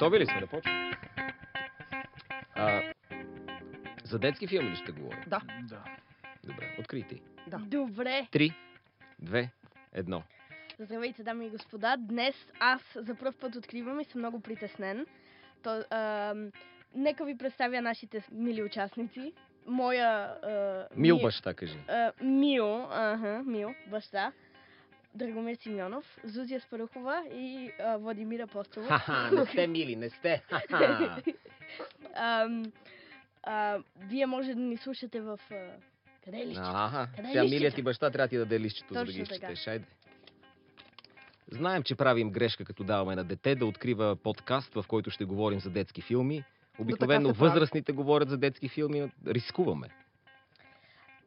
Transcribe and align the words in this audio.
Готови 0.00 0.20
ли 0.20 0.26
сме 0.26 0.40
да 0.40 0.46
почваме? 0.46 0.90
А, 2.54 2.82
за 4.04 4.18
детски 4.18 4.46
филми 4.46 4.70
ли 4.70 4.76
ще 4.76 4.92
говорим? 4.92 5.20
Да. 5.26 5.40
Да. 5.62 5.84
Добре, 6.44 6.76
открийте. 6.78 7.20
Да. 7.46 7.58
Добре. 7.58 8.26
Три, 8.30 8.52
две, 9.18 9.50
едно. 9.92 10.22
Здравейте, 10.78 11.22
дами 11.22 11.46
и 11.46 11.50
господа. 11.50 11.96
Днес 11.98 12.34
аз 12.60 12.82
за 12.94 13.14
първ 13.14 13.32
път 13.32 13.56
откривам 13.56 14.00
и 14.00 14.04
съм 14.04 14.20
много 14.20 14.40
притеснен. 14.40 15.06
То, 15.62 15.84
а, 15.90 16.34
нека 16.94 17.24
ви 17.24 17.38
представя 17.38 17.82
нашите 17.82 18.24
мили 18.32 18.62
участници. 18.62 19.32
Моя... 19.66 20.08
А, 20.42 20.88
Мил 20.96 21.16
ми- 21.16 21.22
баща, 21.22 21.54
кажи. 21.54 21.78
А, 21.88 22.12
Мил, 22.22 22.84
ага, 22.84 23.42
Мил, 23.46 23.74
баща. 23.86 24.32
Драгомир 25.14 25.56
Симеонов, 25.56 26.18
Зузия 26.24 26.60
Спарухова 26.60 27.22
и 27.34 27.70
а, 27.80 27.96
Владимир 27.96 28.40
Апостолов. 28.40 28.88
Ха-ха, 28.88 29.36
не 29.36 29.46
сте 29.46 29.66
мили, 29.66 29.96
не 29.96 30.10
сте. 30.10 30.42
Ам, 32.14 32.72
а, 33.42 33.78
вие 33.96 34.26
може 34.26 34.54
да 34.54 34.60
ни 34.60 34.76
слушате 34.76 35.20
в... 35.20 35.40
А, 35.50 35.54
къде 36.24 36.38
е 36.38 36.46
лището? 36.46 36.70
Аха, 36.74 37.08
Къде 37.16 37.28
е 37.28 37.30
сега 37.30 37.42
листчето? 37.42 37.54
милият 37.54 37.74
ти 37.74 37.82
баща 37.82 38.10
трябва 38.10 38.26
да 38.26 38.30
ти 38.30 38.38
даде 38.38 38.60
лището, 38.60 38.94
за 38.94 39.04
да 39.04 39.12
ги 39.12 39.20
изчетеш. 39.20 39.66
Айде. 39.66 39.84
Знаем, 41.50 41.82
че 41.82 41.94
правим 41.94 42.30
грешка, 42.30 42.64
като 42.64 42.84
даваме 42.84 43.16
на 43.16 43.24
дете 43.24 43.54
да 43.54 43.66
открива 43.66 44.16
подкаст, 44.16 44.74
в 44.74 44.84
който 44.88 45.10
ще 45.10 45.24
говорим 45.24 45.60
за 45.60 45.70
детски 45.70 46.02
филми. 46.02 46.44
Обикновено 46.78 47.32
възрастните 47.32 47.92
говорят 47.92 48.28
за 48.28 48.38
детски 48.38 48.68
филми, 48.68 49.00
но 49.00 49.10
рискуваме. 49.26 49.88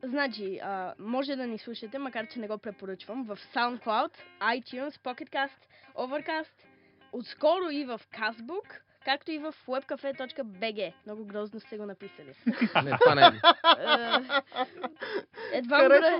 Значи, 0.03 0.59
а, 0.59 0.93
може 0.99 1.35
да 1.35 1.48
ни 1.48 1.57
слушате, 1.57 1.98
макар 1.98 2.27
че 2.27 2.39
не 2.39 2.48
го 2.48 2.57
препоръчвам, 2.57 3.23
в 3.23 3.38
SoundCloud, 3.55 4.11
iTunes, 4.41 4.89
PocketCast, 4.91 5.49
Overcast, 5.95 6.53
отскоро 7.11 7.69
и 7.72 7.86
в 7.86 8.02
Castbook, 8.13 8.67
както 9.05 9.31
и 9.31 9.38
в 9.38 9.53
webcafe.bg. 9.67 10.94
Много 11.05 11.25
грозно 11.25 11.59
сте 11.59 11.78
го 11.78 11.86
написали. 11.86 12.33
Не, 12.83 12.97
това 13.02 13.16
не 13.16 13.22
е. 13.22 13.31
Е, 15.53 15.58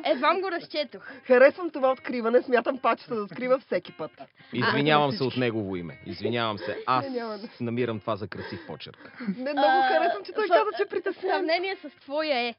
едвам, 0.06 0.42
го, 0.42 0.52
разчетох. 0.52 1.12
Харесвам 1.24 1.70
това 1.70 1.92
откриване. 1.92 2.42
Смятам 2.42 2.78
пачета 2.78 3.16
да 3.16 3.24
открива 3.24 3.60
всеки 3.60 3.92
път. 3.92 4.12
Извинявам 4.54 5.12
се 5.12 5.24
от 5.24 5.38
негово 5.38 5.76
име. 5.76 6.00
Извинявам 6.06 6.58
се. 6.58 6.84
Аз 6.88 7.06
намирам 7.62 8.00
това 8.00 8.16
за 8.16 8.28
красив 8.28 8.60
почерк. 8.68 9.14
Не, 9.38 9.52
много 9.54 9.82
харесвам, 9.88 10.24
че 10.26 10.32
той 10.32 10.46
в- 10.48 10.50
каза, 10.50 10.70
че 10.78 10.84
е 10.84 10.86
В 10.86 10.90
притеснен. 10.90 11.32
сравнение 11.32 11.76
с 11.76 11.90
твоя 11.90 12.38
е. 12.40 12.56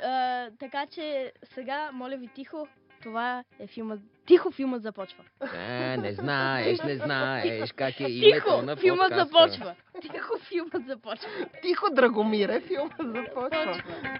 А, 0.00 0.46
така 0.50 0.86
че 0.86 1.32
сега, 1.44 1.90
моля 1.92 2.16
ви 2.16 2.28
тихо, 2.28 2.68
това 3.02 3.44
е 3.60 3.66
филмът. 3.66 4.00
Тихо 4.26 4.50
филмът 4.50 4.82
започва. 4.82 5.24
Е, 5.54 5.96
не 5.96 6.12
знаеш, 6.12 6.80
не 6.80 6.96
знаеш 6.96 7.72
как 7.72 8.00
е 8.00 8.04
името 8.04 8.44
Тихо, 8.44 8.62
на 8.62 8.76
филмът 8.76 9.00
подкаста. 9.02 9.24
започва. 9.26 9.74
Тихо, 10.02 10.38
филмът 10.38 10.86
започва. 10.86 11.28
Тихо, 11.62 11.90
Драгомире, 11.90 12.60
филма 12.60 12.90
започва. 12.98 13.50
Почва. 13.66 14.18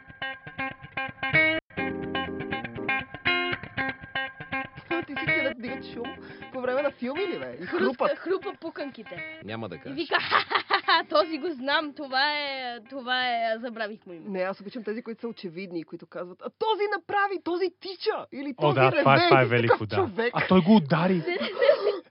Ти 5.06 5.14
си 5.14 5.26
ти 5.26 5.42
да 5.42 5.54
дигат 5.56 5.84
шум 5.84 6.16
по 6.52 6.60
време 6.60 6.82
на 6.82 6.90
филми 6.90 7.20
ли, 7.22 7.38
бе? 7.38 7.56
И 7.60 7.66
хрупат. 7.66 8.18
хрупа 8.18 8.52
пуканките. 8.60 9.40
Няма 9.44 9.68
да 9.68 9.76
И 9.76 9.78
кажеш. 9.78 9.96
вика, 9.96 10.16
ха-ха-ха, 10.20 10.77
този 11.08 11.38
го 11.38 11.50
знам, 11.50 11.92
това 11.96 12.32
е, 12.32 12.80
това 12.90 13.28
е, 13.28 13.58
забравих 13.58 14.06
му 14.06 14.12
име. 14.12 14.28
Не, 14.28 14.40
аз 14.40 14.60
обичам 14.60 14.84
тези, 14.84 15.02
които 15.02 15.20
са 15.20 15.28
очевидни, 15.28 15.84
които 15.84 16.06
казват, 16.06 16.42
а 16.42 16.50
този 16.50 16.82
направи, 16.96 17.42
този 17.44 17.70
тича, 17.80 18.26
или 18.32 18.54
този 18.60 18.80
О, 18.80 18.82
да, 18.82 18.92
реве, 18.92 19.02
това, 19.02 19.16
е- 19.16 19.28
това 19.28 19.42
е 19.42 19.46
велико, 19.46 19.86
да. 19.86 19.96
човек. 19.96 20.30
А 20.34 20.46
той 20.48 20.60
го 20.60 20.76
удари. 20.76 21.22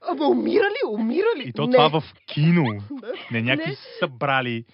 Ама 0.09 0.28
умира 0.28 0.66
ли? 0.66 0.88
Умира 0.88 1.28
ли? 1.38 1.44
И 1.50 1.53
то 1.53 1.67
не. 1.67 1.72
това 1.72 2.00
в 2.00 2.03
кино. 2.25 2.81
Не 3.31 3.42
някакви 3.42 3.70
Не. 3.72 3.78
събрали 4.00 4.66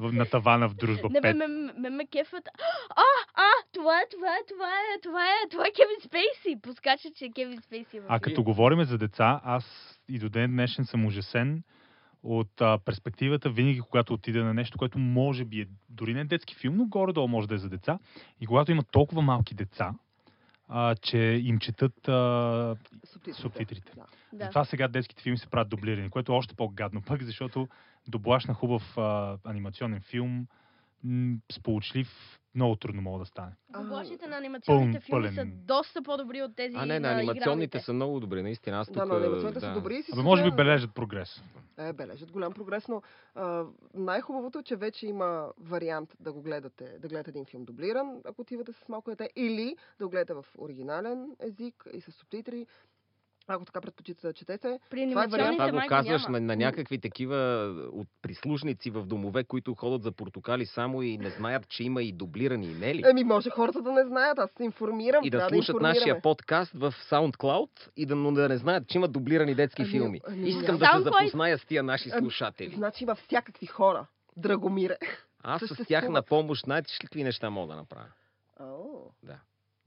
на 0.00 0.26
тавана 0.26 0.68
в 0.68 0.74
дружба 0.74 1.08
Не, 1.10 1.20
бе, 1.20 1.32
5. 1.32 1.36
ме, 1.36 1.46
ме, 1.46 1.72
ме, 1.78 1.90
ме 1.90 2.06
кефът. 2.06 2.48
А, 2.90 3.02
а, 3.34 3.50
това 3.72 4.00
е, 4.00 4.04
това 4.10 4.28
е, 4.28 4.40
това 4.48 4.66
е, 4.68 5.00
това 5.02 5.24
е, 5.24 5.48
това 5.50 5.64
е 5.66 5.70
Кевин 5.70 6.00
Спейси. 6.04 6.60
Подскача, 6.62 7.08
че 7.16 7.30
Кевин 7.34 7.60
Спейси 7.62 7.96
е 7.96 8.00
А 8.08 8.20
като 8.20 8.42
говорим 8.42 8.84
за 8.84 8.98
деца, 8.98 9.40
аз 9.44 9.64
и 10.08 10.18
до 10.18 10.28
ден 10.28 10.50
днешен 10.50 10.84
съм 10.84 11.06
ужасен 11.06 11.62
от 12.22 12.60
а, 12.60 12.78
перспективата 12.84 13.50
винаги, 13.50 13.80
когато 13.80 14.14
отида 14.14 14.44
на 14.44 14.54
нещо, 14.54 14.78
което 14.78 14.98
може 14.98 15.44
би 15.44 15.60
е 15.60 15.66
дори 15.88 16.14
не 16.14 16.24
детски 16.24 16.54
филм, 16.54 16.76
но 16.76 16.86
горе-долу 16.86 17.28
може 17.28 17.48
да 17.48 17.54
е 17.54 17.58
за 17.58 17.68
деца. 17.68 17.98
И 18.40 18.46
когато 18.46 18.70
има 18.70 18.82
толкова 18.82 19.22
малки 19.22 19.54
деца, 19.54 19.94
а, 20.68 20.94
че 20.94 21.18
им 21.18 21.58
четат 21.58 22.08
а, 22.08 22.76
Субтитрите. 23.04 23.40
субтитрите. 23.40 23.92
Да. 24.32 24.44
Затова 24.44 24.64
сега 24.64 24.88
детските 24.88 25.22
филми 25.22 25.38
се 25.38 25.50
правят 25.50 25.68
дублирани, 25.68 26.10
което 26.10 26.32
е 26.32 26.36
още 26.36 26.54
по-гадно 26.54 27.02
пък, 27.02 27.22
защото 27.22 27.68
доблаш 28.08 28.44
на 28.44 28.54
хубав 28.54 28.98
а, 28.98 29.38
анимационен 29.44 30.00
филм, 30.00 30.46
м- 31.04 31.36
сполучлив, 31.52 32.08
много 32.54 32.76
трудно 32.76 33.02
мога 33.02 33.18
да 33.18 33.24
стане. 33.24 33.52
Доблажите 33.70 34.26
на 34.26 34.36
анимационните 34.36 34.98
пълн- 34.98 35.02
филми 35.02 35.28
са 35.28 35.34
пълен. 35.34 35.52
доста 35.56 36.02
по-добри 36.02 36.42
от 36.42 36.56
тези 36.56 36.76
А 36.76 36.86
не, 36.86 37.00
на 37.00 37.08
на 37.08 37.14
анимационните 37.14 37.38
игралните. 37.38 37.80
са 37.80 37.92
много 37.92 38.20
добри, 38.20 38.42
наистина. 38.42 38.78
Аз 38.78 38.86
тук... 38.86 38.96
Да, 38.96 39.06
но 39.06 39.14
анимационните 39.14 39.60
да. 39.60 39.66
са 39.66 39.72
добри 39.72 39.96
и 39.96 40.02
си 40.02 40.10
Абе, 40.12 40.22
може 40.22 40.44
би 40.44 40.50
бележат 40.50 40.94
прогрес. 40.94 41.42
Е, 41.78 41.92
бележат 41.92 42.32
голям 42.32 42.52
прогрес, 42.52 42.88
но 42.88 43.02
а, 43.34 43.64
най-хубавото 43.94 44.58
е, 44.58 44.62
че 44.62 44.76
вече 44.76 45.06
има 45.06 45.52
вариант 45.58 46.14
да 46.20 46.32
го 46.32 46.42
гледате, 46.42 46.98
да 46.98 47.08
гледате 47.08 47.30
един 47.30 47.44
филм 47.44 47.64
дублиран, 47.64 48.20
ако 48.24 48.40
отивате 48.40 48.72
с 48.72 48.88
малко 48.88 49.10
дете, 49.10 49.30
или 49.36 49.76
да 49.98 50.04
го 50.04 50.10
гледате 50.10 50.34
в 50.34 50.44
оригинален 50.58 51.36
език 51.40 51.86
и 51.92 52.00
с 52.00 52.12
субтитри. 52.12 52.66
Ако 53.48 53.64
така 53.64 53.80
предпочитате 53.80 54.26
да 54.26 54.32
четете, 54.32 54.78
При 54.90 54.96
Това 55.02 55.22
е 55.22 55.24
анимационните 55.24 55.56
Това 55.58 55.70
го 55.72 55.88
казваш 55.88 56.22
няма. 56.22 56.32
на, 56.32 56.46
на 56.46 56.56
някакви 56.56 56.98
такива 56.98 57.36
от 57.92 58.08
прислужници 58.22 58.90
в 58.90 59.02
домове, 59.02 59.44
които 59.44 59.74
ходят 59.74 60.02
за 60.02 60.12
портокали 60.12 60.66
само 60.66 61.02
и 61.02 61.18
не 61.18 61.30
знаят, 61.30 61.68
че 61.68 61.84
има 61.84 62.02
и 62.02 62.12
дублирани 62.12 62.66
имейли. 62.66 63.02
еми 63.06 63.24
може 63.24 63.50
хората 63.50 63.82
да 63.82 63.92
не 63.92 64.04
знаят, 64.04 64.38
аз 64.38 64.50
се 64.50 64.64
информирам. 64.64 65.24
И 65.24 65.30
да 65.30 65.40
слушат 65.40 65.68
информираме. 65.68 65.88
нашия 65.90 66.22
подкаст 66.22 66.72
в 66.72 66.94
SoundCloud 67.02 67.68
и 67.96 68.06
да, 68.06 68.16
но 68.16 68.32
да 68.32 68.48
не 68.48 68.56
знаят, 68.56 68.88
че 68.88 68.98
има 68.98 69.08
дублирани 69.08 69.54
детски 69.54 69.82
Ами, 69.82 69.90
филми. 69.90 70.20
ами, 70.28 70.48
Искам 70.48 70.76
няма. 70.76 70.78
да 70.78 70.86
се 70.98 71.02
запозная 71.04 71.58
с 71.58 71.64
тия 71.64 71.82
наши 71.82 72.10
Ами, 72.12 72.20
слушатели. 72.20 72.74
Значи 72.74 73.04
има 73.04 73.14
всякакви 73.16 73.66
хора. 73.66 74.06
Драгомире. 74.36 74.96
Аз 75.42 75.62
с 75.62 75.84
тях 75.86 76.08
на 76.08 76.22
помощ, 76.22 76.64
знаете 76.64 76.92
ли 76.92 76.98
какви 77.00 77.24
неща 77.24 77.50
мога 77.50 77.66
да 77.68 77.76
направя? 77.76 78.06
О, 78.60 78.64
Да. 79.22 79.36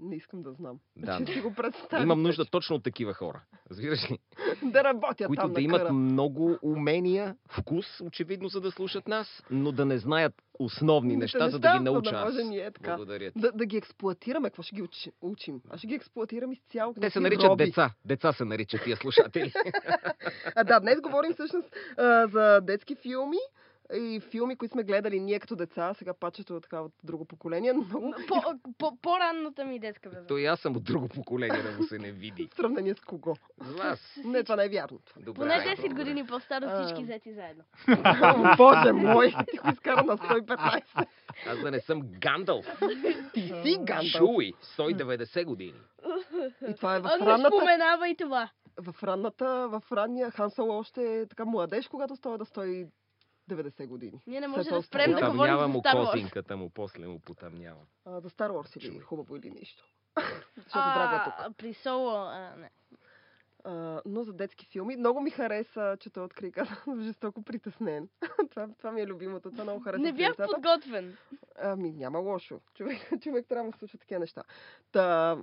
Не 0.02 0.16
искам 0.16 0.42
да 0.42 0.52
знам. 0.52 0.80
Да, 0.96 1.16
Ще 1.16 1.24
да. 1.24 1.34
си 1.34 1.42
го 1.42 1.54
представя. 1.54 2.04
Имам 2.04 2.22
нужда 2.22 2.46
точно 2.46 2.76
от 2.76 2.84
такива 2.84 3.14
хора. 3.14 3.42
Разбираш 3.72 4.12
ли? 4.12 4.20
да 4.72 4.84
работя 4.84 5.28
които 5.28 5.42
там 5.42 5.54
да 5.54 5.62
имат 5.62 5.82
къра. 5.82 5.94
много 5.94 6.58
умения, 6.62 7.36
вкус, 7.50 7.86
очевидно, 8.02 8.48
за 8.48 8.62
да 8.62 8.72
слушат 8.72 9.08
нас, 9.08 9.44
но 9.52 9.72
да 9.72 9.86
не 9.86 9.98
знаят 9.98 10.34
основниНите 10.60 11.24
неща, 11.24 11.50
за 11.50 11.60
да 11.60 11.78
ги 11.78 11.84
науча 11.84 12.12
да 12.12 12.26
може 12.26 12.44
ние 12.44 12.72
така. 12.72 12.96
Благодаря 12.96 13.32
ти. 13.32 13.40
Да, 13.40 13.52
да 13.52 13.66
ги 13.66 13.78
експлуатираме. 13.78 14.50
Какво 14.50 14.64
ще 14.64 14.76
ги 14.76 14.82
учи, 14.82 15.12
учим? 15.22 15.62
Аз 15.70 15.78
ще 15.78 15.88
ги 15.88 15.96
експлуатирам 15.96 16.52
изцяло. 16.52 16.94
Те 16.94 17.10
се 17.10 17.20
наричат 17.20 17.50
роби. 17.50 17.66
деца. 17.66 17.94
Деца 18.06 18.34
се 18.34 18.46
наричат 18.46 18.84
тия 18.84 18.98
слушатели. 18.98 19.54
А, 20.56 20.64
да, 20.64 20.80
днес 20.80 21.02
говорим 21.02 21.34
всъщност 21.34 21.76
а, 21.98 22.28
за 22.28 22.62
детски 22.62 22.96
филми 22.96 23.38
и 23.94 24.20
филми, 24.22 24.56
които 24.56 24.72
сме 24.72 24.84
гледали 24.84 25.20
ние 25.20 25.40
като 25.40 25.56
деца. 25.56 25.94
Сега 25.94 26.14
пачето 26.14 26.56
е 26.56 26.62
така 26.62 26.82
от 26.82 26.92
друго 27.04 27.26
поколение. 27.26 27.74
Много 27.74 28.14
По, 28.28 28.42
по, 28.78 28.98
по-ранната 28.98 29.66
ми 29.66 29.80
детска 29.80 30.10
възраст. 30.10 30.28
То 30.28 30.38
и 30.38 30.46
аз 30.46 30.60
съм 30.60 30.76
от 30.76 30.84
друго 30.84 31.08
поколение, 31.08 31.62
да 31.64 31.72
му 31.72 31.84
се 31.84 31.98
не 31.98 32.12
види. 32.12 32.48
в 32.52 32.56
сравнение 32.56 32.94
с 32.96 33.02
кого. 33.02 33.36
С 33.62 33.72
вас. 33.72 34.18
Не, 34.26 34.44
това 34.44 34.56
не 34.56 34.66
е 34.66 34.70
вярно. 34.70 35.00
Добре, 35.18 35.40
Поне 35.40 35.54
10 35.54 35.76
добре. 35.76 35.90
години 35.90 36.26
по-старо 36.26 36.70
всички 36.76 37.04
взети 37.04 37.34
заедно. 37.34 37.64
Боже 38.58 38.92
мой, 38.92 39.34
ти 39.52 39.58
го 39.58 39.70
изкара 39.70 40.04
на 40.04 40.18
115. 40.18 41.06
Аз 41.48 41.60
да 41.60 41.72
не 41.72 41.80
съм 41.80 42.02
Гандалф. 42.04 42.66
Ти 43.34 43.42
си 43.42 43.78
Гандалф. 43.78 44.06
Шуи. 44.06 44.54
190 44.78 45.46
години. 45.46 45.74
И 46.70 46.76
това 46.76 46.96
е 46.96 47.00
в 47.00 47.04
не 47.20 47.26
ранната, 47.26 47.58
споменава 47.58 48.10
и 48.10 48.16
това. 48.16 48.50
в 48.78 49.04
ранната, 49.04 49.68
в 49.70 49.84
ранния 49.92 50.32
Хан 50.32 50.52
Соло 50.52 50.78
още 50.78 51.20
е 51.20 51.26
така 51.26 51.46
младеж, 51.46 51.88
когато 51.88 52.16
стоя 52.16 52.38
да 52.38 52.46
стои 52.46 52.86
90 53.56 53.88
години. 53.88 54.22
Ние 54.28 54.40
не 54.40 54.48
След 54.48 54.58
може 54.58 54.68
това 54.68 54.78
да 54.78 54.84
спрем 54.84 55.12
да 55.12 55.32
говорим 55.32 55.58
за 55.58 55.64
Star 55.64 55.96
Wars. 55.96 56.12
косинката 56.12 56.58
му, 56.58 56.70
после 56.70 57.08
му 57.08 57.20
потъмнява. 57.20 57.82
А, 58.06 58.20
за 58.20 58.30
Star 58.30 58.50
Wars 58.50 58.88
или 58.88 59.00
хубаво 59.00 59.36
или 59.36 59.50
нищо. 59.50 59.84
А, 60.74 61.50
при 61.58 61.74
Соло, 61.74 62.16
а, 62.16 62.56
не. 62.58 62.70
А, 63.64 64.02
но 64.06 64.24
за 64.24 64.34
детски 64.34 64.66
филми. 64.66 64.96
Много 64.96 65.22
ми 65.22 65.30
хареса, 65.32 65.98
че 66.00 66.10
той 66.10 66.24
откри 66.24 66.52
каза 66.52 66.76
жестоко 67.02 67.44
притеснен. 67.44 68.10
това, 68.50 68.68
това 68.78 68.92
ми 68.92 69.02
е 69.02 69.08
любимото. 69.08 69.52
Това 69.52 69.64
много 69.64 69.80
хареса. 69.80 70.02
Не 70.02 70.14
бях 70.14 70.32
децата. 70.32 70.54
подготвен. 70.54 71.18
Ами, 71.60 71.92
няма 71.92 72.20
лошо. 72.20 72.60
Човек, 72.74 73.22
човек 73.22 73.46
трябва 73.50 73.72
да 73.72 73.78
слуша 73.78 73.98
такива 73.98 74.20
неща. 74.20 74.44
Та, 74.92 75.38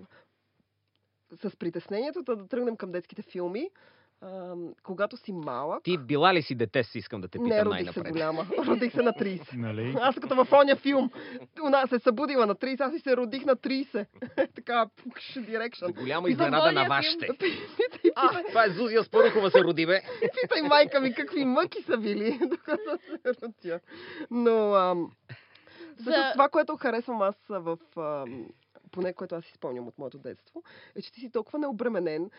с 1.43 1.57
притеснението 1.57 2.23
да, 2.23 2.37
да 2.37 2.49
тръгнем 2.49 2.77
към 2.77 2.93
детските 2.93 3.23
филми. 3.23 3.71
Когато 4.83 5.17
си 5.17 5.33
малък, 5.33 5.85
Ти 5.85 5.99
била 5.99 6.35
ли 6.35 6.43
си 6.43 6.55
дете, 6.55 6.85
си 6.85 6.99
искам 6.99 7.21
да 7.21 7.29
те 7.29 7.39
не 7.39 7.45
питам 7.45 7.67
родих 7.67 7.79
се 7.79 7.85
най-напред. 7.85 8.13
голяма. 8.13 8.47
Родих 8.67 8.93
се 8.93 9.03
на 9.03 9.13
30. 9.13 9.57
Нали? 9.57 9.97
Аз 10.01 10.15
като 10.15 10.45
в 10.45 10.53
оня 10.53 10.77
филм. 10.77 11.11
Она 11.63 11.87
се 11.87 11.99
събудила 11.99 12.47
на 12.47 12.55
30, 12.55 12.81
аз 12.81 12.95
и 12.95 12.99
се 12.99 13.17
родих 13.17 13.45
на 13.45 13.57
30. 13.57 14.07
така, 14.55 14.87
пукш, 15.03 15.39
дирекшн. 15.41 15.85
голяма 15.87 16.29
И 16.29 16.33
изненада 16.33 16.67
за 16.67 16.73
на 16.73 16.85
вашите. 16.85 17.29
А, 18.17 18.43
това 18.49 18.65
е 18.65 18.71
Зузия 18.71 19.05
Спарухова 19.05 19.51
се 19.51 19.65
роди, 19.65 19.87
бе. 19.87 20.03
питай 20.43 20.63
майка 20.63 21.01
ми 21.01 21.15
какви 21.15 21.45
мъки 21.45 21.83
са 21.83 21.99
били, 21.99 22.39
докато 22.43 22.99
се 22.99 23.33
родя. 23.43 23.81
Но, 24.31 24.75
ам, 24.75 25.11
всъщност, 26.01 26.33
това, 26.33 26.49
което 26.49 26.77
харесвам 26.77 27.23
аз 27.23 27.35
в... 27.49 27.79
Поне 28.89 29.13
което 29.13 29.35
аз 29.35 29.45
си 29.45 29.53
спомням 29.53 29.89
от 29.89 29.99
моето 29.99 30.19
детство, 30.19 30.63
е, 30.95 31.03
че 31.03 31.13
ти 31.13 31.21
си 31.21 31.31
толкова 31.31 31.59
необременен, 31.59 32.31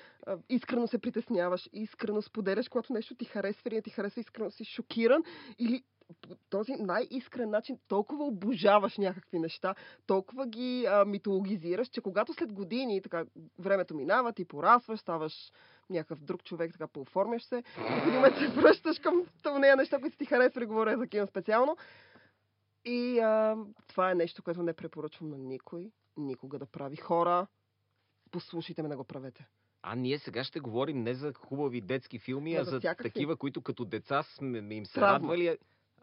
искрено 0.49 0.87
се 0.87 0.99
притесняваш, 0.99 1.69
искрено 1.73 2.21
споделяш, 2.21 2.69
когато 2.69 2.93
нещо 2.93 3.15
ти 3.15 3.25
харесва 3.25 3.61
или 3.67 3.75
не 3.75 3.81
ти 3.81 3.89
харесва, 3.89 4.21
искрено 4.21 4.51
си 4.51 4.65
шокиран 4.65 5.23
или 5.59 5.83
по 6.21 6.35
този 6.49 6.71
най-искрен 6.73 7.49
начин 7.49 7.79
толкова 7.87 8.25
обожаваш 8.25 8.97
някакви 8.97 9.39
неща, 9.39 9.75
толкова 10.07 10.47
ги 10.47 10.85
а, 10.85 11.05
митологизираш, 11.05 11.87
че 11.87 12.01
когато 12.01 12.33
след 12.33 12.53
години 12.53 13.01
така, 13.01 13.25
времето 13.59 13.95
минава, 13.95 14.33
ти 14.33 14.45
порасваш, 14.45 14.99
ставаш 14.99 15.51
някакъв 15.89 16.19
друг 16.19 16.43
човек, 16.43 16.71
така 16.71 16.87
пооформяш 16.87 17.43
се, 17.43 17.63
в 17.77 18.07
един 18.07 18.49
се 18.49 18.61
връщаш 18.61 18.99
към 18.99 19.25
нея 19.59 19.75
неща, 19.75 19.99
които 19.99 20.17
ти 20.17 20.25
харесвали, 20.25 20.65
говоря 20.65 20.97
за 20.97 21.07
Ким 21.07 21.27
специално. 21.27 21.77
И 22.85 23.19
а, 23.19 23.57
това 23.87 24.11
е 24.11 24.15
нещо, 24.15 24.43
което 24.43 24.63
не 24.63 24.73
препоръчвам 24.73 25.29
на 25.29 25.37
никой, 25.37 25.91
никога 26.17 26.59
да 26.59 26.65
прави 26.65 26.95
хора. 26.95 27.47
Послушайте 28.31 28.81
ме 28.81 28.89
да 28.89 28.97
го 28.97 29.03
правете. 29.03 29.47
А 29.83 29.95
ние 29.95 30.19
сега 30.19 30.43
ще 30.43 30.59
говорим 30.59 31.03
не 31.03 31.13
за 31.13 31.33
хубави 31.35 31.81
детски 31.81 32.19
филми, 32.19 32.51
Не, 32.51 32.59
а 32.59 32.63
за 32.63 32.71
за 32.71 32.79
всякакви. 32.79 33.03
такива, 33.03 33.37
които 33.37 33.61
като 33.61 33.85
деца 33.85 34.23
сме 34.23 34.75
им 34.75 34.85
се 34.85 34.93
Травма. 34.93 35.13
радвали. 35.13 35.57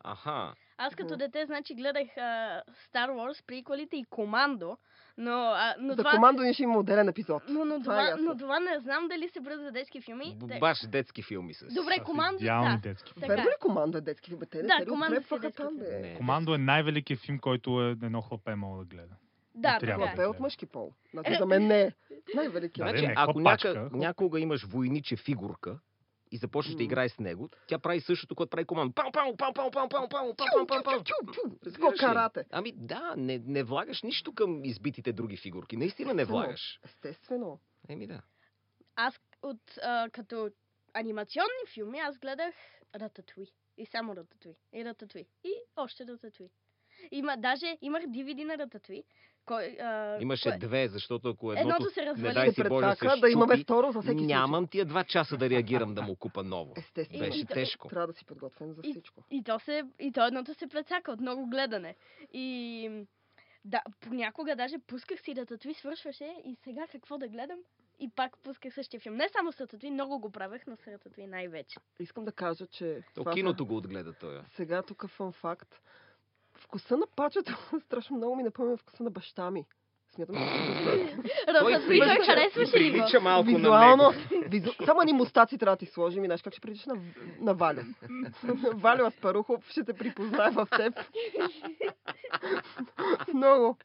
Аха. 0.05 0.55
Аз 0.79 0.95
като 0.95 1.17
дете, 1.17 1.47
значи, 1.47 1.75
гледах 1.75 2.17
а, 2.17 2.63
Star 2.85 3.11
Wars, 3.11 3.45
приквелите 3.47 3.97
и 3.97 4.05
Командо, 4.05 4.79
но, 5.19 5.33
а, 5.33 5.75
но 5.81 5.93
за 5.93 5.97
това... 5.97 6.11
командо 6.11 6.43
ние 6.43 6.53
ще 6.53 6.63
има 6.63 6.79
отделен 6.79 7.09
епизод. 7.09 7.43
Но, 7.49 7.65
но, 7.65 7.81
Това 7.81 7.95
е 7.95 7.99
това, 7.99 8.09
ясно. 8.09 8.25
но 8.25 8.37
това 8.37 8.61
не 8.61 8.79
знам 8.79 9.09
дали 9.09 9.29
се 9.29 9.41
броят 9.41 9.61
за 9.61 9.71
детски 9.73 10.01
филми. 10.01 10.37
Баш 10.61 10.87
детски 10.87 11.23
филми 11.23 11.55
са. 11.55 11.67
Добре, 11.67 11.99
командо, 12.05 12.45
да. 12.45 12.79
детски. 12.83 13.15
Така 13.15 13.27
Верно 13.27 13.43
е. 13.43 13.47
ли 13.47 13.57
командо 13.61 13.99
е 13.99 14.01
детски 14.01 14.31
филм? 14.31 14.41
Те 14.51 14.57
не 14.59 14.63
Да, 14.63 14.77
се 14.79 14.87
Командо 14.87 15.15
е 15.17 15.39
детски 15.39 15.63
там, 15.63 15.77
бе? 15.79 16.01
Не. 16.01 16.15
Командо 16.15 16.55
е 16.55 16.59
най-великият 16.59 17.21
филм, 17.21 17.39
който 17.39 17.83
е 17.83 17.91
едно 17.91 18.23
хлапе 18.23 18.55
мога 18.55 18.79
да 18.79 18.85
гледа. 18.87 19.15
Да, 19.57 19.79
трябва. 19.79 20.05
така 20.05 20.13
Това 20.13 20.23
е. 20.23 20.27
е 20.27 20.29
от 20.29 20.41
мъжки 20.41 20.67
пол. 20.67 20.93
Значи 21.11 21.35
за 21.39 21.47
мен 21.47 21.67
не 21.67 21.83
е. 21.83 21.93
Най-великият. 22.35 22.93
Да, 22.93 22.99
Значи, 22.99 23.15
ако 23.17 23.41
няка, 23.41 23.91
някога 23.93 24.41
имаш 24.41 24.65
войниче 24.65 25.17
фигурка 25.17 25.79
и 26.31 26.37
започнеш 26.37 26.75
да 26.77 26.83
играеш 26.83 27.13
с 27.13 27.19
него, 27.19 27.51
тя 27.67 27.79
прави 27.79 28.01
същото, 28.01 28.35
което 28.35 28.51
прави 28.51 28.65
пау, 28.65 28.93
Чу, 28.93 28.93
пау, 28.93 29.71
чу, 30.35 30.67
пау, 30.67 30.83
пау. 30.83 31.03
чу, 31.05 31.15
чу, 31.27 31.33
чу. 31.33 31.51
С 31.63 31.67
Разбираш 31.67 31.93
ли? 31.93 31.99
карате. 31.99 32.45
Ами 32.51 32.73
да, 32.73 33.15
не, 33.17 33.39
не 33.39 33.63
влагаш 33.63 34.03
нищо 34.03 34.35
към 34.35 34.65
избитите 34.65 35.13
други 35.13 35.37
фигурки. 35.37 35.77
Наистина 35.77 36.15
не 36.15 36.25
влагаш. 36.25 36.81
Естествено. 36.85 37.61
Еми 37.89 38.07
да. 38.07 38.23
Аз 38.97 39.21
от 39.43 39.79
а, 39.83 40.09
като 40.13 40.51
анимационни 40.95 41.67
филми, 41.75 41.99
аз 41.99 42.19
гледах 42.19 42.55
Рататуи. 42.95 43.47
И 43.79 43.87
само 43.87 44.17
Рататуи. 44.17 44.55
И 44.73 44.85
Рататуи. 44.85 45.27
И 45.45 45.53
още 45.77 46.07
Рататуи. 46.07 46.49
Има, 47.11 47.37
даже 47.37 47.79
имах 47.83 48.03
DVD 48.03 48.45
на 48.45 48.59
Рататуи. 48.59 49.05
Кой, 49.45 49.77
а, 49.81 50.19
Имаше 50.21 50.49
кое- 50.49 50.59
две, 50.59 50.89
защото 50.89 51.29
ако 51.29 51.53
едното, 51.53 51.69
Едното 51.69 51.95
се 51.95 52.01
не 52.01 52.07
развали. 52.07 52.35
дай 52.35 52.49
Се 52.49 52.55
си 52.55 52.69
Боже, 52.69 52.95
се 52.97 53.21
да 53.21 53.31
имаме 53.31 53.57
второ 53.57 53.93
за 53.93 54.03
всеки 54.03 54.23
нямам 54.23 54.67
тия 54.67 54.85
два 54.85 55.05
часа 55.05 55.37
да 55.37 55.51
реагирам 55.51 55.95
да 55.95 56.03
му 56.03 56.17
купа 56.17 56.43
ново. 56.43 56.73
Естествено. 56.77 57.25
Беше 57.25 57.39
И- 57.41 57.45
тежко. 57.45 57.89
Трябва 57.89 58.07
да 58.07 58.13
си 58.13 58.25
подготвен 58.25 58.73
за 58.73 58.81
И- 58.85 58.91
всичко. 58.91 59.23
И 59.31 59.43
то, 59.43 59.59
се, 59.59 59.83
и 60.01 60.13
то 60.13 60.27
едното 60.27 60.55
се 60.55 60.67
прецака 60.67 61.13
от 61.13 61.21
много 61.21 61.47
гледане. 61.47 61.95
И 62.33 62.91
да, 63.65 63.81
понякога 64.01 64.57
даже 64.57 64.79
пусках 64.79 65.21
си 65.21 65.35
Рататуи, 65.37 65.75
свършваше 65.75 66.35
и 66.45 66.57
сега 66.57 66.87
какво 66.87 67.19
да 67.19 67.29
гледам? 67.29 67.59
И 67.99 68.11
пак 68.11 68.39
пусках 68.39 68.75
същия 68.75 69.01
филм. 69.01 69.17
Не 69.17 69.29
само 69.29 69.53
с 69.53 69.61
Рататуи, 69.61 69.91
много 69.91 70.19
го 70.19 70.31
правех, 70.31 70.63
но 70.67 70.77
с 70.77 70.87
Рататуи 70.87 71.27
най-вече. 71.27 71.77
Искам 72.01 72.25
да 72.25 72.33
кажа, 72.33 72.67
че... 72.67 73.03
То 73.15 73.21
това 73.21 73.33
киното 73.33 73.67
го 73.67 73.77
отгледа 73.77 74.13
той. 74.13 74.41
Сега 74.47 74.83
тук 74.83 75.07
фън 75.09 75.33
факт. 75.33 75.81
Вкуса 76.57 76.97
на 76.97 77.07
пачето 77.17 77.53
страшно 77.81 78.17
много 78.17 78.37
ми 78.37 78.43
напомня 78.43 78.77
вкуса 78.77 79.03
на 79.03 79.11
баща 79.11 79.51
ми. 79.51 79.65
Смятам, 80.15 80.37
той 81.61 81.75
харесваше 82.27 82.79
ли 82.79 82.91
го? 82.91 82.97
прилича 82.97 83.21
малко 83.21 83.47
Визуално, 83.47 84.03
на 84.03 84.11
него. 84.31 84.45
визу... 84.51 84.71
само 84.85 85.03
ни 85.03 85.13
мустаци 85.13 85.59
трябва 85.59 85.77
да 85.77 85.79
ти 85.79 85.87
сложим 85.87 86.25
и 86.25 86.27
знаеш 86.27 86.43
как 86.43 86.53
ще 86.53 86.61
приличаш 86.61 86.87
на, 86.87 86.97
на 87.41 87.55
Валю. 87.55 87.81
Валю 88.75 89.07
Аспарухов 89.07 89.69
ще 89.71 89.85
те 89.85 89.93
припознае 89.93 90.51
в 90.51 90.69
теб. 90.77 90.95
много. 93.35 93.77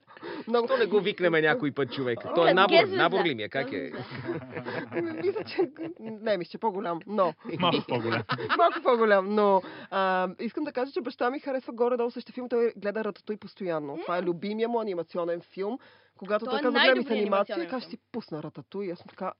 Много. 0.47 0.67
То 0.67 0.77
не 0.77 0.85
го 0.85 0.99
викнеме 0.99 1.41
някой 1.41 1.71
път 1.71 1.93
човек. 1.93 2.19
Той 2.35 2.49
е 2.49 2.53
набор, 2.53 2.87
набор 2.87 3.25
ли 3.25 3.35
ми 3.35 3.43
е? 3.43 3.49
Как 3.49 3.73
е? 3.73 3.91
Мисля, 5.01 5.43
че... 5.43 5.71
Не, 5.99 6.37
мисля, 6.37 6.51
че 6.51 6.57
по-голям. 6.57 6.99
Но. 7.07 7.33
Малко 7.59 7.85
по-голям. 7.87 8.23
Малко 8.57 8.81
по-голям, 8.83 9.35
но 9.35 9.61
а, 9.91 10.29
искам 10.39 10.63
да 10.63 10.71
кажа, 10.71 10.91
че 10.91 11.01
баща 11.01 11.29
ми 11.29 11.39
харесва 11.39 11.73
горе-долу 11.73 12.11
същия 12.11 12.33
филм. 12.33 12.49
Той 12.49 12.73
гледа 12.77 13.03
Рататуй 13.03 13.37
постоянно. 13.37 13.97
Това 14.01 14.17
е 14.17 14.23
любимия 14.23 14.69
му 14.69 14.81
анимационен 14.81 15.41
филм. 15.41 15.79
Когато 16.17 16.45
Той 16.45 16.59
гледай 16.61 16.93
ми 16.93 17.03
с 17.03 17.09
анимация, 17.09 17.55
казва, 17.55 17.79
ще 17.79 17.89
филм. 17.89 17.91
си 17.91 17.97
пусна 18.11 18.43
Рататуй. 18.43 18.91
Аз 18.91 18.99
съм 18.99 19.07
така, 19.09 19.33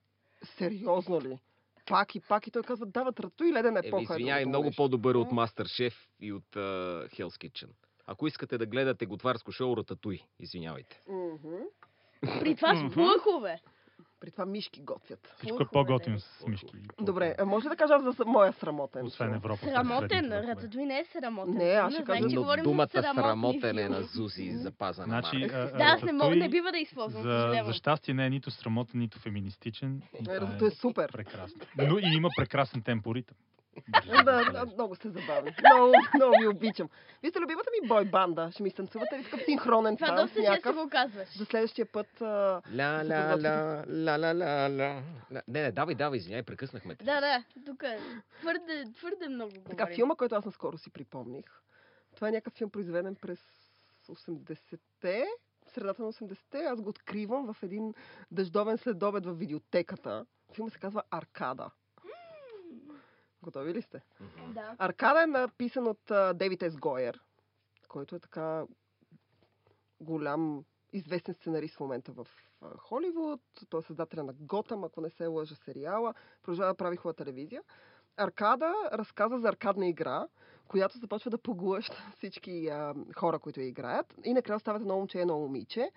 сериозно 0.44 1.20
ли? 1.20 1.38
Пак 1.86 2.14
и 2.14 2.20
пак 2.20 2.46
и 2.46 2.50
той 2.50 2.62
казва, 2.62 2.86
дават 2.86 3.20
Рататуй 3.20 3.48
и 3.48 3.58
епоха. 3.58 3.96
е 3.98 4.02
извинявай, 4.02 4.42
другото 4.42 4.48
много 4.48 4.70
по-добър 4.76 5.14
от 5.14 5.32
Мастер 5.32 5.66
Шеф 5.66 6.08
и 6.20 6.32
от 6.32 6.44
uh, 6.54 7.08
Hell's 7.08 7.48
Kitchen. 7.48 7.68
Ако 8.06 8.26
искате 8.26 8.58
да 8.58 8.66
гледате 8.66 9.06
готварско 9.06 9.52
шоу, 9.52 9.76
рататуй. 9.76 10.20
Извинявайте. 10.40 11.02
Мгм. 11.08 11.56
При 12.40 12.56
това 12.56 12.74
с 12.74 12.94
плъхове. 12.94 13.60
При 14.20 14.30
това 14.30 14.46
мишки 14.46 14.80
готвят. 14.80 15.34
Всичко 15.38 15.62
е 15.62 15.66
по-готино 15.72 16.20
с 16.20 16.46
мишки. 16.46 16.76
Добре, 17.00 17.34
може 17.46 17.64
ли 17.64 17.68
да 17.68 17.76
кажа 17.76 17.94
аз 17.94 18.16
за 18.16 18.24
моя 18.24 18.52
срамотен? 18.52 19.06
Освен? 19.06 19.34
Европа. 19.34 19.66
Срамотен. 19.66 20.32
Рататуй 20.32 20.84
не 20.84 20.98
е 20.98 21.04
срамотен. 21.04 21.54
Не, 21.54 21.64
аз 21.64 21.94
ще 21.94 22.04
кажа, 22.04 22.26
Но 22.32 22.56
думата 22.62 22.88
срамотен 22.88 23.78
е 23.78 23.88
на 23.88 24.02
Зузи 24.02 24.52
запазена 24.52 25.06
Значи, 25.06 25.46
Да, 25.48 25.72
аз 25.78 26.02
не 26.02 26.12
мога, 26.12 26.36
не 26.36 26.48
бива 26.48 26.72
да 26.72 26.78
използвам. 26.78 27.22
За, 27.22 27.62
за 27.64 27.72
щастие 27.72 28.14
не 28.14 28.26
е 28.26 28.30
нито 28.30 28.50
срамотен, 28.50 29.00
нито 29.00 29.18
феминистичен. 29.18 30.02
Това 30.24 30.40
Рататуй 30.40 30.68
е 30.68 30.70
супер. 30.70 31.12
Прекрасно. 31.12 31.60
Но 31.76 31.98
и 31.98 32.14
има 32.14 32.28
прекрасен 32.36 32.82
темпоритъм. 32.82 33.36
Да, 34.24 34.64
много 34.74 34.94
сте 34.94 35.08
забавни. 35.08 35.54
Много, 35.74 35.92
много 36.14 36.34
ви 36.40 36.48
обичам. 36.48 36.88
Вие 37.22 37.30
сте 37.30 37.40
любимата 37.40 37.70
ми 37.82 37.88
бой 37.88 38.04
банда. 38.04 38.50
Ще 38.52 38.62
ми 38.62 38.70
станцувате 38.70 39.18
ли 39.18 39.24
такъв 39.24 39.40
синхронен 39.44 39.96
Това 39.96 40.06
танц 40.06 40.20
доста 40.20 40.34
често 40.34 40.50
някакъв? 40.50 40.76
го 40.76 40.88
казваш. 40.90 41.38
За 41.38 41.44
следващия 41.44 41.86
път 41.92 42.20
Ла, 42.20 42.62
ла, 42.76 43.36
ла, 43.42 43.84
ла, 43.88 44.18
ла, 44.18 44.34
ла, 44.34 44.68
ла. 44.70 45.02
Не, 45.30 45.62
не, 45.62 45.72
давай, 45.72 45.94
давай, 45.94 46.16
извиняй, 46.16 46.42
прекъснахме 46.42 46.94
те. 46.94 47.04
Да, 47.04 47.20
да, 47.20 47.44
тук 47.66 47.82
е 47.82 47.98
твърде, 48.40 48.84
твърде 48.96 49.28
много 49.28 49.52
така 49.52 49.66
говорим. 49.74 49.94
филма, 49.96 50.14
който 50.14 50.34
аз 50.34 50.44
наскоро 50.44 50.78
си 50.78 50.90
припомних. 50.90 51.44
Това 52.14 52.28
е 52.28 52.32
някакъв 52.32 52.52
филм, 52.52 52.70
произведен 52.70 53.14
през 53.14 53.40
80-те, 54.08 55.24
средата 55.66 56.02
на 56.02 56.12
80-те. 56.12 56.58
Аз 56.58 56.80
го 56.80 56.88
откривам 56.88 57.52
в 57.54 57.62
един 57.62 57.94
дъждовен 58.30 58.78
следобед 58.78 59.26
в 59.26 59.34
видеотеката. 59.34 60.26
Филмът 60.54 60.72
се 60.72 60.78
казва 60.78 61.02
Аркада. 61.10 61.70
Готови 63.42 63.74
ли 63.74 63.82
сте? 63.82 64.00
Да. 64.48 64.74
Аркада 64.78 65.22
е 65.22 65.26
написан 65.26 65.86
от 65.86 66.10
а, 66.10 66.34
Дейвид 66.34 66.62
Ес 66.62 66.76
Гойер, 66.76 67.20
който 67.88 68.16
е 68.16 68.20
така 68.20 68.64
голям, 70.00 70.64
известен 70.92 71.34
сценарист 71.34 71.76
в 71.76 71.80
момента 71.80 72.12
в 72.12 72.26
а, 72.60 72.76
Холивуд. 72.78 73.40
Той 73.68 73.80
е 73.80 73.82
създателя 73.82 74.22
на 74.22 74.32
Готъм, 74.32 74.84
ако 74.84 75.00
не 75.00 75.10
се 75.10 75.26
лъжа 75.26 75.54
сериала. 75.54 76.14
Продължава 76.42 76.72
да 76.72 76.76
прави 76.76 76.96
хубава 76.96 77.14
телевизия. 77.14 77.62
Аркада 78.16 78.74
разказа 78.92 79.38
за 79.38 79.48
аркадна 79.48 79.88
игра, 79.88 80.26
която 80.68 80.98
започва 80.98 81.30
да 81.30 81.38
поглъща 81.38 81.96
всички 82.16 82.68
а, 82.68 82.94
хора, 83.16 83.38
които 83.38 83.60
я 83.60 83.66
играят. 83.66 84.14
И 84.24 84.34
накрая 84.34 84.60
стават 84.60 84.82
едно 84.82 84.96
момче 84.96 85.18
и 85.18 85.20
едно 85.20 85.38
момиче, 85.38 85.90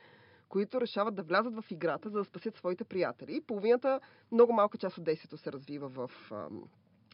които 0.49 0.81
решават 0.81 1.15
да 1.15 1.23
влязат 1.23 1.55
в 1.55 1.71
играта, 1.71 2.09
за 2.09 2.17
да 2.17 2.25
спасят 2.25 2.55
своите 2.55 2.83
приятели. 2.83 3.41
Половината, 3.41 3.99
много 4.31 4.53
малка 4.53 4.77
част 4.77 4.97
от 4.97 5.03
действието 5.03 5.37
се 5.37 5.51
развива 5.51 5.89
в 5.89 6.11
а, 6.31 6.47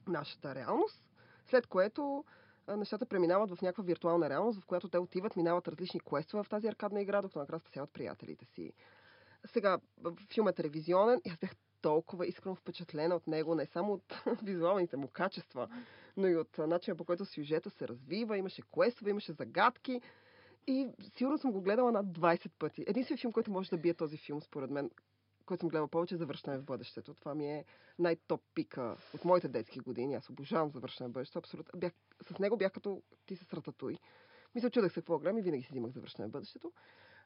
нашата 0.08 0.55
реалност, 0.55 1.03
след 1.46 1.67
което 1.67 2.24
нещата 2.67 3.05
преминават 3.05 3.51
в 3.51 3.62
някаква 3.62 3.84
виртуална 3.84 4.29
реалност, 4.29 4.60
в 4.60 4.65
която 4.65 4.89
те 4.89 4.98
отиват, 4.98 5.36
минават 5.36 5.67
различни 5.67 6.00
квестове 6.00 6.43
в 6.43 6.50
тази 6.50 6.67
аркадна 6.67 7.01
игра, 7.01 7.22
докато 7.22 7.39
накрая 7.39 7.60
спасяват 7.60 7.93
приятелите 7.93 8.46
си. 8.46 8.74
Сега, 9.46 9.77
в- 10.01 10.15
филм 10.34 10.48
е 10.48 10.53
телевизионен 10.53 11.22
и 11.25 11.29
аз 11.29 11.38
бях 11.38 11.51
толкова 11.81 12.27
искрено 12.27 12.55
впечатлена 12.55 13.15
от 13.15 13.27
него, 13.27 13.55
не 13.55 13.65
само 13.65 13.93
от 13.93 14.22
визуалните 14.43 14.98
му 14.98 15.08
качества, 15.08 15.67
но 16.17 16.27
и 16.27 16.36
от 16.36 16.58
начина 16.58 16.98
по 16.98 17.05
който 17.05 17.25
сюжета 17.25 17.70
се 17.70 17.88
развива, 17.88 18.38
имаше 18.38 18.62
квестове, 18.74 19.10
имаше 19.12 19.31
загадки. 19.31 20.01
И 20.67 20.88
сигурно 21.17 21.38
съм 21.38 21.51
го 21.51 21.62
гледала 21.62 21.91
над 21.91 22.05
20 22.05 22.51
пъти. 22.60 22.84
Единственият 22.88 23.22
филм, 23.22 23.34
който 23.34 23.51
може 23.51 23.70
да 23.70 23.77
бие 23.77 23.93
този 23.93 24.17
филм, 24.17 24.41
според 24.41 24.70
мен, 24.70 24.91
който 25.45 25.62
съм 25.62 25.69
гледала 25.69 25.88
повече, 25.88 26.17
Завършване 26.17 26.57
в 26.57 26.63
бъдещето. 26.63 27.13
Това 27.13 27.36
ми 27.36 27.51
е 27.51 27.65
най-топ 28.00 28.41
пика 28.55 28.98
от 29.13 29.25
моите 29.25 29.48
детски 29.48 29.79
години. 29.79 30.15
Аз 30.15 30.29
обожавам 30.29 30.71
Завършване 30.71 31.10
в 31.10 31.13
бъдещето. 31.13 31.39
Абсолютно. 31.39 31.79
Бях, 31.79 31.93
с 32.36 32.39
него 32.39 32.57
бях 32.57 32.71
като 32.71 33.01
ти 33.25 33.36
с 33.36 33.53
Рататуй. 33.53 33.98
Мисля, 34.55 34.69
чудех 34.69 34.91
се 34.91 35.01
какво 35.01 35.19
гледам 35.19 35.38
и 35.38 35.41
винаги 35.41 35.63
си 35.63 35.69
взимах 35.71 35.91
Завършване 35.91 36.27
в 36.27 36.31
бъдещето. 36.31 36.71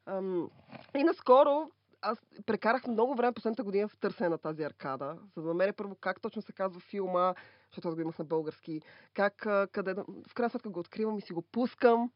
Ам, 0.06 0.50
и 0.96 1.04
наскоро 1.04 1.72
аз 2.02 2.20
прекарах 2.46 2.88
много 2.88 3.16
време 3.16 3.34
последната 3.34 3.64
година 3.64 3.88
в 3.88 3.98
търсене 3.98 4.30
на 4.30 4.38
тази 4.38 4.64
аркада, 4.64 5.18
за 5.36 5.42
да 5.42 5.48
намеря 5.48 5.74
първо 5.74 5.96
как 5.96 6.22
точно 6.22 6.42
се 6.42 6.54
казва 6.54 6.80
филма, 6.80 7.34
защото 7.70 7.88
аз 7.88 7.96
го 7.96 8.02
имах 8.02 8.20
на 8.20 8.26
български, 8.26 8.82
как, 9.14 9.36
къде, 9.72 9.94
в 10.28 10.34
крайна 10.34 10.50
сметка 10.50 10.70
го 10.70 10.80
откривам 10.80 11.18
и 11.18 11.22
си 11.22 11.34
го 11.34 11.42
пускам 11.42 12.12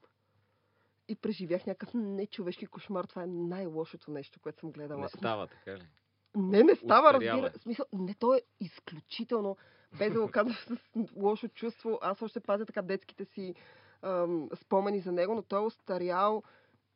и 1.09 1.15
преживях 1.15 1.65
някакъв 1.65 1.93
нечовешки 1.93 2.65
кошмар. 2.65 3.05
Това 3.05 3.23
е 3.23 3.27
най-лошото 3.27 4.11
нещо, 4.11 4.39
което 4.39 4.59
съм 4.59 4.71
гледала. 4.71 5.01
Не 5.01 5.09
става 5.09 5.47
така 5.47 5.77
ли? 5.77 5.87
Не, 6.35 6.63
не 6.63 6.75
става, 6.75 7.13
разбира. 7.13 7.51
е. 7.55 7.59
Смисъл, 7.59 7.85
не, 7.93 8.13
то 8.13 8.35
е 8.35 8.41
изключително. 8.59 9.57
Без 9.97 10.13
да 10.13 10.21
го 10.21 10.31
казвам 10.31 10.55
с 10.55 10.77
лошо 11.15 11.47
чувство. 11.47 11.99
Аз 12.01 12.21
още 12.21 12.39
пазя 12.39 12.65
така 12.65 12.81
детските 12.81 13.25
си 13.25 13.55
ам, 14.01 14.49
спомени 14.55 14.99
за 14.99 15.11
него, 15.11 15.35
но 15.35 15.41
той 15.41 15.61
е 15.61 15.65
устарял 15.65 16.43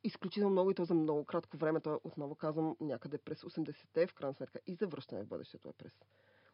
изключително 0.04 0.50
много 0.50 0.70
и 0.70 0.74
то 0.74 0.84
за 0.84 0.94
много 0.94 1.24
кратко 1.24 1.56
време. 1.56 1.80
Той, 1.80 1.98
отново 2.04 2.34
казвам, 2.34 2.76
някъде 2.80 3.18
през 3.18 3.42
80-те, 3.42 4.06
в 4.06 4.14
крайна 4.14 4.34
сметка, 4.34 4.58
и 4.66 4.74
завръщане 4.74 5.24
в 5.24 5.28
бъдещето 5.28 5.68
е 5.68 5.72
през 5.72 5.92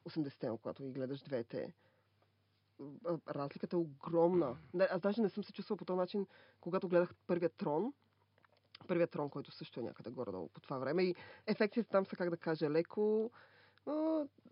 80-те, 0.08 0.48
когато 0.62 0.82
ги 0.82 0.92
гледаш 0.92 1.20
двете. 1.20 1.72
Разликата 3.28 3.76
е 3.76 3.78
огромна. 3.78 4.56
Аз 4.90 5.00
даже 5.00 5.22
не 5.22 5.28
съм 5.28 5.44
се 5.44 5.52
чувствала 5.52 5.76
по 5.76 5.84
този 5.84 5.96
начин, 5.96 6.26
когато 6.60 6.88
гледах 6.88 7.14
първия 7.26 7.50
трон. 7.50 7.92
Първият 8.88 9.10
трон, 9.10 9.30
който 9.30 9.52
също 9.52 9.80
е 9.80 9.82
някъде 9.82 10.10
горе-долу 10.10 10.48
по 10.48 10.60
това 10.60 10.78
време. 10.78 11.02
И 11.02 11.14
ефектите 11.46 11.88
там 11.88 12.06
са, 12.06 12.16
как 12.16 12.30
да 12.30 12.36
кажа, 12.36 12.70
леко, 12.70 13.30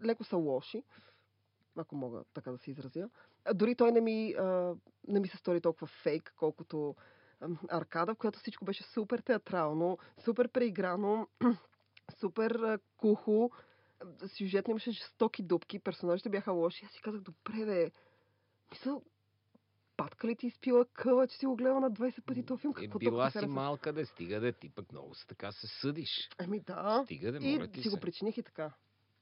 леко 0.04 0.25
са 0.25 0.37
лоши, 0.37 0.82
ако 1.76 1.97
мога 1.97 2.25
така 2.35 2.52
да 2.52 2.58
се 2.58 2.70
изразя. 2.70 3.11
Дори 3.54 3.75
той 3.75 3.92
не 3.92 4.00
ми, 4.00 4.35
не 5.08 5.20
ми 5.20 5.28
се 5.28 5.37
стори 5.37 5.61
толкова 5.61 5.87
фейк, 5.87 6.35
колкото 6.37 6.94
аркада, 7.68 8.14
в 8.14 8.18
която 8.18 8.38
всичко 8.38 8.64
беше 8.64 8.82
супер 8.82 9.18
театрално, 9.18 9.99
супер 10.25 10.49
преиграно, 10.49 11.28
супер 12.20 12.78
кухо. 12.97 13.50
Сюжетно 14.26 14.70
имаше 14.70 14.90
жестоки 14.90 15.42
дупки, 15.42 15.78
персонажите 15.78 16.28
бяха 16.28 16.52
лоши. 16.52 16.85
Аз 16.85 16.92
си 16.92 17.02
казах, 17.02 17.20
добре, 17.20 17.66
бе, 17.66 17.90
мисъл, 18.71 19.03
патка 19.97 20.27
ли 20.29 20.37
ти 20.37 20.47
изпила 20.47 20.85
къла, 20.87 21.27
че 21.27 21.37
си 21.37 21.47
го 21.47 21.57
гледала 21.57 21.81
на 21.81 21.91
20 21.91 22.23
пъти 22.23 22.47
този 22.47 22.61
филм? 22.61 22.75
Е, 22.79 22.81
Какво 22.81 22.99
била 22.99 23.25
толкова 23.25 23.41
си 23.41 23.47
малка 23.47 23.93
да 23.93 24.07
стига 24.07 24.41
да 24.41 24.53
ти 24.53 24.69
пък 24.69 24.93
много 24.93 25.15
се 25.15 25.27
така 25.27 25.53
се 25.53 25.67
съдиш. 25.67 26.29
Ами 26.39 26.61
да. 26.61 27.03
Стига 27.05 27.33
да 27.33 27.39
И 27.39 27.53
моля 27.53 27.69
ти 27.69 27.83
си 27.83 27.89
го 27.89 27.95
се. 27.95 28.01
причиних 28.01 28.37
и 28.39 28.43
така. 28.43 28.71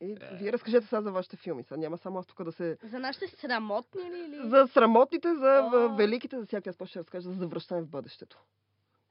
И 0.00 0.12
Е. 0.12 0.36
вие 0.36 0.52
разкажете 0.52 0.86
сега 0.86 1.02
за 1.02 1.12
вашите 1.12 1.36
филми. 1.36 1.62
Сега 1.62 1.76
няма 1.76 1.98
само 1.98 2.18
аз 2.18 2.26
тук 2.26 2.44
да 2.44 2.52
се... 2.52 2.78
За 2.82 2.98
нашите 2.98 3.28
срамотни 3.28 4.02
ли? 4.02 4.18
Или... 4.18 4.48
За 4.48 4.66
срамотните, 4.66 5.34
за 5.34 5.70
О. 5.74 5.96
великите, 5.96 6.38
за 6.38 6.46
всяка 6.46 6.70
аз 6.70 6.88
ще 6.88 6.98
разкажа 6.98 7.28
за 7.30 7.34
завръщане 7.34 7.82
в 7.82 7.88
бъдещето. 7.88 8.38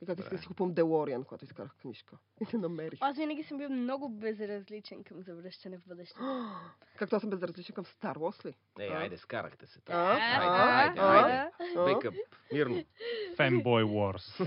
И 0.05 0.07
как 0.07 0.19
исках 0.19 0.33
да 0.33 0.41
си 0.41 0.47
купувам 0.47 0.73
Делориан, 0.73 1.23
когато 1.23 1.45
изкарах 1.45 1.75
книжка. 1.81 2.17
И 2.41 2.45
не 2.53 2.59
намерих. 2.59 2.99
Аз 3.01 3.17
винаги 3.17 3.43
съм 3.43 3.57
бил 3.57 3.69
много 3.69 4.09
безразличен 4.09 5.03
към 5.03 5.21
завръщане 5.21 5.77
в 5.77 5.87
бъдещето. 5.87 6.21
Както 6.97 7.15
аз 7.15 7.21
съм 7.21 7.29
безразличен 7.29 7.75
към 7.75 7.85
Star 7.85 8.15
Wars 8.15 8.45
ли? 8.45 8.53
Е, 8.79 8.87
айде, 8.87 9.17
скарахте 9.17 9.67
се. 9.67 9.79
А? 9.89 9.93
Айде, 9.95 10.99
айде, 10.99 11.51
айде. 11.75 12.11
Мирно. 12.53 12.75
Fanboy 13.37 13.83
Wars. 13.83 14.43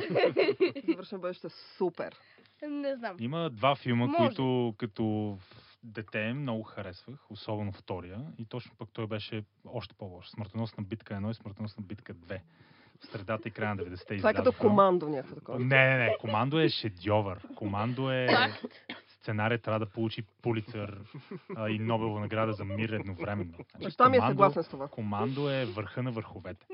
Завършване 0.86 1.18
в 1.18 1.22
бъдещето 1.22 1.46
е 1.46 1.50
супер. 1.50 2.16
Не 2.62 2.96
знам. 2.96 3.16
Има 3.20 3.50
два 3.50 3.76
филма, 3.76 4.06
Може. 4.06 4.16
които 4.18 4.74
като 4.78 5.38
дете 5.82 6.32
много 6.32 6.62
харесвах, 6.62 7.30
особено 7.30 7.72
втория. 7.72 8.26
И 8.38 8.44
точно 8.44 8.72
пък 8.78 8.88
той 8.92 9.06
беше 9.06 9.44
още 9.64 9.94
по-лош. 9.94 10.30
Смъртоносна 10.30 10.84
битка 10.84 11.14
1 11.14 11.30
и 11.30 11.34
смъртоносна 11.34 11.82
битка 11.82 12.14
2. 12.14 12.40
В 13.00 13.06
средата 13.06 13.48
и 13.48 13.50
края 13.50 13.74
на 13.74 13.82
90-те 13.82 14.16
Това 14.16 14.30
е 14.30 14.34
като 14.34 14.52
командо 14.52 15.08
някакво 15.08 15.34
такова. 15.34 15.58
Не, 15.58 15.88
не, 15.88 15.98
не. 15.98 16.16
Командо 16.20 16.60
е 16.60 16.68
шедьовър. 16.68 17.38
Командо 17.56 18.10
е... 18.10 18.28
Сценария 19.08 19.58
трябва 19.58 19.78
да 19.78 19.86
получи 19.86 20.22
Пулицър 20.42 20.98
а, 21.56 21.70
и 21.70 21.78
Нобелова 21.78 22.20
награда 22.20 22.52
за 22.52 22.64
мир 22.64 22.88
едновременно. 22.88 23.54
Значи, 23.80 23.96
ми 24.10 24.16
е 24.16 24.20
съгласен 24.20 24.62
с 24.62 24.68
това. 24.68 24.88
Командо 24.88 25.50
е 25.50 25.64
върха 25.64 26.02
на 26.02 26.10
върховете. 26.10 26.66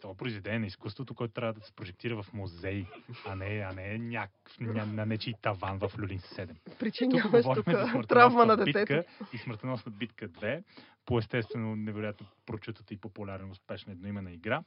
Това 0.00 0.12
е 0.12 0.16
произведение 0.16 0.58
на 0.58 0.66
изкуството, 0.66 1.14
което 1.14 1.34
трябва 1.34 1.52
да 1.52 1.60
се 1.60 1.72
прожектира 1.72 2.22
в 2.22 2.32
музей, 2.32 2.86
а 3.26 3.34
не, 3.34 3.66
а 3.70 3.72
не 3.72 3.98
някакъв, 3.98 4.60
ня, 4.60 4.86
на 4.86 5.06
нечий 5.06 5.34
таван 5.42 5.78
в 5.78 5.90
Люлин 5.98 6.18
7. 6.18 6.48
Тук 6.64 6.78
Причиняваш 6.78 7.44
тук 7.44 7.70
за 7.70 7.88
смъртоносна 7.90 8.02
травма 8.06 8.46
на 8.46 8.56
битка 8.56 8.80
детето. 8.80 9.10
и 9.32 9.38
смъртоносна 9.38 9.92
битка 9.92 10.28
2, 10.28 10.62
по 11.06 11.18
естествено 11.18 11.76
невероятно 11.76 12.26
прочутата 12.46 12.94
и 12.94 12.96
популярна 12.96 13.50
успешна 13.50 13.92
едноименна 13.92 14.32
игра. 14.32 14.62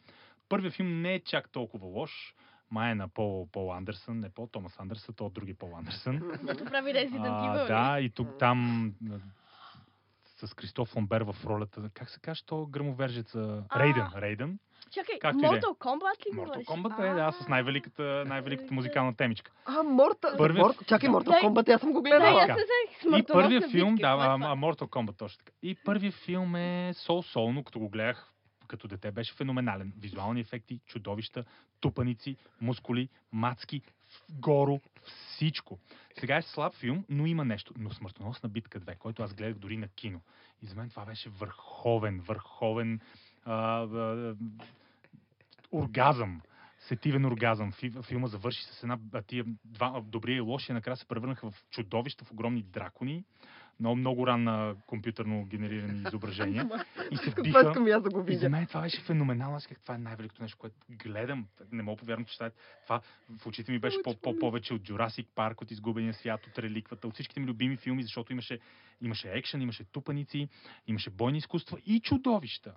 Първият 0.50 0.76
филм 0.76 1.02
не 1.02 1.14
е 1.14 1.20
чак 1.20 1.50
толкова 1.50 1.88
лош. 1.88 2.36
Май 2.72 2.92
е 2.92 2.96
на 2.96 3.08
Пол, 3.08 3.48
Пол 3.52 3.74
Андерсън, 3.74 4.20
не 4.20 4.30
Пол 4.30 4.48
Томас 4.48 4.80
Андерсън, 4.80 5.16
то 5.16 5.26
от 5.26 5.34
други 5.34 5.54
Пол 5.54 5.76
Андерсън. 5.78 6.20
Прави 6.70 6.92
Resident 6.92 7.44
Evil. 7.44 7.68
да, 7.68 8.00
и 8.00 8.10
тук 8.10 8.30
там 8.40 8.94
с 10.48 10.54
Кристоф 10.54 10.96
Ламбер 10.96 11.22
в 11.22 11.36
ролята, 11.46 11.90
как 11.94 12.10
се 12.10 12.20
каже, 12.20 12.44
то 12.46 12.66
грамовержеца 12.66 13.64
А. 13.70 13.80
Рейден. 13.80 14.08
Рейден. 14.16 14.60
Чакай, 14.92 15.20
Както 15.20 15.38
и 15.38 15.42
да 15.42 15.48
е. 15.48 15.50
Mortal 15.50 15.78
Kombat 15.78 16.26
ли 16.26 16.38
Mortal? 16.38 16.66
Kombat 16.66 17.12
е, 17.12 17.16
да, 17.16 17.32
с 17.32 17.48
най-великата, 17.48 18.24
най-великата 18.28 18.74
музикална 18.74 19.16
темичка. 19.16 19.52
А, 19.66 19.84
Морта... 19.84 20.36
Първият- 20.38 20.68
Мор... 20.68 20.86
Чакай, 20.86 21.10
Mortal 21.10 21.44
Kombat, 21.44 21.76
аз 21.76 21.82
съм 21.82 21.94
го 21.94 22.02
Да, 22.02 22.46
се 22.48 22.54
взех 22.54 23.20
И 23.20 23.24
първият 23.24 23.72
филм, 23.72 23.96
да, 23.96 24.08
а, 24.08 24.38
Mortal 24.56 24.88
Kombat 24.88 25.18
точно 25.18 25.38
така. 25.38 25.52
И 25.64 25.76
първият 25.76 26.16
филм 26.16 26.56
е 26.56 26.94
сол-солно, 26.94 27.64
като 27.64 27.80
го 27.80 27.90
гледах 27.90 28.34
като 28.68 28.88
дете, 28.88 29.12
беше 29.12 29.34
феноменален. 29.34 29.94
Визуални 30.00 30.40
ефекти, 30.40 30.80
чудовища, 30.86 31.46
тупаници, 31.80 32.36
мускули, 32.62 33.10
мацки, 33.32 33.82
горо, 34.32 34.80
всичко. 35.06 35.80
Сега 36.20 36.38
е 36.38 36.42
слаб 36.42 36.74
филм, 36.74 37.06
но 37.10 37.26
има 37.26 37.46
нещо. 37.46 37.74
Но 37.78 37.92
Смъртоносна 37.92 38.50
битка 38.50 38.80
2, 38.80 38.98
който 38.98 39.24
аз 39.24 39.34
гледах 39.34 39.58
дори 39.58 39.78
на 39.78 39.88
кино. 39.88 40.22
И 40.62 40.66
за 40.66 40.76
мен 40.76 40.90
това 40.90 41.06
беше 41.06 41.30
върховен, 41.30 42.20
върховен 42.20 43.00
а, 43.46 43.54
а, 43.82 44.36
оргазъм. 45.72 46.42
Сетивен 46.80 47.26
оргазъм. 47.26 47.72
Фи- 47.72 48.04
Филма 48.04 48.28
завърши 48.28 48.64
с 48.64 48.84
една 48.84 49.00
тия 49.28 49.46
два 49.66 50.02
добрия 50.06 50.38
и 50.38 50.42
лошия 50.42 50.74
накрая 50.74 50.98
се 50.98 51.06
превърнаха 51.06 51.52
в 51.52 51.64
чудовища, 51.70 52.26
в 52.26 52.32
огромни 52.32 52.64
дракони. 52.64 53.24
Много, 53.80 53.96
много 53.96 54.28
ранна 54.28 54.76
компютърно 54.86 55.46
генерирани 55.46 56.02
изображения. 56.02 56.70
И 57.12 57.18
се 57.18 57.32
Това 57.32 57.44
биха. 57.44 57.62
искам 57.62 57.88
и 57.88 57.92
аз 57.92 58.04
да 58.04 58.10
го 58.10 58.20
И 58.20 58.24
за 58.24 58.26
видя. 58.30 58.50
мен 58.50 58.66
това 58.68 58.82
беше 58.82 59.02
феноменално. 59.02 59.56
Аз 59.56 59.68
казах, 59.68 59.82
това 59.82 59.96
е 59.96 60.00
най-великото 60.00 60.42
нещо, 60.42 60.58
което 60.58 60.76
гледам. 60.90 61.48
Не 61.72 61.84
мога 61.84 61.98
повярвам, 61.98 62.26
че 62.26 62.34
това, 62.34 62.46
е- 62.46 62.52
това 62.84 63.02
в 63.38 63.48
очите 63.48 63.72
ми 63.72 63.80
беше 63.80 63.98
по- 64.04 64.16
по- 64.16 64.40
повече 64.40 64.74
от 64.74 64.82
Jurassic 64.82 65.28
Парк, 65.28 65.62
от 65.62 65.72
Изгубения 65.72 66.14
свят, 66.14 66.48
от 66.48 66.60
Реликвата, 66.60 67.08
от 67.08 67.14
всичките 67.14 67.40
ми 67.40 67.48
любими 67.48 67.78
филми, 67.78 68.04
защото 68.04 68.32
имаше, 68.34 68.60
имаше 69.02 69.30
екшен, 69.30 69.62
имаше 69.62 69.84
тупаници, 69.84 70.50
имаше 70.88 71.10
бойни 71.10 71.38
изкуства 71.38 71.78
и 71.86 72.00
чудовища. 72.00 72.74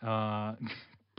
А, 0.00 0.56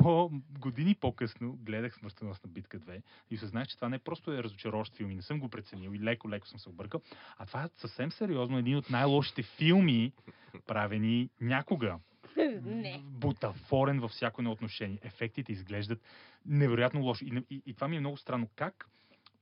по 0.04 0.32
години 0.60 0.96
по-късно 0.96 1.58
гледах 1.62 1.96
Смъртоносна 1.96 2.50
битка 2.50 2.80
2 2.80 3.02
и 3.32 3.36
осъзнах, 3.36 3.68
че 3.68 3.76
това 3.76 3.90
не 3.90 4.00
просто 4.00 4.34
е 4.34 4.44
разочароващ 4.44 4.96
филм 4.96 5.12
и 5.12 5.16
не 5.16 5.22
съм 5.22 5.40
го 5.40 5.50
преценил 5.50 5.90
и 5.94 6.00
леко-леко 6.00 6.48
съм 6.48 6.60
се 6.60 6.70
объркал, 6.70 7.02
а 7.38 7.46
това 7.46 7.64
е 7.64 7.70
съвсем 7.78 8.12
сериозно 8.12 8.58
един 8.58 8.78
от 8.78 8.90
най-лошите 8.90 9.44
филми, 9.44 10.14
правени 10.68 11.30
някога 11.42 11.98
Не. 12.64 13.04
бутафорен 13.06 14.00
във 14.00 14.12
всяко 14.12 14.42
едно 14.42 14.52
отношение. 14.52 15.00
Ефектите 15.02 15.52
изглеждат 15.52 16.02
невероятно 16.46 17.02
лошо. 17.02 17.26
И, 17.26 17.44
и, 17.50 17.62
и 17.66 17.74
това 17.74 17.88
ми 17.88 17.96
е 17.96 18.00
много 18.00 18.18
странно. 18.18 18.50
Как 18.56 18.88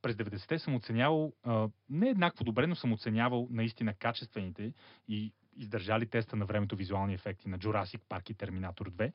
през 0.01 0.15
90-те 0.15 0.59
съм 0.59 0.75
оценявал, 0.75 1.33
а, 1.43 1.69
не 1.89 2.09
еднакво 2.09 2.43
добре, 2.43 2.67
но 2.67 2.75
съм 2.75 2.93
оценявал 2.93 3.47
наистина 3.51 3.93
качествените 3.93 4.73
и 5.07 5.33
издържали 5.59 6.05
теста 6.05 6.35
на 6.35 6.45
времето 6.45 6.75
визуални 6.75 7.13
ефекти 7.13 7.49
на 7.49 7.59
Jurassic 7.59 7.99
Park 8.09 8.31
и 8.31 8.33
Терминатор 8.33 8.91
2. 8.91 9.11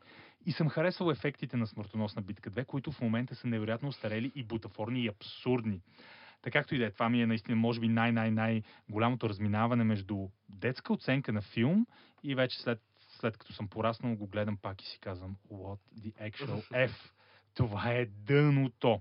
И 0.46 0.52
съм 0.52 0.68
харесвал 0.68 1.10
ефектите 1.10 1.56
на 1.56 1.66
Смъртоносна 1.66 2.22
битка 2.22 2.50
2, 2.50 2.66
които 2.66 2.92
в 2.92 3.00
момента 3.00 3.34
са 3.34 3.46
невероятно 3.46 3.88
устарели 3.88 4.32
и 4.34 4.44
бутафорни 4.44 5.04
и 5.04 5.08
абсурдни. 5.08 5.80
Така 6.42 6.58
както 6.58 6.74
и 6.74 6.78
да 6.78 6.86
е, 6.86 6.90
това 6.90 7.08
ми 7.08 7.22
е 7.22 7.26
наистина, 7.26 7.56
може 7.56 7.80
би, 7.80 7.88
най-най-най 7.88 8.62
голямото 8.90 9.28
разминаване 9.28 9.84
между 9.84 10.28
детска 10.48 10.92
оценка 10.92 11.32
на 11.32 11.42
филм 11.42 11.86
и 12.22 12.34
вече 12.34 12.62
след, 12.62 12.80
след 13.20 13.36
като 13.36 13.52
съм 13.52 13.68
пораснал, 13.68 14.16
го 14.16 14.26
гледам 14.26 14.56
пак 14.56 14.82
и 14.82 14.86
си 14.86 14.98
казвам, 15.00 15.36
what 15.52 15.78
the 16.00 16.30
actual 16.30 16.88
F? 16.88 16.92
Това 17.54 17.90
е 17.90 18.06
дъното. 18.06 19.00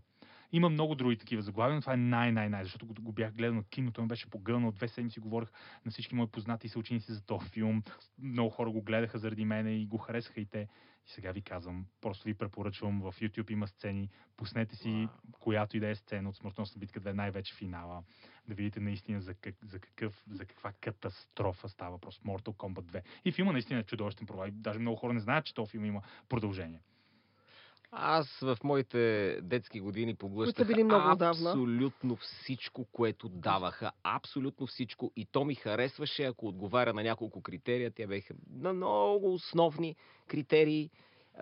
Има 0.53 0.69
много 0.69 0.95
други 0.95 1.17
такива 1.17 1.41
заглавия, 1.41 1.75
но 1.75 1.81
това 1.81 1.93
е 1.93 1.97
най-най-най, 1.97 2.63
защото 2.63 2.85
го, 2.85 2.93
го 2.93 3.11
бях 3.11 3.33
гледал 3.33 3.55
на 3.55 3.63
кино, 3.63 3.91
той 3.91 4.03
ме 4.03 4.07
беше 4.07 4.29
погълнал. 4.29 4.71
Две 4.71 4.87
седмици 4.87 5.19
говорих 5.19 5.49
на 5.85 5.91
всички 5.91 6.15
мои 6.15 6.27
познати 6.27 6.67
и 6.67 6.69
съученици 6.69 7.13
за 7.13 7.25
този 7.25 7.49
филм. 7.49 7.83
Много 8.19 8.49
хора 8.49 8.71
го 8.71 8.81
гледаха 8.81 9.17
заради 9.17 9.45
мене 9.45 9.71
и 9.71 9.85
го 9.85 9.97
харесаха 9.97 10.41
и 10.41 10.45
те. 10.45 10.67
И 11.07 11.09
сега 11.09 11.31
ви 11.31 11.41
казвам, 11.41 11.85
просто 12.01 12.23
ви 12.23 12.33
препоръчвам, 12.33 13.01
в 13.01 13.13
YouTube 13.19 13.51
има 13.51 13.67
сцени, 13.67 14.09
пуснете 14.37 14.75
си 14.75 14.91
Вау. 14.91 15.07
която 15.39 15.77
и 15.77 15.79
да 15.79 15.89
е 15.89 15.95
сцена 15.95 16.29
от 16.29 16.35
смъртносна 16.35 16.79
битка, 16.79 16.99
да 16.99 17.09
е 17.09 17.13
най-вече 17.13 17.55
финала, 17.55 18.03
да 18.47 18.55
видите 18.55 18.79
наистина 18.79 19.21
за, 19.21 19.33
как, 19.33 19.55
за, 19.65 19.79
какъв, 19.79 20.23
за 20.29 20.45
каква 20.45 20.71
катастрофа 20.81 21.69
става 21.69 21.91
въпрос. 21.91 22.19
Mortal 22.19 22.53
Kombat 22.53 22.81
2. 22.81 23.01
И 23.25 23.31
филма 23.31 23.51
наистина 23.51 23.79
е 23.79 23.83
чудовищен 23.83 24.27
провал. 24.27 24.47
Даже 24.51 24.79
много 24.79 24.97
хора 24.97 25.13
не 25.13 25.19
знаят, 25.19 25.45
че 25.45 25.53
този 25.53 25.71
филм 25.71 25.85
има 25.85 26.01
продължение. 26.29 26.81
Аз 27.95 28.39
в 28.41 28.57
моите 28.63 29.37
детски 29.41 29.79
години 29.79 30.15
поглъщах 30.15 30.67
абсолютно 31.21 32.15
всичко, 32.15 32.85
което 32.85 33.29
даваха. 33.29 33.91
Абсолютно 34.03 34.67
всичко. 34.67 35.11
И 35.15 35.25
то 35.25 35.45
ми 35.45 35.55
харесваше, 35.55 36.23
ако 36.23 36.47
отговаря 36.47 36.93
на 36.93 37.03
няколко 37.03 37.41
критерия. 37.41 37.91
Те 37.91 38.07
бяха 38.07 38.33
на 38.53 38.73
много 38.73 39.33
основни 39.33 39.95
критерии. 40.27 40.89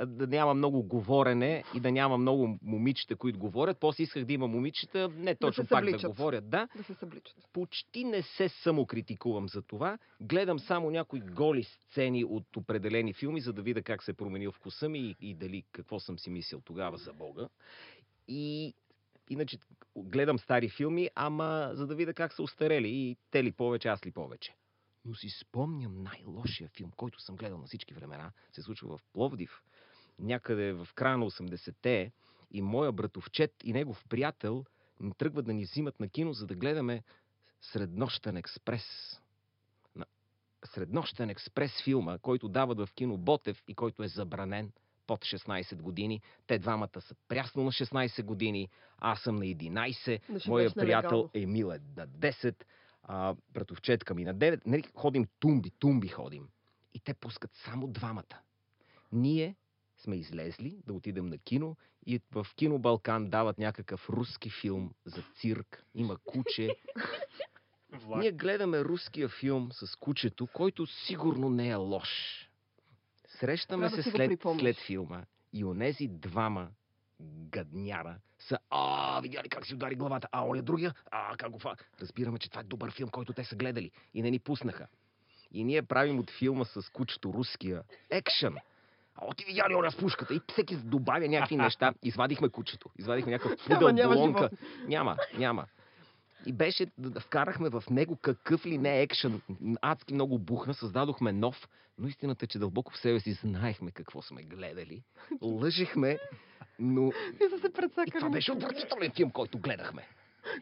Да 0.07 0.27
няма 0.27 0.53
много 0.53 0.83
говорене 0.83 1.63
и 1.75 1.79
да 1.79 1.91
няма 1.91 2.17
много 2.17 2.57
момичета, 2.62 3.15
които 3.15 3.39
говорят. 3.39 3.77
После 3.79 4.03
исках 4.03 4.25
да 4.25 4.33
има 4.33 4.48
момичета, 4.48 5.10
не 5.15 5.36
точно 5.36 5.63
се 5.63 5.69
пак 5.69 5.83
да 5.86 5.89
събличат. 5.91 6.12
говорят. 6.12 6.50
Да, 6.50 6.67
Да 6.75 6.83
се 6.83 6.93
събличат. 6.93 7.36
почти 7.53 8.03
не 8.03 8.21
се 8.21 8.50
самокритикувам 8.50 9.50
за 9.50 9.62
това. 9.62 9.98
Гледам 10.21 10.60
само 10.60 10.91
някои 10.91 11.19
голи 11.19 11.63
сцени 11.63 12.25
от 12.25 12.57
определени 12.57 13.13
филми, 13.13 13.41
за 13.41 13.53
да 13.53 13.62
видя 13.62 13.81
как 13.81 14.03
се 14.03 14.12
е 14.12 14.13
променил 14.13 14.51
вкуса 14.51 14.89
ми 14.89 15.00
и, 15.00 15.15
и 15.21 15.33
дали 15.36 15.63
какво 15.71 16.00
съм 16.00 16.19
си 16.19 16.29
мислил 16.29 16.62
тогава 16.62 16.98
за 16.98 17.13
Бога. 17.13 17.48
И 18.27 18.74
иначе 19.29 19.57
гледам 19.98 20.39
стари 20.39 20.69
филми, 20.69 21.10
ама 21.15 21.69
за 21.74 21.88
да 21.88 21.95
видя 21.95 22.13
как 22.13 22.33
са 22.33 22.43
устарели 22.43 22.88
и 22.89 23.17
те 23.31 23.43
ли 23.43 23.51
повече, 23.51 23.88
аз 23.88 24.05
ли 24.05 24.12
повече. 24.12 24.55
Но 25.05 25.15
си 25.15 25.29
спомням 25.29 26.03
най-лошия 26.03 26.69
филм, 26.69 26.91
който 26.98 27.19
съм 27.21 27.36
гледал 27.36 27.57
на 27.57 27.65
всички 27.65 27.93
времена. 27.93 28.31
Се 28.51 28.62
случва 28.62 28.98
в 28.98 29.01
Пловдив, 29.13 29.62
някъде 30.21 30.73
в 30.73 30.87
края 30.95 31.17
на 31.17 31.25
80-те 31.25 32.11
и 32.51 32.61
моя 32.61 32.91
братовчет 32.91 33.53
и 33.63 33.73
негов 33.73 34.05
приятел 34.09 34.65
м, 34.99 35.13
тръгват 35.17 35.45
да 35.45 35.53
ни 35.53 35.63
взимат 35.63 35.99
на 35.99 36.09
кино, 36.09 36.33
за 36.33 36.47
да 36.47 36.55
гледаме 36.55 37.03
Среднощен 37.61 38.37
експрес. 38.37 39.19
Среднощен 40.65 41.29
експрес 41.29 41.83
филма, 41.83 42.17
който 42.17 42.49
дават 42.49 42.77
в 42.77 42.89
кино 42.95 43.17
Ботев 43.17 43.63
и 43.67 43.75
който 43.75 44.03
е 44.03 44.07
забранен 44.07 44.71
под 45.07 45.19
16 45.19 45.81
години. 45.81 46.21
Те 46.47 46.59
двамата 46.59 47.01
са 47.01 47.15
прясно 47.27 47.63
на 47.63 47.71
16 47.71 48.23
години, 48.23 48.69
аз 48.97 49.21
съм 49.21 49.35
на 49.35 49.45
11, 49.45 50.19
Да 50.29 50.39
ще 50.39 50.49
моя 50.49 50.73
приятел. 50.73 51.29
Емил 51.33 51.71
е 51.71 51.79
на 51.97 52.07
10, 52.07 52.55
а, 53.03 53.35
братовчетка 53.53 54.13
ми 54.13 54.23
на 54.23 54.35
9. 54.35 54.61
Нали, 54.65 54.83
ходим 54.95 55.25
тумби, 55.39 55.71
тумби 55.79 56.07
ходим. 56.07 56.47
И 56.93 56.99
те 56.99 57.13
пускат 57.13 57.51
само 57.53 57.87
двамата. 57.87 58.39
Ние 59.11 59.55
сме 60.03 60.15
излезли 60.15 60.77
да 60.88 60.93
отидем 60.93 61.25
на 61.25 61.38
кино 61.38 61.77
и 62.05 62.22
в 62.31 62.48
кино 62.55 62.79
Балкан 62.79 63.29
дават 63.29 63.58
някакъв 63.58 64.10
руски 64.10 64.50
филм 64.62 64.93
за 65.05 65.24
цирк. 65.36 65.86
Има 65.96 66.17
куче. 66.25 66.70
Ние 68.17 68.31
гледаме 68.31 68.84
руския 68.84 69.29
филм 69.29 69.70
с 69.72 69.96
кучето, 69.96 70.48
който 70.48 70.88
сигурно 70.88 71.50
не 71.50 71.70
е 71.70 71.75
лош. 71.75 72.10
Срещаме 73.27 73.88
Трябва 73.88 73.98
да 73.98 74.03
се 74.03 74.12
след, 74.12 74.41
след 74.60 74.77
филма 74.77 75.24
и 75.53 75.65
онези 75.65 76.08
двама 76.08 76.70
гадняра 77.22 78.17
са 78.39 78.60
а, 78.70 79.22
видя 79.22 79.43
ли 79.43 79.50
как 79.50 79.65
си 79.65 79.74
удари 79.74 79.96
главата, 79.96 80.27
а 80.31 80.46
оня 80.46 80.62
другия, 80.62 80.93
а, 81.12 81.38
как 81.38 81.51
го 81.51 81.60
фа... 81.60 81.75
Разбираме, 82.01 82.39
че 82.39 82.50
това 82.50 82.62
е 82.62 82.63
добър 82.63 82.91
филм, 82.91 83.10
който 83.10 83.34
те 83.34 83.43
са 83.43 83.55
гледали 83.55 83.91
и 84.13 84.22
не 84.22 84.31
ни 84.31 84.39
пуснаха. 84.39 84.88
И 85.51 85.63
ние 85.63 85.81
правим 85.81 86.20
от 86.20 86.31
филма 86.31 86.65
с 86.65 86.89
кучето 86.89 87.34
руския 87.34 87.84
екшън. 88.10 88.55
А 89.15 89.25
о, 89.25 89.33
ти 89.33 89.45
видя 89.45 89.69
ли 89.69 89.75
оня 89.75 89.91
с 89.91 89.97
пушката? 89.97 90.33
И 90.33 90.41
всеки 90.51 90.75
добавя 90.75 91.27
някакви 91.27 91.55
неща. 91.57 91.93
Извадихме 92.03 92.49
кучето. 92.49 92.89
Извадихме 92.99 93.31
някакъв 93.31 93.67
пудъл, 93.67 93.91
няма 93.91 94.13
болонка. 94.13 94.49
Няма, 94.87 95.17
няма. 95.37 95.65
И 96.45 96.53
беше, 96.53 96.87
вкарахме 97.19 97.69
в 97.69 97.83
него 97.89 98.15
какъв 98.15 98.65
ли 98.65 98.77
не 98.77 99.01
екшън. 99.01 99.41
Адски 99.81 100.13
много 100.13 100.39
бухна, 100.39 100.73
създадохме 100.73 101.31
нов. 101.31 101.67
Но 101.97 102.07
истината 102.07 102.45
е, 102.45 102.47
че 102.47 102.59
дълбоко 102.59 102.93
в 102.93 102.97
себе 102.97 103.19
си 103.19 103.31
знаехме 103.33 103.91
какво 103.91 104.21
сме 104.21 104.43
гледали. 104.43 105.03
Лъжехме, 105.41 106.17
но 106.79 107.11
И 107.11 107.49
са 107.49 107.59
се 107.59 107.67
и 108.07 108.11
това 108.11 108.29
беше 108.29 108.51
отвратителен 108.51 109.11
филм, 109.11 109.31
който 109.31 109.59
гледахме. 109.59 110.07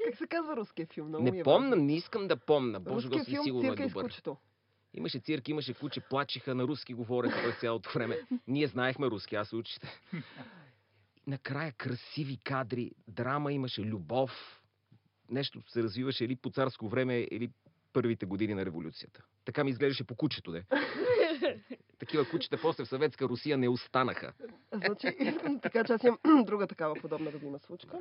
Как 0.05 0.17
се 0.17 0.27
казва 0.27 0.55
руския 0.55 0.87
филм? 0.87 1.07
Много 1.07 1.23
Не 1.31 1.39
е 1.39 1.43
помня, 1.43 1.69
важно. 1.69 1.83
не 1.85 1.95
искам 1.95 2.27
да 2.27 2.37
помня. 2.37 2.79
Боже, 2.79 3.07
Господи, 3.07 3.31
филм 3.31 3.43
сигурно 3.43 3.73
е 3.73 3.75
добър. 3.75 4.21
Имаше 4.93 5.19
цирк, 5.19 5.49
имаше 5.49 5.73
куче, 5.73 6.01
плачеха, 6.01 6.55
на 6.55 6.63
руски 6.63 6.93
говореха 6.93 7.41
през 7.43 7.59
цялото 7.59 7.89
време. 7.93 8.19
Ние 8.47 8.67
знаехме 8.67 9.07
руски, 9.07 9.35
аз 9.35 9.53
учихте. 9.53 9.99
Накрая 11.27 11.71
красиви 11.71 12.37
кадри, 12.43 12.91
драма 13.07 13.53
имаше, 13.53 13.81
любов. 13.81 14.61
Нещо 15.29 15.61
се 15.67 15.83
развиваше 15.83 16.25
или 16.25 16.35
по 16.35 16.49
царско 16.49 16.89
време, 16.89 17.27
или 17.31 17.49
първите 17.93 18.25
години 18.25 18.53
на 18.53 18.65
революцията. 18.65 19.23
Така 19.45 19.63
ми 19.63 19.69
изглеждаше 19.69 20.03
по 20.03 20.15
кучето, 20.15 20.51
де. 20.51 20.65
Такива 21.99 22.29
кучета 22.29 22.57
после 22.61 22.85
в 22.85 22.87
съветска 22.87 23.25
Русия 23.25 23.57
не 23.57 23.69
останаха. 23.69 24.33
Значи, 24.73 25.07
да 25.49 25.69
кажа, 25.69 25.85
че 25.85 25.93
аз 25.93 26.03
имам 26.03 26.43
друга 26.45 26.67
такава 26.67 26.95
подобна 27.01 27.31
любима 27.31 27.59
случка. 27.59 27.97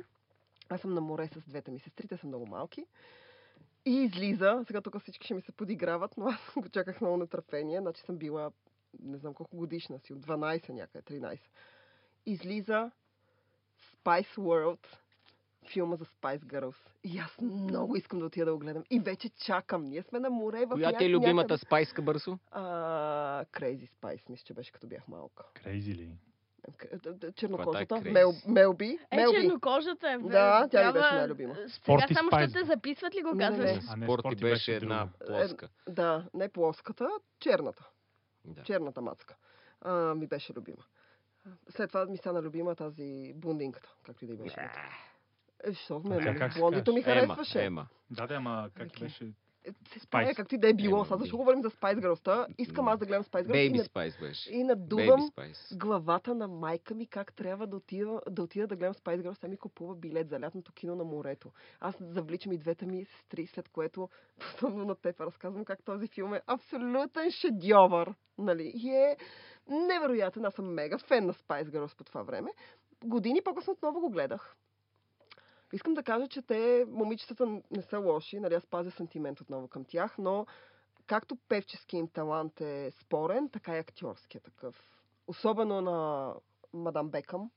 Аз 0.69 0.81
съм 0.81 0.93
на 0.93 1.01
море 1.01 1.29
с 1.33 1.49
двете 1.49 1.71
ми 1.71 1.79
сестри, 1.79 2.07
те 2.07 2.17
са 2.17 2.27
много 2.27 2.45
малки. 2.45 2.85
И 3.89 4.03
излиза, 4.03 4.63
сега 4.67 4.81
тук 4.81 5.01
всички 5.01 5.25
ще 5.25 5.33
ми 5.33 5.41
се 5.41 5.51
подиграват, 5.51 6.17
но 6.17 6.27
аз 6.27 6.53
го 6.57 6.69
чаках 6.69 7.01
много 7.01 7.17
нетърпение. 7.17 7.79
Значи 7.79 8.01
съм 8.01 8.17
била, 8.17 8.51
не 9.03 9.17
знам 9.17 9.33
колко 9.33 9.57
годишна 9.57 9.99
си, 9.99 10.13
от 10.13 10.19
12 10.19 10.69
някъде, 10.69 11.19
13. 11.19 11.39
Излиза 12.25 12.91
Spice 14.05 14.37
World, 14.37 14.87
филма 15.73 15.95
за 15.95 16.05
Spice 16.05 16.43
Girls. 16.43 16.75
И 17.03 17.17
аз 17.17 17.41
много 17.41 17.95
искам 17.95 18.19
да 18.19 18.25
отида 18.25 18.45
да 18.45 18.53
го 18.53 18.59
гледам. 18.59 18.83
И 18.89 18.99
вече 18.99 19.29
чакам. 19.29 19.83
Ние 19.83 20.03
сме 20.03 20.19
на 20.19 20.29
море 20.29 20.65
в 20.65 20.69
Коя 20.69 20.97
ти 20.97 21.05
е 21.05 21.09
любимата 21.09 21.33
някъде. 21.35 21.57
спайска 21.57 22.01
бърсо? 22.01 22.39
А, 22.51 23.45
Crazy 23.45 23.89
Spice, 23.89 24.29
мисля, 24.29 24.43
че 24.45 24.53
беше 24.53 24.71
като 24.71 24.87
бях 24.87 25.07
малка. 25.07 25.43
Крейзи 25.53 25.95
ли? 25.95 26.17
Чернокожата. 27.35 28.01
Е 28.05 28.11
Мел? 28.11 28.33
Мелби. 28.47 28.99
Е, 29.11 29.15
Мелби. 29.15 29.37
чернокожата 29.41 30.11
е. 30.11 30.17
бе, 30.17 30.23
Да, 30.23 30.59
тя 30.59 30.63
ми 30.63 30.69
трябва- 30.69 30.93
беше 30.93 31.15
най-любима. 31.15 31.55
Сега 31.55 32.07
само 32.13 32.29
ще 32.31 32.51
те 32.53 32.63
записват 32.63 33.15
ли 33.15 33.21
го 33.21 33.37
казваш? 33.37 33.71
не. 33.97 34.05
Спорти 34.05 34.35
беше 34.35 34.75
една 34.75 34.97
друго. 34.97 35.39
плоска. 35.39 35.69
Да, 35.89 36.25
не 36.33 36.49
плоската, 36.49 37.09
черната. 37.39 37.89
Да. 38.45 38.63
Черната 38.63 39.01
мацка. 39.01 39.35
А, 39.81 40.15
ми 40.15 40.27
беше 40.27 40.53
любима. 40.53 40.83
След 41.69 41.89
това 41.89 42.05
ми 42.05 42.17
стана 42.17 42.41
любима 42.41 42.75
тази 42.75 43.33
бундинката, 43.35 43.89
както 44.03 44.25
и 44.25 44.27
да 44.27 44.33
й 44.33 44.37
беше. 44.37 44.59
Е, 45.63 45.69
ме, 46.05 46.17
Как- 46.17 46.39
нали, 46.39 46.51
блондито 46.57 46.93
ми 46.93 47.01
харесваше. 47.01 47.65
Ема. 47.65 47.87
Да, 48.11 48.27
да, 48.27 48.35
ама 48.35 48.69
как 48.75 48.87
беше? 48.99 49.31
Се 49.71 49.99
Spice. 49.99 50.03
справя, 50.03 50.33
както 50.35 50.55
и 50.55 50.57
да 50.57 50.69
е 50.69 50.73
било. 50.73 51.05
Сега 51.05 51.17
защо 51.17 51.37
говорим 51.37 51.61
за 51.61 51.69
Spice 51.69 51.99
Girls? 51.99 52.47
Искам 52.57 52.87
аз 52.87 52.99
да 52.99 53.05
гледам 53.05 53.23
Spice 53.23 53.43
Girls 53.43 53.49
и, 53.49 53.51
Бейби 53.51 53.77
на, 53.77 53.83
Спайс 53.83 54.19
беше. 54.19 54.53
и 54.53 54.63
надувам 54.63 55.29
главата 55.73 56.35
на 56.35 56.47
майка 56.47 56.95
ми 56.95 57.07
как 57.07 57.33
трябва 57.33 57.67
да 57.67 57.77
отида 57.77 58.21
да, 58.29 58.43
отида 58.43 58.67
да 58.67 58.75
гледам 58.75 58.93
Spice 58.93 59.21
Girls. 59.21 59.41
Тя 59.41 59.47
ми 59.47 59.57
купува 59.57 59.95
билет 59.95 60.29
за 60.29 60.39
лятното 60.39 60.73
кино 60.73 60.95
на 60.95 61.03
морето. 61.03 61.51
Аз 61.79 61.95
завличам 62.01 62.51
и 62.51 62.57
двете 62.57 62.85
ми 62.85 63.05
сестри, 63.05 63.47
след 63.47 63.69
което 63.69 64.09
подобно 64.59 64.85
на 64.85 64.95
теб 64.95 65.19
разказвам 65.19 65.65
как 65.65 65.83
този 65.83 66.07
филм 66.07 66.33
е 66.33 66.41
абсолютен 66.47 67.31
шедьовър. 67.31 68.13
Нали? 68.37 68.71
И 68.75 68.89
е 68.89 69.17
невероятен. 69.69 70.45
Аз 70.45 70.53
съм 70.53 70.73
мега 70.73 70.97
фен 70.97 71.25
на 71.25 71.33
Spice 71.33 71.69
Girls 71.69 71.97
по 71.97 72.03
това 72.03 72.23
време. 72.23 72.51
Години 73.05 73.41
по-късно 73.41 73.73
отново 73.73 73.99
го 73.99 74.09
гледах. 74.09 74.55
Искам 75.73 75.93
да 75.93 76.03
кажа, 76.03 76.27
че 76.27 76.41
те, 76.41 76.85
момичетата, 76.87 77.45
не 77.71 77.81
са 77.81 77.99
лоши, 77.99 78.39
нали, 78.39 78.53
аз 78.53 78.65
пазя 78.65 78.91
сантимент 78.91 79.41
отново 79.41 79.67
към 79.67 79.85
тях, 79.85 80.17
но 80.17 80.45
както 81.07 81.35
певчески 81.35 81.97
им 81.97 82.07
талант 82.07 82.61
е 82.61 82.91
спорен, 82.91 83.49
така 83.49 83.75
и 83.75 83.79
актьорския 83.79 84.41
такъв. 84.41 84.75
Особено 85.27 85.81
на 85.81 86.33
мадам 86.73 87.09
Бекъм. 87.09 87.51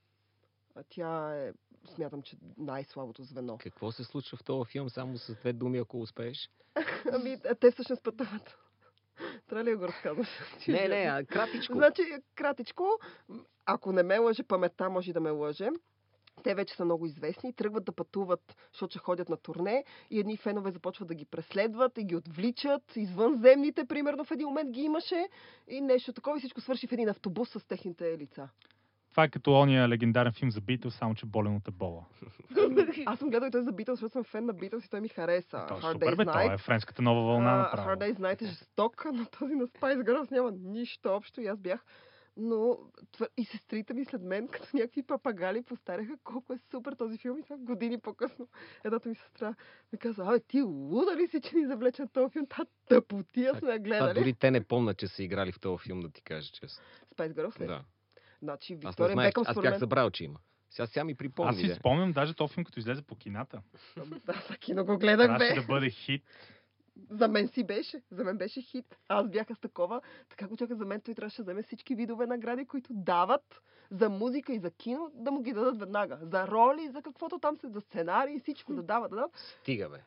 А 0.75 0.83
Тя 0.89 1.35
е, 1.35 1.53
смятам, 1.95 2.21
че 2.21 2.37
най-слабото 2.57 3.23
звено. 3.23 3.57
Какво 3.57 3.91
се 3.91 4.03
случва 4.03 4.37
в 4.37 4.43
този 4.43 4.71
филм, 4.71 4.89
само 4.89 5.17
с 5.17 5.35
две 5.35 5.53
думи, 5.53 5.77
ако 5.77 6.01
успееш? 6.01 6.49
Ами, 7.13 7.37
те 7.59 7.71
всъщност 7.71 8.03
пътуват. 8.03 8.57
Трябва 9.47 9.63
ли 9.63 9.69
да 9.69 9.77
го 9.77 9.87
разказваш? 9.87 10.27
Не, 10.67 10.87
не, 10.87 10.95
а 10.95 11.25
кратичко. 11.25 11.73
Значи, 11.73 12.01
кратичко, 12.35 12.99
ако 13.65 13.91
не 13.91 14.03
ме 14.03 14.17
лъже 14.17 14.43
паметта, 14.43 14.89
може 14.89 15.13
да 15.13 15.19
ме 15.19 15.29
лъже. 15.29 15.69
Те 16.43 16.55
вече 16.55 16.75
са 16.75 16.85
много 16.85 17.05
известни 17.05 17.53
тръгват 17.53 17.85
да 17.85 17.91
пътуват, 17.91 18.55
защото 18.71 18.91
ще 18.91 18.99
ходят 18.99 19.29
на 19.29 19.37
турне 19.37 19.83
и 20.11 20.19
едни 20.19 20.37
фенове 20.37 20.71
започват 20.71 21.07
да 21.07 21.15
ги 21.15 21.25
преследват 21.25 21.97
и 21.97 22.03
ги 22.03 22.15
отвличат. 22.15 22.95
Извънземните, 22.95 23.85
примерно, 23.85 24.23
в 24.23 24.31
един 24.31 24.47
момент 24.47 24.71
ги 24.71 24.81
имаше 24.81 25.27
и 25.67 25.81
нещо 25.81 26.13
такова 26.13 26.37
и 26.37 26.39
всичко 26.39 26.61
свърши 26.61 26.87
в 26.87 26.91
един 26.91 27.09
автобус 27.09 27.49
с 27.49 27.67
техните 27.67 28.17
лица. 28.17 28.49
Това 29.13 29.23
е 29.23 29.29
като 29.29 29.53
ония 29.53 29.89
легендарен 29.89 30.31
филм 30.31 30.51
за 30.51 30.61
Битъл, 30.61 30.91
само 30.91 31.15
че 31.15 31.25
болен 31.25 31.55
от 31.55 31.67
ебола. 31.67 32.05
Аз 33.05 33.19
съм 33.19 33.29
гледал 33.29 33.47
и 33.47 33.51
той 33.51 33.63
за 33.63 33.71
Beatles, 33.71 33.91
защото 33.91 34.11
съм 34.11 34.23
фен 34.23 34.45
на 34.45 34.53
Beatles 34.53 34.85
и 34.85 34.89
той 34.89 35.01
ми 35.01 35.09
хареса. 35.09 35.57
Е 35.57 35.73
Hard 35.73 35.93
супер, 35.93 36.15
бе, 36.15 36.25
това 36.25 36.43
е 36.43 36.57
френската 36.57 37.01
нова 37.01 37.21
вълна 37.21 37.51
А, 37.51 37.57
направо. 37.57 37.89
Hard 37.89 37.99
Day's 37.99 38.19
Night 38.19 38.41
е 38.41 38.45
жесток, 38.45 39.05
но 39.13 39.25
този 39.25 39.55
на 39.55 39.67
Spice 39.67 40.03
Girls 40.03 40.31
няма 40.31 40.51
нищо 40.51 41.09
общо 41.09 41.41
и 41.41 41.47
аз 41.47 41.59
бях 41.59 41.85
но 42.37 42.77
и 43.37 43.45
сестрите 43.45 43.93
ми 43.93 44.05
след 44.05 44.21
мен, 44.21 44.47
като 44.47 44.67
някакви 44.73 45.03
папагали, 45.03 45.63
повтаряха 45.63 46.17
колко 46.23 46.53
е 46.53 46.57
супер 46.71 46.93
този 46.93 47.17
филм 47.17 47.37
и 47.37 47.43
това 47.43 47.57
години 47.57 47.99
по-късно. 47.99 48.47
Едната 48.83 49.09
ми 49.09 49.15
сестра 49.15 49.55
ми 49.93 49.99
каза, 49.99 50.23
абе 50.25 50.39
ти 50.39 50.61
луда 50.61 51.15
ли 51.15 51.27
си, 51.27 51.41
че 51.41 51.55
ни 51.55 51.65
завлече 51.65 52.03
този 52.13 52.31
филм? 52.33 52.45
Та 52.49 52.65
тъпотия 52.87 53.55
сме 53.55 53.79
гледали. 53.79 54.19
дори 54.19 54.33
те 54.33 54.51
не 54.51 54.63
помнят, 54.63 54.97
че 54.97 55.07
са 55.07 55.23
играли 55.23 55.51
в 55.51 55.59
този 55.59 55.83
филм, 55.83 55.99
да 55.99 56.09
ти 56.09 56.21
кажа 56.21 56.51
честно. 56.51 56.83
Spice 57.15 57.33
Girls 57.33 57.59
ли? 57.59 57.67
Да. 57.67 57.83
Значи 58.41 58.73
Аз 58.73 58.83
не 58.83 58.89
Виктория 58.89 59.13
знаех, 59.13 59.29
Бекъм 59.29 59.43
аз 59.47 59.61
бях 59.61 59.71
мен... 59.71 59.79
забравил, 59.79 60.09
че 60.09 60.23
има. 60.23 60.39
Сега 60.69 60.87
сега 60.87 61.03
ми 61.03 61.15
припомни. 61.15 61.49
Аз 61.49 61.57
си 61.57 61.75
спомням 61.79 62.11
даже 62.13 62.33
този 62.33 62.53
филм, 62.53 62.63
като 62.65 62.79
излезе 62.79 63.01
по 63.01 63.15
кината. 63.15 63.61
Да, 64.25 64.43
за 64.49 64.57
кино 64.57 64.85
го 64.85 64.97
гледах, 64.97 65.27
Трябваше 65.27 65.53
бе. 65.53 65.61
да 65.61 65.67
бъде 65.67 65.89
хит. 65.89 66.23
За 67.09 67.27
мен 67.27 67.47
си 67.47 67.63
беше. 67.63 68.01
За 68.11 68.23
мен 68.23 68.37
беше 68.37 68.61
хит. 68.61 68.97
Аз 69.07 69.29
бях 69.29 69.47
с 69.47 69.59
такова. 69.59 70.01
Така 70.29 70.47
го 70.47 70.57
чака 70.57 70.75
за 70.75 70.85
мен. 70.85 71.01
Той 71.01 71.13
трябваше 71.13 71.37
да 71.37 71.43
вземе 71.43 71.63
всички 71.63 71.95
видове 71.95 72.25
награди, 72.25 72.65
които 72.65 72.93
дават 72.93 73.61
за 73.91 74.09
музика 74.09 74.53
и 74.53 74.59
за 74.59 74.71
кино, 74.71 75.11
да 75.13 75.31
му 75.31 75.41
ги 75.41 75.53
дадат 75.53 75.79
веднага. 75.79 76.19
За 76.21 76.47
роли, 76.47 76.89
за 76.93 77.01
каквото 77.01 77.39
там 77.39 77.57
се, 77.57 77.67
за 77.67 77.81
сценарий, 77.81 78.39
всичко 78.39 78.73
да 78.73 78.83
дават. 78.83 79.11
Да. 79.11 79.27
Стига, 79.33 79.89
бе. 79.89 79.97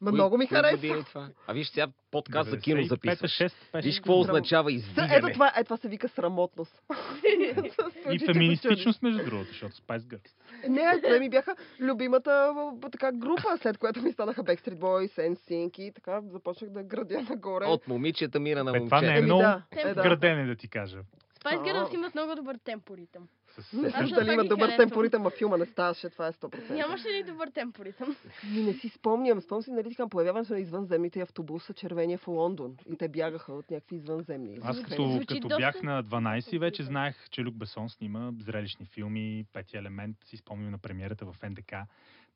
Ма 0.00 0.10
Кои- 0.10 0.14
много 0.14 0.38
ми 0.38 0.44
е 0.44 0.48
това? 0.48 1.28
А 1.46 1.52
виж 1.52 1.68
сега 1.68 1.86
подкаст 2.10 2.50
за 2.50 2.58
кино 2.58 2.80
95-та, 2.82 2.88
записваш. 2.88 3.38
6 3.38 3.52
беше. 3.72 3.88
Виж 3.88 3.96
какво 3.96 4.20
означава 4.20 4.72
издигане. 4.72 5.14
ето 5.16 5.28
това, 5.28 5.52
ето 5.56 5.64
това 5.64 5.76
се 5.76 5.88
вика 5.88 6.08
срамотност. 6.08 6.82
И 8.12 8.18
феминистичност, 8.18 9.02
между 9.02 9.24
другото, 9.24 9.48
защото 9.48 9.74
Spice 9.74 9.98
Girls. 9.98 10.30
Не, 10.68 11.00
те 11.00 11.20
ми 11.20 11.30
бяха 11.30 11.56
любимата 11.80 12.54
така 12.92 13.12
група, 13.12 13.58
след 13.62 13.78
което 13.78 14.02
ми 14.02 14.12
станаха 14.12 14.44
Backstreet 14.44 14.78
Boys, 14.78 15.34
NSYNC 15.34 15.78
и 15.80 15.92
така 15.92 16.20
започнах 16.20 16.70
да 16.70 16.82
градя 16.82 17.22
нагоре. 17.30 17.64
От 17.64 17.88
момичета 17.88 18.40
мира 18.40 18.64
на 18.64 18.72
Бе, 18.72 18.84
това 18.84 19.00
не 19.00 19.18
е 19.18 19.22
момчета. 19.22 19.26
Много 19.26 19.88
е, 19.90 19.94
да. 19.94 20.02
градене, 20.02 20.46
да 20.46 20.56
ти 20.56 20.68
кажа. 20.68 20.98
Spice 21.46 21.62
Girls 21.62 21.92
А. 21.92 21.94
имат 21.94 22.14
много 22.14 22.34
добър 22.34 22.58
темпо 22.64 22.96
ритъм. 22.96 23.28
С... 23.48 23.72
Не 23.72 23.88
знам 23.88 24.08
това 24.08 24.20
дали 24.20 24.32
има 24.32 24.44
добър 24.44 24.76
темпоритъм, 24.76 25.26
а 25.26 25.30
филма 25.30 25.56
не 25.56 25.66
ставаше, 25.66 26.10
това 26.10 26.26
е 26.26 26.32
100%. 26.32 26.70
Нямаше 26.70 27.08
ли 27.08 27.22
добър 27.22 27.48
темпо 27.48 27.84
ритъм? 27.84 28.16
Ми 28.54 28.62
не 28.62 28.72
си 28.72 28.88
спомням. 28.88 29.40
Спомням 29.40 29.62
си, 29.62 29.70
нали 29.70 29.90
така, 29.90 30.08
появяването 30.08 30.52
на 30.52 30.58
извънземните 30.58 31.20
автобуса 31.20 31.74
червения 31.74 32.18
в 32.18 32.28
Лондон. 32.28 32.76
И 32.92 32.96
те 32.96 33.08
бягаха 33.08 33.52
от 33.52 33.70
някакви 33.70 33.96
извънземни. 33.96 34.58
Аз 34.62 34.82
като, 34.82 35.20
като 35.28 35.48
бях 35.48 35.82
на 35.82 36.04
12 36.04 36.58
вече 36.58 36.82
знаех, 36.82 37.28
че 37.30 37.44
Люк 37.44 37.54
Бесон 37.54 37.88
снима 37.88 38.32
зрелищни 38.40 38.86
филми, 38.86 39.44
Пети 39.52 39.76
елемент, 39.76 40.16
си 40.24 40.36
спомням 40.36 40.70
на 40.70 40.78
премиерата 40.78 41.26
в 41.26 41.36
НДК, 41.50 41.74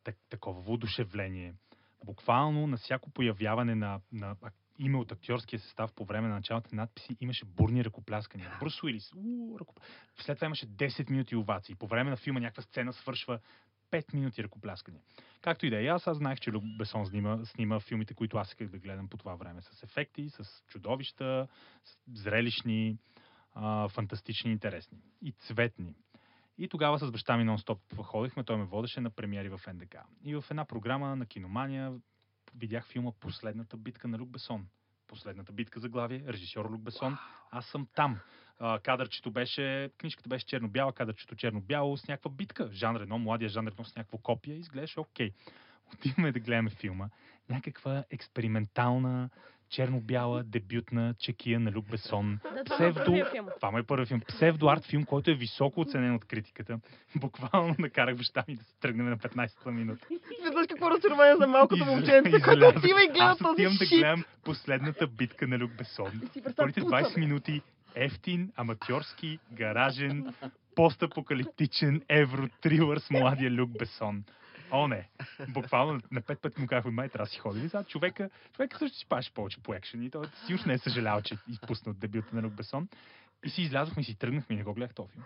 так, 0.05 0.16
такова 0.31 0.61
воодушевление. 0.61 1.55
Буквално 2.05 2.66
на 2.66 2.77
всяко 2.77 3.11
появяване 3.11 3.75
на, 3.75 4.01
на 4.12 4.37
име 4.81 4.99
от 4.99 5.12
актьорския 5.12 5.59
състав 5.59 5.93
по 5.93 6.05
време 6.05 6.29
на 6.29 6.35
началните 6.35 6.77
надписи 6.77 7.16
имаше 7.21 7.45
бурни 7.45 7.85
ръкопляскания. 7.85 8.57
Брус 8.61 8.83
Уилис, 8.83 9.11
ръкоп... 9.61 9.81
След 10.21 10.38
това 10.38 10.47
имаше 10.47 10.66
10 10.66 11.11
минути 11.11 11.37
овации. 11.37 11.75
По 11.75 11.87
време 11.87 12.11
на 12.11 12.16
филма 12.16 12.40
някаква 12.40 12.62
сцена 12.62 12.93
свършва 12.93 13.38
5 13.90 14.14
минути 14.14 14.43
ръкопляскания. 14.45 15.03
Както 15.40 15.66
и 15.66 15.71
да 15.71 15.83
е, 15.83 15.87
аз, 15.87 16.07
аз 16.07 16.16
знаех, 16.16 16.40
че 16.40 16.53
Люк 16.53 16.64
Бесон 16.79 17.07
снима, 17.07 17.45
снима 17.45 17.81
филмите, 17.81 18.14
които 18.14 18.37
аз 18.37 18.49
исках 18.49 18.69
да 18.69 18.79
гледам 18.79 19.09
по 19.09 19.16
това 19.16 19.35
време. 19.35 19.62
С 19.62 19.83
ефекти, 19.83 20.31
с 20.31 20.62
чудовища, 20.69 21.49
с 21.85 22.21
зрелищни, 22.23 22.99
а, 23.55 23.88
фантастични, 23.88 24.53
интересни. 24.53 24.99
И 25.23 25.33
цветни. 25.33 25.95
И 26.59 26.69
тогава 26.69 26.99
с 26.99 27.11
баща 27.11 27.37
ми 27.37 27.45
нон-стоп 27.45 28.03
ходихме, 28.03 28.45
той 28.45 28.57
ме 28.57 28.64
водеше 28.64 29.01
на 29.01 29.11
премиери 29.11 29.49
в 29.49 29.61
НДК. 29.75 29.97
И 30.25 30.35
в 30.35 30.45
една 30.51 30.64
програма 30.64 31.16
на 31.16 31.27
Киномания 31.27 31.93
видях 32.55 32.87
филма 32.87 33.13
Последната 33.21 33.77
битка 33.77 34.09
на 34.09 34.19
Люк 34.19 34.29
Бесон. 34.29 34.67
Последната 35.07 35.53
битка 35.53 35.81
за 35.81 35.89
главие, 35.89 36.25
режисьор 36.29 36.71
Люк 36.71 36.83
Бесон. 36.83 37.19
Аз 37.51 37.67
съм 37.67 37.87
там. 37.95 38.19
А, 38.59 38.79
кадърчето 38.79 39.31
беше, 39.31 39.91
книжката 39.99 40.29
беше 40.29 40.47
черно-бяла, 40.47 40.93
кадърчето 40.93 41.37
черно-бяло 41.37 41.97
с 41.97 42.09
някаква 42.09 42.31
битка. 42.31 42.71
Жан 42.73 42.97
Рено, 42.97 43.19
младия 43.19 43.49
Жан 43.49 43.69
Рено 43.69 43.85
с 43.85 43.97
някакво 43.97 44.19
копие. 44.19 44.55
Изглеждаше 44.55 45.01
окей. 45.01 45.33
Отиваме 45.95 46.33
да 46.33 46.41
гледаме 46.41 46.71
филма. 46.71 47.09
Някаква 47.49 48.05
експериментална, 48.11 49.31
черно-бяла, 49.71 50.43
дебютна 50.43 51.15
чекия 51.19 51.61
на 51.61 51.73
Люк 51.73 51.91
Бесон. 51.91 52.39
Да, 52.43 52.61
е 52.61 52.65
Псевдо-. 52.65 53.27
Това 53.57 53.71
му 53.71 53.79
е 53.79 53.83
първи 53.83 54.07
филм. 54.07 54.21
Псевдо-арт 54.21 54.85
филм, 54.85 55.05
който 55.05 55.31
е 55.31 55.35
високо 55.35 55.81
оценен 55.81 56.15
от 56.15 56.25
критиката. 56.25 56.81
Буквално 57.17 57.75
накарах 57.79 58.17
баща 58.17 58.45
ми 58.49 58.57
да 58.57 58.65
се 58.65 58.75
тръгнем 58.81 59.11
на 59.11 59.19
15-та 59.19 59.71
минута. 59.71 60.07
Виждаш 60.45 60.67
какво 60.69 60.91
разочарование 60.91 61.37
за 61.37 61.47
малкото 61.47 61.85
момченце, 61.85 62.41
което 62.41 62.79
отива 62.79 63.05
и 63.05 63.09
гледа 63.09 63.25
Аз 63.25 63.39
този 63.39 63.53
отивам 63.53 63.77
да 63.79 63.87
гледам 63.87 64.25
последната 64.45 65.07
битка 65.07 65.47
на 65.47 65.59
Люк 65.59 65.71
Бесон. 65.79 66.21
Първите 66.57 66.81
пуца, 66.81 66.95
20 66.95 67.15
бе. 67.15 67.21
минути 67.21 67.63
ефтин, 67.95 68.53
аматьорски, 68.57 69.39
гаражен, 69.53 70.35
постапокалиптичен 70.75 72.03
евротрилър 72.09 72.99
с 72.99 73.11
младия 73.11 73.51
Люк 73.51 73.71
Бесон. 73.79 74.25
О, 74.73 74.89
не. 74.89 75.09
Буквално 75.49 76.01
на 76.11 76.21
пет 76.21 76.41
пъти 76.41 76.61
му 76.61 76.67
казахме, 76.67 76.91
май 76.91 77.09
трябва 77.09 77.25
да 77.25 77.31
си 77.31 77.39
ходи. 77.39 77.69
Сега 77.69 77.85
човека, 77.85 78.31
човека 78.57 78.79
също 78.79 78.99
си 78.99 79.07
паше 79.09 79.35
повече 79.35 79.63
по 79.63 79.75
екшен 79.75 80.03
и 80.03 80.11
той 80.11 80.25
сигурно 80.47 80.65
не 80.67 80.75
е 80.75 80.79
съжалял, 80.79 81.23
че 81.23 81.37
изпусна 81.49 81.91
от 81.91 81.99
дебюта 81.99 82.37
на 82.37 82.43
Люк 82.43 82.53
Бесон. 82.53 82.89
И 83.45 83.51
си 83.51 83.63
излязохме 83.63 84.01
и 84.01 84.05
си 84.05 84.15
тръгнахме 84.15 84.55
и 84.55 84.59
не 84.59 84.65
го 84.65 84.75
гледах 84.75 84.95
този 84.95 85.09
филм. 85.09 85.25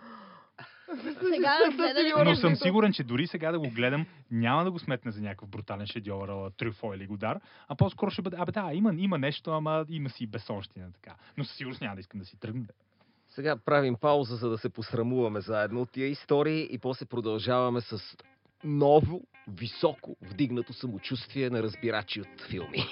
Сега 1.33 1.57
гледали 1.75 2.11
с- 2.11 2.23
Но 2.25 2.35
съм 2.35 2.55
сигурен, 2.55 2.93
че 2.93 3.03
дори 3.03 3.27
сега 3.27 3.51
да 3.51 3.59
го 3.59 3.69
гледам, 3.69 4.05
няма 4.31 4.63
да 4.63 4.71
го 4.71 4.79
сметна 4.79 5.11
за 5.11 5.21
някакъв 5.21 5.49
брутален 5.49 5.87
шедьовър, 5.87 6.51
Трюфо 6.51 6.93
или 6.93 7.07
Годар, 7.07 7.39
а 7.67 7.75
по-скоро 7.75 8.11
ще 8.11 8.21
бъде, 8.21 8.37
абе 8.39 8.51
да, 8.51 8.69
има, 8.73 8.93
има 8.97 9.17
нещо, 9.17 9.51
ама 9.51 9.85
има 9.89 10.09
си 10.09 10.23
и 10.23 10.27
безсонщина 10.27 10.91
така. 10.91 11.15
Но 11.37 11.43
със 11.43 11.57
сигурност 11.57 11.81
няма 11.81 11.95
да 11.95 11.99
искам 11.99 12.19
да 12.19 12.25
си 12.25 12.39
тръгна. 12.39 12.65
Сега 13.29 13.55
правим 13.57 13.95
пауза, 13.95 14.35
за 14.35 14.49
да 14.49 14.57
се 14.57 14.69
посрамуваме 14.69 15.41
заедно 15.41 15.81
от 15.81 15.91
тия 15.91 16.07
истории 16.07 16.67
и 16.71 16.77
после 16.77 17.05
продължаваме 17.05 17.81
с 17.81 18.17
ново, 18.65 19.21
високо 19.47 20.15
вдигнато 20.21 20.73
самочувствие 20.73 21.49
на 21.49 21.63
разбирачи 21.63 22.21
от 22.21 22.41
филми. 22.49 22.85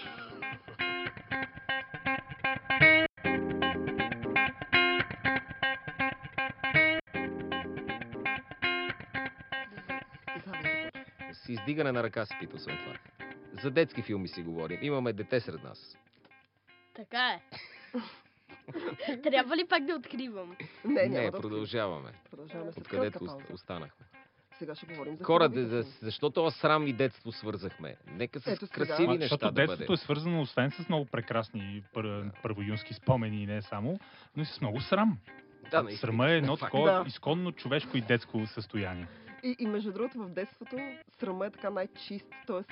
С 11.33 11.49
издигане 11.49 11.91
на 11.91 12.03
ръка 12.03 12.25
си 12.25 12.33
пита, 12.39 12.55
освен 12.55 12.77
това. 12.77 12.97
За 13.62 13.71
детски 13.71 14.01
филми 14.01 14.27
си 14.27 14.41
говорим. 14.41 14.79
Имаме 14.81 15.13
дете 15.13 15.39
сред 15.39 15.63
нас. 15.63 15.97
Така 16.95 17.29
е. 17.29 17.41
Трябва 19.23 19.57
ли 19.57 19.67
пак 19.69 19.86
да 19.86 19.95
откривам? 19.95 20.55
Не, 20.86 20.93
Не, 20.93 21.09
няма 21.09 21.31
да 21.31 21.41
продължаваме. 21.41 22.12
Продължаваме 22.31 22.71
след 22.71 22.83
Откъдето 22.86 23.38
останахме. 23.53 24.05
Сега 24.63 24.76
ще 24.76 24.86
говорим 24.86 25.17
за 25.17 25.23
да, 25.39 25.49
филми. 25.49 25.84
защо 26.02 26.30
това 26.30 26.52
срам 26.52 26.88
и 26.88 26.93
детство 26.93 27.32
свързахме? 27.32 27.95
Нека 28.08 28.39
с 28.39 28.47
Ето 28.47 28.67
сега. 28.67 28.76
красиви 28.76 29.04
А, 29.06 29.10
неща 29.10 29.23
защото 29.26 29.45
да 29.45 29.52
бъде. 29.52 29.67
детството 29.67 29.93
е 29.93 29.97
свързано 29.97 30.41
освен 30.41 30.71
с 30.71 30.89
много 30.89 31.06
прекрасни 31.06 31.84
пър, 31.93 32.32
първоюнски 32.43 32.93
спомени 32.93 33.43
и 33.43 33.47
не 33.47 33.62
само, 33.62 33.99
но 34.38 34.43
и 34.43 34.45
с 34.45 34.62
много 34.62 34.82
срам. 34.82 35.17
Да, 35.71 35.84
наистина. 35.84 35.99
Срама 35.99 36.30
е 36.30 36.38
едно 36.38 36.58
такова 36.58 36.91
Да. 36.91 37.04
изконно 37.08 37.52
човешко 37.52 37.97
и 37.97 38.02
детско 38.02 38.47
състояние. 38.47 39.08
И, 39.43 39.56
и 39.60 39.65
между 39.67 39.91
другото, 39.91 40.17
в 40.17 40.30
детството 40.30 40.76
срама 41.12 41.45
е 41.45 41.49
така 41.49 41.69
най-чист. 41.69 42.26
Тоест, 42.47 42.69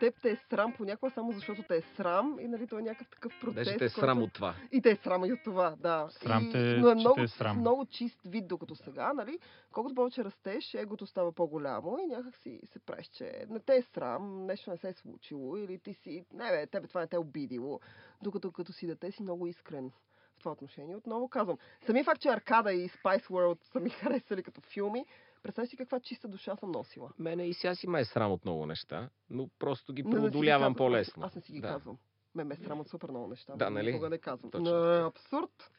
теб 0.00 0.14
те 0.22 0.30
е 0.30 0.36
срам 0.50 0.72
понякога 0.72 1.10
само 1.10 1.32
защото 1.32 1.62
те 1.62 1.76
е 1.76 1.82
срам 1.82 2.36
и 2.40 2.48
нали, 2.48 2.66
той 2.66 2.78
е 2.78 2.82
някакъв 2.82 3.08
такъв 3.08 3.32
процес. 3.40 3.54
Даже 3.54 3.70
те 3.70 3.84
е 3.84 3.88
който- 3.88 4.00
срам 4.00 4.22
от 4.22 4.32
това. 4.32 4.54
И 4.72 4.82
те 4.82 4.90
е 4.90 4.96
срам 4.96 5.24
и 5.24 5.32
от 5.32 5.38
това, 5.44 5.76
да. 5.78 6.08
Срам 6.10 6.44
и, 6.44 6.52
те, 6.52 6.58
но 6.58 6.88
е 6.88 6.92
че 6.92 7.00
много, 7.00 7.14
те 7.14 7.22
е 7.22 7.28
срам. 7.28 7.58
много 7.58 7.86
чист 7.86 8.20
вид, 8.24 8.48
докато 8.48 8.74
сега, 8.74 9.12
нали? 9.12 9.38
Колкото 9.72 9.94
повече 9.94 10.24
растеш, 10.24 10.74
егото 10.74 11.06
става 11.06 11.32
по-голямо 11.32 11.98
и 11.98 12.06
някак 12.06 12.36
си 12.36 12.60
се 12.64 12.78
правиш, 12.78 13.06
че 13.06 13.46
не 13.50 13.60
те 13.60 13.76
е 13.76 13.82
срам, 13.82 14.46
нещо 14.46 14.70
не 14.70 14.76
се 14.76 14.88
е 14.88 14.92
случило 14.92 15.56
или 15.56 15.78
ти 15.78 15.94
си, 15.94 16.24
не 16.32 16.50
бе, 16.50 16.66
тебе 16.66 16.86
това 16.86 17.00
не 17.00 17.06
те 17.06 17.16
е 17.16 17.18
обидило. 17.18 17.80
Докато 18.22 18.52
като 18.52 18.72
си 18.72 18.86
дете 18.86 19.12
си 19.12 19.22
много 19.22 19.46
искрен 19.46 19.90
в 20.34 20.38
това 20.38 20.52
отношение. 20.52 20.96
Отново 20.96 21.28
казвам, 21.28 21.58
самия 21.86 22.04
факт, 22.04 22.20
че 22.20 22.28
Аркада 22.28 22.72
и 22.72 22.88
Spice 22.88 23.26
World 23.26 23.64
са 23.64 23.80
ми 23.80 23.90
харесали 23.90 24.42
като 24.42 24.60
филми, 24.60 25.06
представи 25.44 25.68
си 25.68 25.76
каква 25.76 26.00
чиста 26.00 26.28
душа 26.28 26.56
съм 26.56 26.70
носила. 26.70 27.10
Мене 27.18 27.48
и 27.48 27.54
сега 27.54 27.74
си 27.74 27.86
ме 27.86 28.00
е 28.00 28.04
срам 28.04 28.32
от 28.32 28.44
много 28.44 28.66
неща, 28.66 29.10
но 29.30 29.48
просто 29.58 29.92
ги 29.92 30.04
преодолявам 30.04 30.74
по-лесно. 30.74 31.26
Аз 31.26 31.34
не 31.34 31.40
си 31.40 31.52
ги 31.52 31.60
да. 31.60 31.68
казвам. 31.68 31.98
Ме 32.34 32.44
ме 32.44 32.54
е 32.54 32.56
срам 32.56 32.80
от 32.80 32.88
супер 32.88 33.08
много 33.08 33.26
неща. 33.26 33.56
Да, 33.56 33.70
нали? 33.70 33.86
Никога 33.86 34.10
не 34.10 34.18
казвам. 34.18 34.50
Точно 34.50 34.64
така. 34.64 35.06
абсурд. 35.06 35.70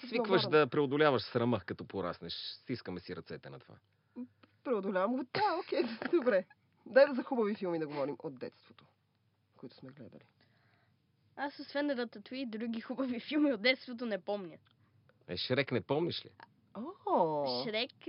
Се 0.00 0.06
Свикваш 0.08 0.42
да 0.42 0.66
преодоляваш 0.66 1.22
срама, 1.22 1.60
като 1.66 1.84
пораснеш. 1.84 2.32
Стискаме 2.32 3.00
си 3.00 3.16
ръцете 3.16 3.50
на 3.50 3.58
това. 3.58 3.74
Преодолявам 4.64 5.16
го. 5.16 5.22
Да, 5.34 5.58
окей, 5.60 5.82
добре. 6.12 6.44
Дай 6.86 7.06
да 7.06 7.14
за 7.14 7.22
хубави 7.22 7.54
филми 7.54 7.78
да 7.78 7.86
говорим 7.86 8.16
от 8.18 8.38
детството, 8.38 8.84
които 9.56 9.76
сме 9.76 9.90
гледали. 9.90 10.24
Аз 11.36 11.58
освен 11.58 11.90
Рататуи 11.90 12.40
и 12.40 12.46
други 12.46 12.80
хубави 12.80 13.20
филми 13.20 13.52
от 13.52 13.62
детството 13.62 14.06
не 14.06 14.18
помня. 14.18 14.56
Е, 15.28 15.36
Шрек 15.36 15.72
не 15.72 15.80
помниш 15.80 16.24
ли? 16.24 16.30
О, 17.06 17.64
Шрек. 17.64 18.08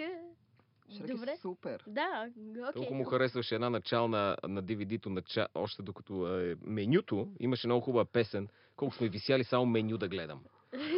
Шрек 0.98 1.08
Добре. 1.08 1.32
е 1.32 1.38
супер. 1.38 1.84
Да, 1.88 2.30
окей. 2.38 2.74
Толкова 2.74 2.98
му 2.98 3.04
харесваше 3.04 3.56
една 3.56 3.70
начална 3.70 4.38
на 4.48 4.64
DVD-то, 4.64 5.10
нача... 5.10 5.48
още 5.56 5.82
докато 5.82 6.40
е, 6.40 6.56
менюто, 6.62 7.28
имаше 7.40 7.68
много 7.68 7.82
хубава 7.82 8.06
песен. 8.06 8.48
Колко 8.76 8.96
сме 8.96 9.10
висяли 9.10 9.44
само 9.44 9.66
меню 9.66 9.98
да 9.98 10.08
гледам. 10.08 10.42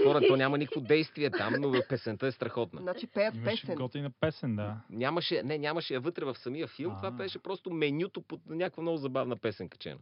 Хора, 0.04 0.22
то 0.28 0.36
няма 0.36 0.58
никакво 0.58 0.82
действие 0.82 1.30
там, 1.30 1.54
но 1.60 1.82
песента 1.90 2.28
е 2.28 2.32
страхотна. 2.32 2.82
Значи 2.82 3.08
пеят 3.08 3.36
Имаше 3.36 3.62
песен. 3.62 3.76
готина 3.76 4.12
песен, 4.20 4.56
да. 4.56 4.78
Нямаше, 4.90 5.44
не, 5.44 5.58
нямаше 5.58 5.94
я 5.94 6.00
вътре 6.00 6.26
в 6.26 6.36
самия 6.36 6.68
филм, 6.68 6.96
това 6.96 7.08
А. 7.08 7.12
беше 7.12 7.40
просто 7.40 7.70
менюто 7.72 8.22
под 8.22 8.42
някаква 8.50 8.82
много 8.82 8.98
забавна 8.98 9.38
песен 9.38 9.70
качена. 9.70 10.00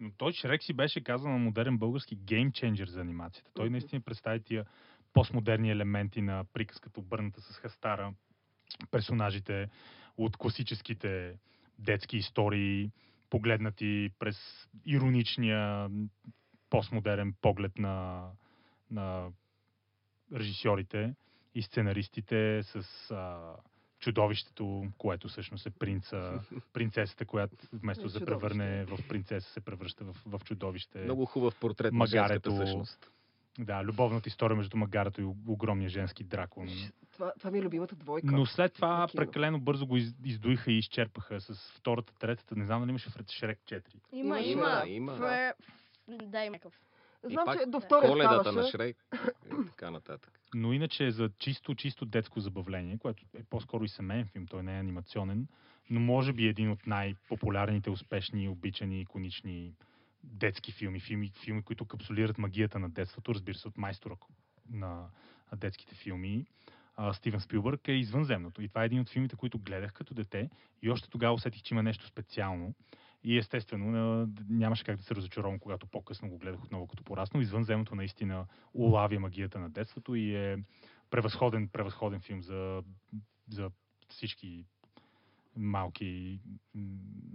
Но 0.00 0.10
той 0.16 0.32
Шрек 0.32 0.62
си 0.62 0.72
беше 0.72 1.04
казан 1.04 1.32
на 1.32 1.38
модерен 1.38 1.78
български 1.78 2.16
геймченджер 2.16 2.88
за 2.88 3.00
анимацията. 3.00 3.50
Той 3.54 3.70
наистина 3.70 4.00
представи 4.00 4.40
тия 4.40 4.64
постмодерни 5.12 5.70
елементи 5.70 6.22
на 6.22 6.44
приказката 6.52 7.00
обърната 7.00 7.40
с 7.40 7.56
хастара, 7.56 8.12
персонажите 8.90 9.68
от 10.16 10.36
класическите 10.36 11.34
детски 11.78 12.16
истории, 12.16 12.90
погледнати 13.30 14.10
през 14.18 14.68
ироничния 14.86 15.90
постмодерен 16.70 17.34
поглед 17.40 17.78
на, 17.78 18.26
на 18.90 19.28
режисьорите 20.34 21.14
и 21.54 21.62
сценаристите 21.62 22.62
с 22.62 23.10
а, 23.10 23.54
чудовището, 23.98 24.86
което 24.98 25.28
всъщност 25.28 25.66
е 25.66 25.70
принца, 25.70 26.40
принцесата, 26.72 27.24
която 27.24 27.56
вместо 27.72 28.04
да 28.04 28.10
се 28.10 28.24
превърне 28.24 28.84
в 28.84 28.98
принцеса, 29.08 29.50
се 29.50 29.60
превръща 29.60 30.04
в, 30.04 30.16
в 30.26 30.40
чудовище. 30.44 30.98
Много 30.98 31.26
хубав 31.26 31.56
портрет 31.60 31.92
на 31.92 31.98
Магарето. 31.98 32.50
женската 32.50 32.66
същност. 32.66 33.10
Да, 33.58 33.84
любовната 33.84 34.28
история 34.28 34.56
между 34.56 34.76
магарето 34.76 35.20
и 35.20 35.24
огромния 35.46 35.88
женски 35.88 36.24
дракон. 36.24 36.68
Това, 37.14 37.32
това 37.38 37.50
ми 37.50 37.58
е 37.58 37.62
любимата 37.62 37.94
двойка. 37.94 38.26
Но 38.26 38.46
след 38.46 38.72
това 38.72 39.08
прекалено 39.14 39.60
бързо 39.60 39.86
го 39.86 39.96
из, 39.96 40.14
издуиха 40.24 40.72
и 40.72 40.78
изчерпаха 40.78 41.40
с 41.40 41.72
втората, 41.72 42.12
третата. 42.14 42.56
Не 42.56 42.66
знам 42.66 42.80
дали 42.80 42.90
имаше 42.90 43.10
в 43.10 43.30
Шрек 43.30 43.58
4. 43.60 43.82
Има, 44.12 44.40
има. 44.40 44.62
да, 44.62 44.88
има. 44.88 45.12
Фре- 45.12 45.52
Да, 46.08 46.44
има 46.44 46.54
такъв. 46.54 46.80
Знам, 47.22 47.44
пак 47.44 47.60
че 47.60 47.66
до 47.66 47.80
втория 47.80 48.10
Коледата 48.10 48.40
ставаше. 48.40 48.58
на 48.58 48.70
Шрек 48.70 48.96
и 49.62 49.66
така 49.66 49.90
нататък. 49.90 50.40
Но 50.54 50.72
иначе 50.72 51.10
за 51.10 51.30
чисто, 51.38 51.74
чисто 51.74 52.04
детско 52.04 52.40
забавление, 52.40 52.98
което 52.98 53.24
е 53.34 53.44
по-скоро 53.44 53.84
и 53.84 53.88
семейен 53.88 54.26
филм, 54.26 54.46
той 54.46 54.62
не 54.62 54.76
е 54.76 54.80
анимационен, 54.80 55.46
но 55.90 56.00
може 56.00 56.32
би 56.32 56.46
е 56.46 56.50
един 56.50 56.70
от 56.70 56.86
най-популярните, 56.86 57.90
успешни, 57.90 58.48
обичани, 58.48 59.00
иконични 59.00 59.72
детски 60.22 60.72
филми, 60.72 61.00
филми, 61.00 61.32
филми, 61.44 61.62
които 61.62 61.84
капсулират 61.84 62.38
магията 62.38 62.78
на 62.78 62.90
детството, 62.90 63.34
разбира 63.34 63.54
се, 63.56 63.68
от 63.68 63.78
майстора 63.78 64.14
на 64.70 65.06
детските 65.56 65.94
филми. 65.94 66.46
А, 66.96 67.12
Стивен 67.12 67.40
Спилбърг 67.40 67.88
е 67.88 67.92
извънземното. 67.92 68.62
И 68.62 68.68
това 68.68 68.82
е 68.82 68.86
един 68.86 69.00
от 69.00 69.08
филмите, 69.08 69.36
които 69.36 69.58
гледах 69.58 69.92
като 69.92 70.14
дете 70.14 70.50
и 70.82 70.90
още 70.90 71.10
тогава 71.10 71.34
усетих, 71.34 71.62
че 71.62 71.74
има 71.74 71.82
нещо 71.82 72.06
специално. 72.06 72.74
И 73.24 73.38
естествено, 73.38 74.28
нямаше 74.48 74.84
как 74.84 74.96
да 74.96 75.02
се 75.02 75.14
разочаровам, 75.14 75.58
когато 75.58 75.86
по-късно 75.86 76.28
го 76.28 76.38
гледах 76.38 76.64
отново 76.64 76.86
като 76.86 77.04
пораснал. 77.04 77.40
Извънземното 77.40 77.94
наистина 77.94 78.46
улавя 78.74 79.20
магията 79.20 79.58
на 79.58 79.70
детството 79.70 80.14
и 80.14 80.36
е 80.36 80.58
превъзходен, 81.10 81.68
превъзходен 81.68 82.20
филм 82.20 82.42
за, 82.42 82.82
за 83.48 83.70
всички 84.08 84.64
малки 85.56 86.40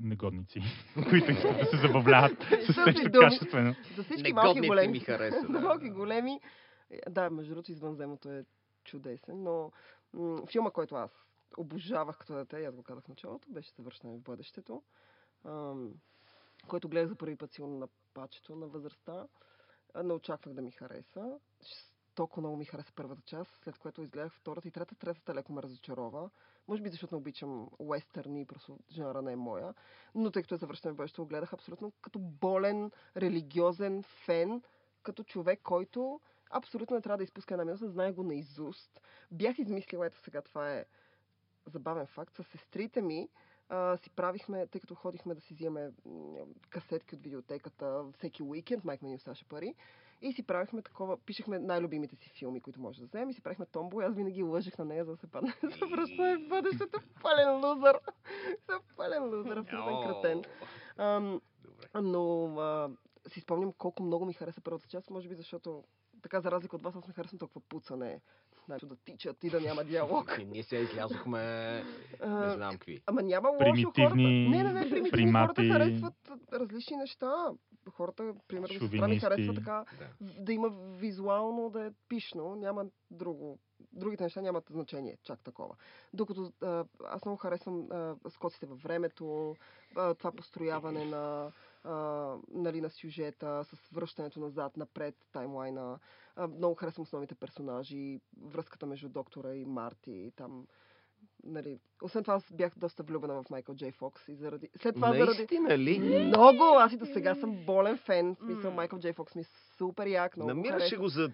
негодници, 0.01 0.61
които 1.09 1.31
искат 1.31 1.57
да 1.57 1.65
се 1.65 1.77
забавляват 1.77 2.43
с 2.73 2.85
нещо 2.85 3.11
качествено. 3.19 3.75
За 3.95 4.03
всички 4.03 4.33
малки 4.33 4.67
големи. 4.67 4.91
ми 4.91 4.99
хареса. 4.99 5.47
Да. 5.49 5.59
малки 5.59 5.89
големи. 5.89 6.39
Да, 7.09 7.29
между 7.29 7.49
другото, 7.49 7.71
извънземното 7.71 8.31
е 8.31 8.45
чудесен, 8.89 9.43
но 9.43 9.71
м- 10.13 10.45
филма, 10.51 10.71
който 10.71 10.95
аз 10.95 11.11
обожавах 11.57 12.17
като 12.17 12.33
дете, 12.33 12.57
и 12.57 12.65
аз 12.65 12.75
го 12.75 12.83
казах 12.83 13.03
в 13.03 13.07
началото, 13.07 13.49
беше 13.49 13.71
Завършване 13.71 14.17
в 14.17 14.21
бъдещето, 14.21 14.83
ам, 15.45 15.93
който 16.67 16.89
гледах 16.89 17.09
за 17.09 17.15
първи 17.15 17.35
път 17.35 17.51
силно 17.51 17.77
на 17.77 17.87
пачето 18.13 18.55
на 18.55 18.67
възрастта. 18.67 19.27
Не 20.03 20.13
очаквах 20.13 20.53
да 20.53 20.61
ми 20.61 20.71
хареса. 20.71 21.39
Толкова 22.15 22.41
много 22.41 22.57
ми 22.57 22.65
хареса 22.65 22.91
първата 22.95 23.21
част, 23.21 23.51
след 23.63 23.77
което 23.77 24.01
изгледах 24.01 24.33
втората 24.33 24.67
и 24.67 24.71
трета. 24.71 24.95
Третата 24.95 25.35
леко 25.35 25.53
ме 25.53 25.61
разочарова. 25.61 26.29
Може 26.67 26.81
би 26.81 26.89
защото 26.89 27.15
не 27.15 27.19
обичам 27.19 27.69
уестърни, 27.79 28.45
просто 28.45 28.79
жанра 28.91 29.21
не 29.21 29.31
е 29.31 29.35
моя. 29.35 29.73
Но 30.15 30.31
тъй 30.31 30.41
като 30.41 30.55
е 30.55 30.57
завършване 30.57 30.93
в 30.93 30.97
бъдещето, 30.97 31.21
го 31.21 31.27
гледах 31.27 31.53
абсолютно 31.53 31.91
като 32.01 32.19
болен, 32.19 32.91
религиозен 33.17 34.03
фен, 34.03 34.63
като 35.03 35.23
човек, 35.23 35.61
който 35.63 36.21
абсолютно 36.49 36.95
не 36.95 37.01
трябва 37.01 37.17
да 37.17 37.23
изпуска 37.23 37.53
една 37.53 37.65
минута, 37.65 37.89
знае 37.89 38.11
го 38.11 38.23
наизуст. 38.23 39.01
Бях 39.31 39.59
измислила, 39.59 40.05
ето 40.05 40.19
сега 40.19 40.41
това 40.41 40.73
е 40.73 40.85
забавен 41.65 42.05
факт, 42.05 42.35
с 42.35 42.43
сестрите 42.43 43.01
ми 43.01 43.29
а, 43.69 43.97
си 43.97 44.09
правихме, 44.09 44.67
тъй 44.67 44.81
като 44.81 44.95
ходихме 44.95 45.35
да 45.35 45.41
си 45.41 45.53
взимаме 45.53 45.91
касетки 46.69 47.15
от 47.15 47.21
видеотеката 47.21 48.05
всеки 48.13 48.43
уикенд, 48.43 48.83
майка 48.83 49.05
ми 49.05 49.09
ни 49.09 49.15
оставаше 49.15 49.45
пари, 49.45 49.75
и 50.21 50.33
си 50.33 50.43
правихме 50.43 50.81
такова, 50.81 51.17
пишехме 51.17 51.59
най-любимите 51.59 52.15
си 52.15 52.29
филми, 52.29 52.61
които 52.61 52.81
може 52.81 52.99
да 52.99 53.05
вземем 53.05 53.29
и 53.29 53.33
си 53.33 53.41
правихме 53.41 53.65
томбо. 53.65 54.01
Аз 54.01 54.15
винаги 54.15 54.43
лъжех 54.43 54.77
на 54.77 54.85
нея, 54.85 55.05
за 55.05 55.11
да 55.11 55.17
се 55.17 55.27
падне 55.27 55.53
за 55.63 55.85
връщане 55.85 56.37
в 56.37 56.47
бъдещето. 56.47 56.99
Пълен 57.21 57.55
лузър. 57.55 57.99
Съм 58.65 58.79
пълен 58.97 59.23
лузър, 59.23 59.57
абсолютен. 59.57 60.43
Ам, 60.97 61.41
Добре. 61.63 61.87
но 62.01 62.55
а, 62.59 62.89
си 63.27 63.39
спомням 63.41 63.73
колко 63.73 64.03
много 64.03 64.25
ми 64.25 64.33
хареса 64.33 64.61
първата 64.61 64.87
част, 64.87 65.09
може 65.09 65.29
би 65.29 65.35
защото 65.35 65.83
така 66.21 66.41
за 66.41 66.51
разлика 66.51 66.75
от 66.75 66.83
вас, 66.83 66.95
аз 66.95 67.07
не 67.07 67.13
харесвам 67.13 67.39
толкова 67.39 67.61
пуцане. 67.69 68.21
Значи 68.65 68.85
да 68.85 68.95
тичат 68.95 69.43
и 69.43 69.49
да 69.49 69.61
няма 69.61 69.83
диалог. 69.83 70.37
Е, 70.39 70.43
Ние 70.43 70.63
сега 70.63 70.81
излязохме, 70.81 71.39
не 72.25 72.49
знам 72.49 72.71
какви. 72.71 73.01
Ама 73.05 73.21
няма 73.21 73.49
лошо 73.49 73.59
Примитивни 73.59 74.05
хората. 74.05 74.15
Не, 74.15 74.63
не, 74.63 74.73
не, 74.73 74.79
примитивни 74.81 75.11
примати. 75.11 75.47
хората 75.47 75.73
харесват 75.73 76.13
различни 76.53 76.97
неща. 76.97 77.33
Хората, 77.91 78.33
примерно, 78.47 78.79
сестра 78.79 79.07
ми 79.07 79.19
харесва 79.19 79.53
така 79.53 79.85
Да. 79.99 80.43
да 80.43 80.53
има 80.53 80.69
визуално 80.95 81.69
да 81.69 81.85
е 81.85 81.89
пишно, 82.09 82.55
няма 82.55 82.85
друго. 83.11 83.59
Другите 83.93 84.23
неща 84.23 84.41
нямат 84.41 84.63
значение, 84.69 85.17
чак 85.23 85.43
такова. 85.43 85.75
Докато 86.13 86.51
а, 86.61 86.85
аз 87.05 87.25
много 87.25 87.37
харесвам 87.37 87.87
а, 87.91 88.15
скоците 88.29 88.65
във 88.65 88.81
времето, 88.81 89.55
а, 89.95 90.13
това 90.13 90.31
построяване 90.31 91.05
на, 91.05 91.51
а, 91.83 92.35
нали, 92.51 92.81
на 92.81 92.89
сюжета, 92.89 93.63
с 93.63 93.89
връщането 93.89 94.39
назад, 94.39 94.77
напред, 94.77 95.15
таймлайна. 95.31 95.99
А, 96.35 96.47
много 96.47 96.75
харесвам 96.75 97.03
основните 97.03 97.35
персонажи, 97.35 98.19
връзката 98.41 98.85
между 98.85 99.09
доктора 99.09 99.55
и 99.55 99.65
Марти, 99.65 100.31
там 100.35 100.65
Нали, 101.43 101.77
освен 102.01 102.23
това, 102.23 102.33
аз 102.33 102.53
бях 102.53 102.73
доста 102.77 103.03
влюбена 103.03 103.43
в 103.43 103.49
Майкъл 103.49 103.75
Джей 103.75 103.91
Фокс 103.91 104.27
и 104.27 104.35
заради... 104.35 104.69
След 104.81 104.95
това 104.95 105.13
заради... 105.13 105.37
Наистина 105.37 105.77
ли? 105.77 105.99
Много! 105.99 106.63
Аз 106.63 106.93
и 106.93 106.97
до 106.97 107.05
сега 107.05 107.35
съм 107.35 107.65
болен 107.65 107.97
фен. 107.97 108.35
Смисъл. 108.35 108.71
Майкъл 108.71 108.99
Джей 108.99 109.13
Фокс 109.13 109.35
ми 109.35 109.41
е 109.41 109.45
супер 109.77 110.07
як. 110.07 110.37
Много 110.37 110.49
го 110.49 110.55
Намираше 110.55 110.97
го 110.97 111.07
за... 111.07 111.31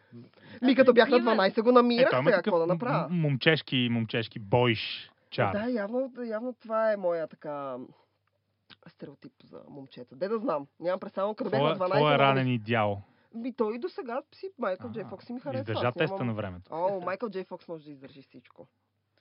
Ми 0.62 0.76
като 0.76 0.94
бях 0.94 1.10
на 1.10 1.18
Например. 1.18 1.52
12 1.52 1.62
го 1.62 1.72
намирах, 1.72 2.14
има 2.14 2.24
сега 2.24 2.42
какво 2.42 2.60
да 2.60 2.68
направя? 2.68 3.08
м- 3.10 3.16
момчешки, 3.16 3.88
момчешки 3.92 4.40
бойш 4.40 5.12
чар. 5.30 5.52
Да, 5.52 5.70
явно, 5.70 6.12
явно 6.26 6.54
това 6.54 6.92
е 6.92 6.98
моя 6.98 7.28
така 7.28 7.78
стереотип 8.88 9.34
за 9.44 9.62
момчета. 9.70 10.16
Де 10.16 10.28
да 10.28 10.38
знам. 10.38 10.68
Нямам 10.80 11.00
представа, 11.00 11.36
като 11.36 11.50
бях 11.50 11.62
на 11.62 11.76
Твоя, 11.76 11.90
12. 11.90 11.90
твоя 11.90 12.04
много 12.08 12.14
ми- 12.14 12.20
ранен 12.20 12.48
идеал. 12.48 13.02
Ми 13.34 13.54
той 13.54 13.76
и 13.76 13.80
до 13.80 13.90
сега 13.90 14.22
си 14.36 14.50
Майкъл 14.58 14.92
Джей 14.92 15.04
Фокс 15.04 15.26
си 15.26 15.34
ми 15.34 15.40
харесва. 15.40 15.62
Издържа 15.62 15.88
Аз 15.88 15.94
теста 15.94 16.14
нямам- 16.14 16.28
на 16.28 16.34
времето. 16.34 16.70
О, 16.72 17.02
Майкъл 17.02 17.30
Джей 17.30 17.44
Фокс 17.44 17.68
може 17.68 17.86
да 17.86 17.92
издържи 17.92 18.22
всичко. 18.22 18.68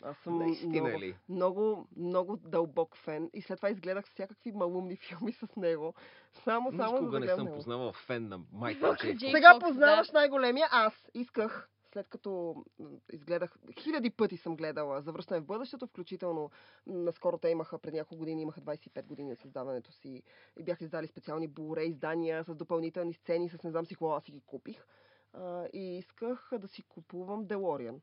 Аз 0.02 0.16
съм 0.16 0.38
Наистина 0.38 0.82
много, 0.82 1.00
ли? 1.00 1.16
много, 1.28 1.88
много 1.96 2.36
дълбок 2.36 2.96
фен. 2.96 3.30
И 3.34 3.42
след 3.42 3.56
това 3.56 3.70
изгледах 3.70 4.06
всякакви 4.06 4.52
малумни 4.52 4.96
филми 4.98 5.32
с 5.32 5.56
него. 5.56 5.94
Само, 6.34 6.72
само 6.72 6.92
Никога 6.92 7.10
да 7.10 7.20
не 7.20 7.28
съм 7.28 7.44
него. 7.44 7.56
познавал 7.56 7.92
фен 7.92 8.28
на 8.28 8.40
Майкъл 8.52 8.94
Джей. 8.96 9.16
Сега 9.18 9.58
познаваш 9.60 10.10
най-големия. 10.10 10.68
Аз 10.70 11.10
исках, 11.14 11.68
след 11.94 12.08
като 12.08 12.64
изгледах, 13.12 13.56
хиляди 13.80 14.10
пъти 14.10 14.36
съм 14.36 14.56
гледала 14.56 15.02
Завръщане 15.02 15.40
в 15.40 15.44
бъдещето, 15.44 15.86
включително 15.86 16.50
наскоро 16.86 17.38
те 17.38 17.48
имаха, 17.48 17.78
преди 17.78 17.96
няколко 17.96 18.18
години 18.18 18.42
имаха 18.42 18.60
25 18.60 19.06
години 19.06 19.32
от 19.32 19.38
създаването 19.38 19.92
си 19.92 20.22
и 20.58 20.62
бяха 20.62 20.84
издали 20.84 21.06
специални 21.06 21.48
Blu-ray 21.48 21.80
издания 21.80 22.44
с 22.44 22.54
допълнителни 22.54 23.14
сцени, 23.14 23.48
с 23.48 23.62
не 23.62 23.70
знам 23.70 23.86
си 23.86 23.96
аз 24.02 24.24
си 24.24 24.32
ги 24.32 24.40
купих. 24.40 24.86
А, 25.32 25.66
и 25.72 25.98
исках 25.98 26.50
да 26.58 26.68
си 26.68 26.82
купувам 26.82 27.46
Делориан 27.46 28.00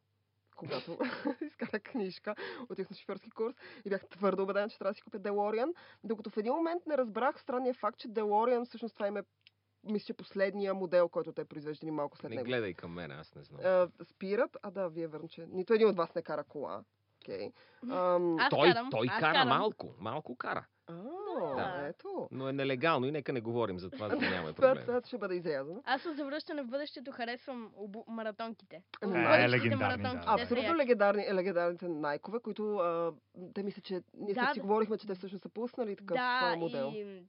когато 0.55 0.97
изкарах 1.45 1.81
книжка, 1.83 2.35
отих 2.69 2.89
на 2.89 2.95
шофьорски 2.95 3.31
курс 3.31 3.55
и 3.85 3.89
бях 3.89 4.07
твърдо 4.09 4.43
убедена, 4.43 4.69
че 4.69 4.77
трябва 4.77 4.91
да 4.91 4.95
си 4.95 5.01
купя 5.01 5.19
Делориан, 5.19 5.73
докато 6.03 6.29
в 6.29 6.37
един 6.37 6.53
момент 6.53 6.85
не 6.85 6.97
разбрах 6.97 7.41
странния 7.41 7.73
факт, 7.73 7.97
че 7.99 8.07
Делориан 8.07 8.65
всъщност 8.65 8.95
това 8.95 9.07
им 9.07 9.17
е 9.17 9.23
мисля, 9.83 10.13
последния 10.13 10.73
модел, 10.73 11.09
който 11.09 11.31
те 11.33 11.45
произвеждали 11.45 11.91
малко 11.91 12.17
след 12.17 12.29
Не 12.29 12.35
него. 12.35 12.47
гледай 12.47 12.73
към 12.73 12.91
мен, 12.91 13.11
аз 13.11 13.35
не 13.35 13.43
знам. 13.43 13.59
А, 13.63 13.87
спират. 14.03 14.57
А, 14.61 14.71
да, 14.71 14.89
вие 14.89 15.07
върна, 15.07 15.27
че 15.27 15.45
нито 15.47 15.73
един 15.73 15.87
от 15.87 15.95
вас 15.95 16.15
не 16.15 16.21
кара 16.21 16.43
кола. 16.43 16.83
Okay. 17.21 17.51
Ам, 17.83 18.37
Аз 18.39 18.49
той 18.49 18.69
карам, 18.69 18.89
той 18.91 19.07
аз 19.09 19.19
кара 19.19 19.33
карам. 19.33 19.47
малко. 19.49 19.93
Малко 19.99 20.35
кара. 20.35 20.65
А, 20.87 20.93
Да. 21.55 21.87
ето. 21.87 22.27
Но 22.31 22.49
е 22.49 22.53
нелегално 22.53 23.05
и 23.05 23.11
нека 23.11 23.33
не 23.33 23.41
говорим 23.41 23.79
за 23.79 23.89
това, 23.89 24.09
за 24.09 24.15
да 24.15 24.29
нямаме 24.29 24.53
проблем. 24.53 24.77
това 24.77 25.01
ще 25.01 25.17
бъде 25.17 25.35
изрязано. 25.35 25.81
Аз 25.85 26.05
от 26.05 26.15
завръщане 26.15 26.63
в 26.63 26.67
бъдещето 26.67 27.11
харесвам 27.11 27.71
обу... 27.75 28.03
маратонките. 28.07 28.83
Ами, 29.01 29.13
Е, 29.13 29.23
Бъдещите 29.23 29.49
легендарни, 29.49 29.97
маратонки, 29.97 30.25
да. 30.27 30.33
Абсолютно 30.33 30.75
легендарни, 30.75 31.33
легендарните 31.33 31.87
найкове, 31.87 32.39
които 32.39 32.75
а, 32.75 33.13
те 33.53 33.63
мисля, 33.63 33.81
че 33.81 34.01
ние 34.13 34.33
Да, 34.33 34.51
си 34.53 34.59
говорихме, 34.59 34.97
че 34.97 35.07
те 35.07 35.15
всъщност 35.15 35.41
са 35.41 35.49
пуснали 35.49 35.95
такъв 35.95 36.15
да, 36.15 36.55
модел. 36.57 36.91
и 36.95 37.23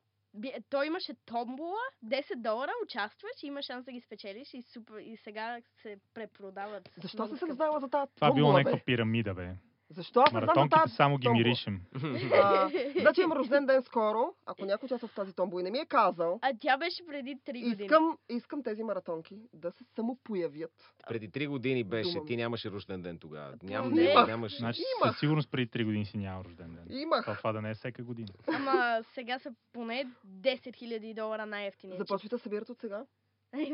той 0.70 0.86
имаше 0.86 1.14
томбола, 1.26 1.80
10 2.04 2.36
долара, 2.36 2.70
участваш 2.84 3.32
и 3.42 3.46
има 3.46 3.62
шанс 3.62 3.84
да 3.84 3.92
ги 3.92 4.00
спечелиш 4.00 4.54
и, 4.54 4.62
супер, 4.62 4.98
и 4.98 5.16
сега 5.16 5.58
се 5.82 5.96
препродават. 6.14 6.90
Защо 6.96 7.26
съм 7.26 7.36
се 7.36 7.52
знала 7.52 7.80
за 7.80 7.88
тази 7.88 8.10
Това 8.14 8.32
било 8.32 8.46
томбола, 8.46 8.58
някаква 8.58 8.84
пирамида, 8.84 9.34
бе. 9.34 9.54
Защо 9.92 10.20
аз 10.20 10.32
Маратонките 10.32 10.76
тази 10.76 10.94
само 10.94 11.18
ги 11.18 11.24
томбола? 11.24 11.38
миришем. 11.38 11.80
А, 12.34 12.70
Значи 12.96 13.20
имам 13.20 13.32
рожден 13.32 13.66
ден 13.66 13.82
скоро. 13.82 14.34
Ако 14.46 14.64
някой 14.64 14.86
участва 14.86 15.08
в 15.08 15.14
тази 15.14 15.32
томбола 15.32 15.60
и 15.60 15.64
не 15.64 15.70
ми 15.70 15.78
е 15.78 15.86
казал, 15.86 16.38
А 16.42 16.52
тя 16.60 16.76
беше 16.76 17.06
преди 17.06 17.36
3 17.38 17.46
години. 17.60 17.84
искам, 17.84 18.18
искам 18.28 18.62
тези 18.62 18.82
маратонки 18.82 19.36
да 19.52 19.70
се 19.70 19.84
самопоявят. 19.86 20.94
Преди 21.08 21.30
три 21.30 21.46
години 21.46 21.84
беше, 21.84 22.10
Думам. 22.10 22.26
ти 22.26 22.36
нямаше 22.36 22.70
рожден 22.70 23.02
ден 23.02 23.18
тогава. 23.18 23.54
Ням, 23.62 23.90
Не. 23.90 24.14
нямаш. 24.16 24.58
Значи 24.58 24.80
Имах. 24.96 25.10
със 25.10 25.20
сигурност 25.20 25.50
преди 25.50 25.66
3 25.68 25.84
години 25.84 26.06
си 26.06 26.16
няма 26.18 26.44
рожден 26.44 26.74
ден. 26.74 26.98
Имах. 26.98 27.22
Това, 27.22 27.36
това 27.36 27.52
да 27.52 27.62
не 27.62 27.70
е 27.70 27.74
всека 27.74 28.02
година. 28.02 28.28
Ама 28.48 29.00
сега 29.04 29.38
са 29.38 29.52
поне 29.72 30.04
10 30.28 30.56
000 30.72 31.14
долара 31.14 31.46
най-ефтиният. 31.46 31.98
Започвайте 31.98 32.34
да 32.36 32.38
събират 32.38 32.68
от 32.68 32.78
сега. 32.78 33.04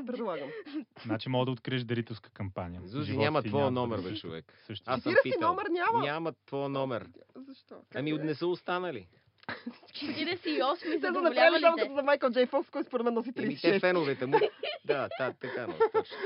Предлагам. 0.07 0.49
Значи 1.05 1.29
мога 1.29 1.45
да 1.45 1.51
откриеш 1.51 1.83
дарителска 1.83 2.31
кампания. 2.31 2.81
Зузи 2.85 3.07
Живот 3.07 3.21
няма 3.21 3.43
твоя 3.43 3.65
няма 3.65 3.71
да 3.73 3.81
номер, 3.81 4.01
бе, 4.01 4.17
човек. 4.17 4.55
Същото. 4.67 4.91
Аз 4.91 5.03
съм 5.03 5.13
40 5.13 5.23
питал. 5.25 5.49
номер 5.51 5.65
няма. 5.67 6.01
Няма 6.01 6.33
твоя 6.47 6.69
номер. 6.69 7.09
Защо? 7.37 7.75
Как 7.75 7.85
Ами 7.95 8.13
да 8.13 8.21
е? 8.21 8.25
не 8.25 8.35
са 8.35 8.47
останали. 8.47 9.07
48 9.93 10.81
Те 10.93 11.01
са 11.01 11.11
направили 11.13 11.63
те. 11.65 11.83
като 11.83 11.95
за 11.95 12.03
Майкъл 12.03 12.31
Джей 12.31 12.47
Фокс, 12.47 12.71
който 12.71 12.87
според 12.87 13.05
мен 13.05 13.15
носи 13.15 13.33
Еми 13.37 13.57
те 13.57 13.69
36. 13.71 13.81
феновете 13.81 14.27
му. 14.27 14.39
Да, 14.85 15.09
да, 15.19 15.33
така, 15.33 15.67
но, 15.67 15.75
точно. 15.93 16.17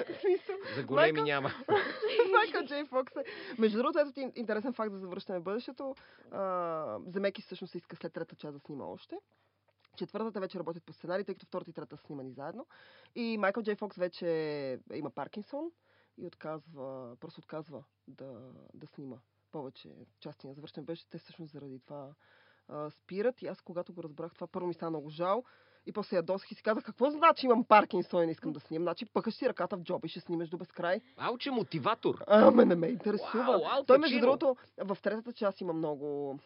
За 0.76 0.82
големи 0.82 1.12
Майкъл- 1.12 1.24
няма. 1.24 1.50
Майкъл 2.32 2.64
Джей 2.64 2.84
Фокс 2.84 3.16
е. 3.16 3.24
Между 3.58 3.78
другото, 3.78 3.98
ето 3.98 4.12
ти 4.12 4.30
интересен 4.36 4.72
факт 4.72 4.92
за 4.92 4.98
завръщане 4.98 5.38
в 5.38 5.42
бъдещето. 5.42 5.94
А, 6.32 6.98
Земеки 7.06 7.42
всъщност 7.42 7.74
иска 7.74 7.96
след 7.96 8.12
трета 8.12 8.36
част 8.36 8.54
да 8.54 8.60
снима 8.60 8.84
още. 8.84 9.16
Четвъртата 9.96 10.40
вече 10.40 10.58
работят 10.58 10.84
по 10.84 10.92
сценарий, 10.92 11.24
тъй 11.24 11.34
като 11.34 11.46
втората 11.46 11.70
и 11.70 11.72
трета 11.72 11.96
са 11.96 12.06
снимани 12.06 12.32
заедно. 12.32 12.66
И 13.14 13.38
Майкъл 13.38 13.62
Джей 13.62 13.74
Фокс 13.74 13.96
вече 13.96 14.80
има 14.94 15.10
Паркинсон 15.10 15.72
и 16.18 16.26
отказва, 16.26 17.16
просто 17.20 17.40
отказва 17.40 17.84
да, 18.08 18.52
да 18.74 18.86
снима 18.86 19.16
повече 19.52 19.94
части 20.20 20.46
на 20.46 20.54
завършен 20.54 20.84
беше. 20.84 21.08
Те 21.10 21.18
всъщност 21.18 21.52
заради 21.52 21.80
това 21.80 22.14
а, 22.68 22.90
спират. 22.90 23.42
И 23.42 23.46
аз, 23.46 23.60
когато 23.60 23.94
го 23.94 24.02
разбрах, 24.02 24.34
това 24.34 24.46
първо 24.46 24.66
ми 24.66 24.74
стана 24.74 24.90
много 24.90 25.10
жал. 25.10 25.44
И 25.86 25.92
после 25.92 26.16
ядосах 26.16 26.50
и 26.50 26.54
си 26.54 26.62
казах, 26.62 26.84
какво 26.84 27.10
значи 27.10 27.46
имам 27.46 27.64
Паркинсон 27.64 28.22
и 28.22 28.26
не 28.26 28.32
искам 28.32 28.52
да 28.52 28.60
снимам? 28.60 28.84
Значи 28.84 29.06
пъкаш 29.06 29.34
си 29.34 29.48
ръката 29.48 29.76
в 29.76 29.82
джоба 29.82 30.06
и 30.06 30.10
ще 30.10 30.20
снимаш 30.20 30.48
до 30.48 30.56
безкрай. 30.56 31.00
Ауче 31.16 31.50
мотиватор. 31.50 32.24
Ама 32.26 32.64
не 32.64 32.74
ме 32.74 32.86
интересува. 32.86 33.60
Ал 33.64 33.84
Той, 33.84 33.98
между 33.98 34.20
другото, 34.20 34.56
в 34.78 34.98
третата 35.02 35.32
част 35.32 35.60
има 35.60 35.72
много... 35.72 36.38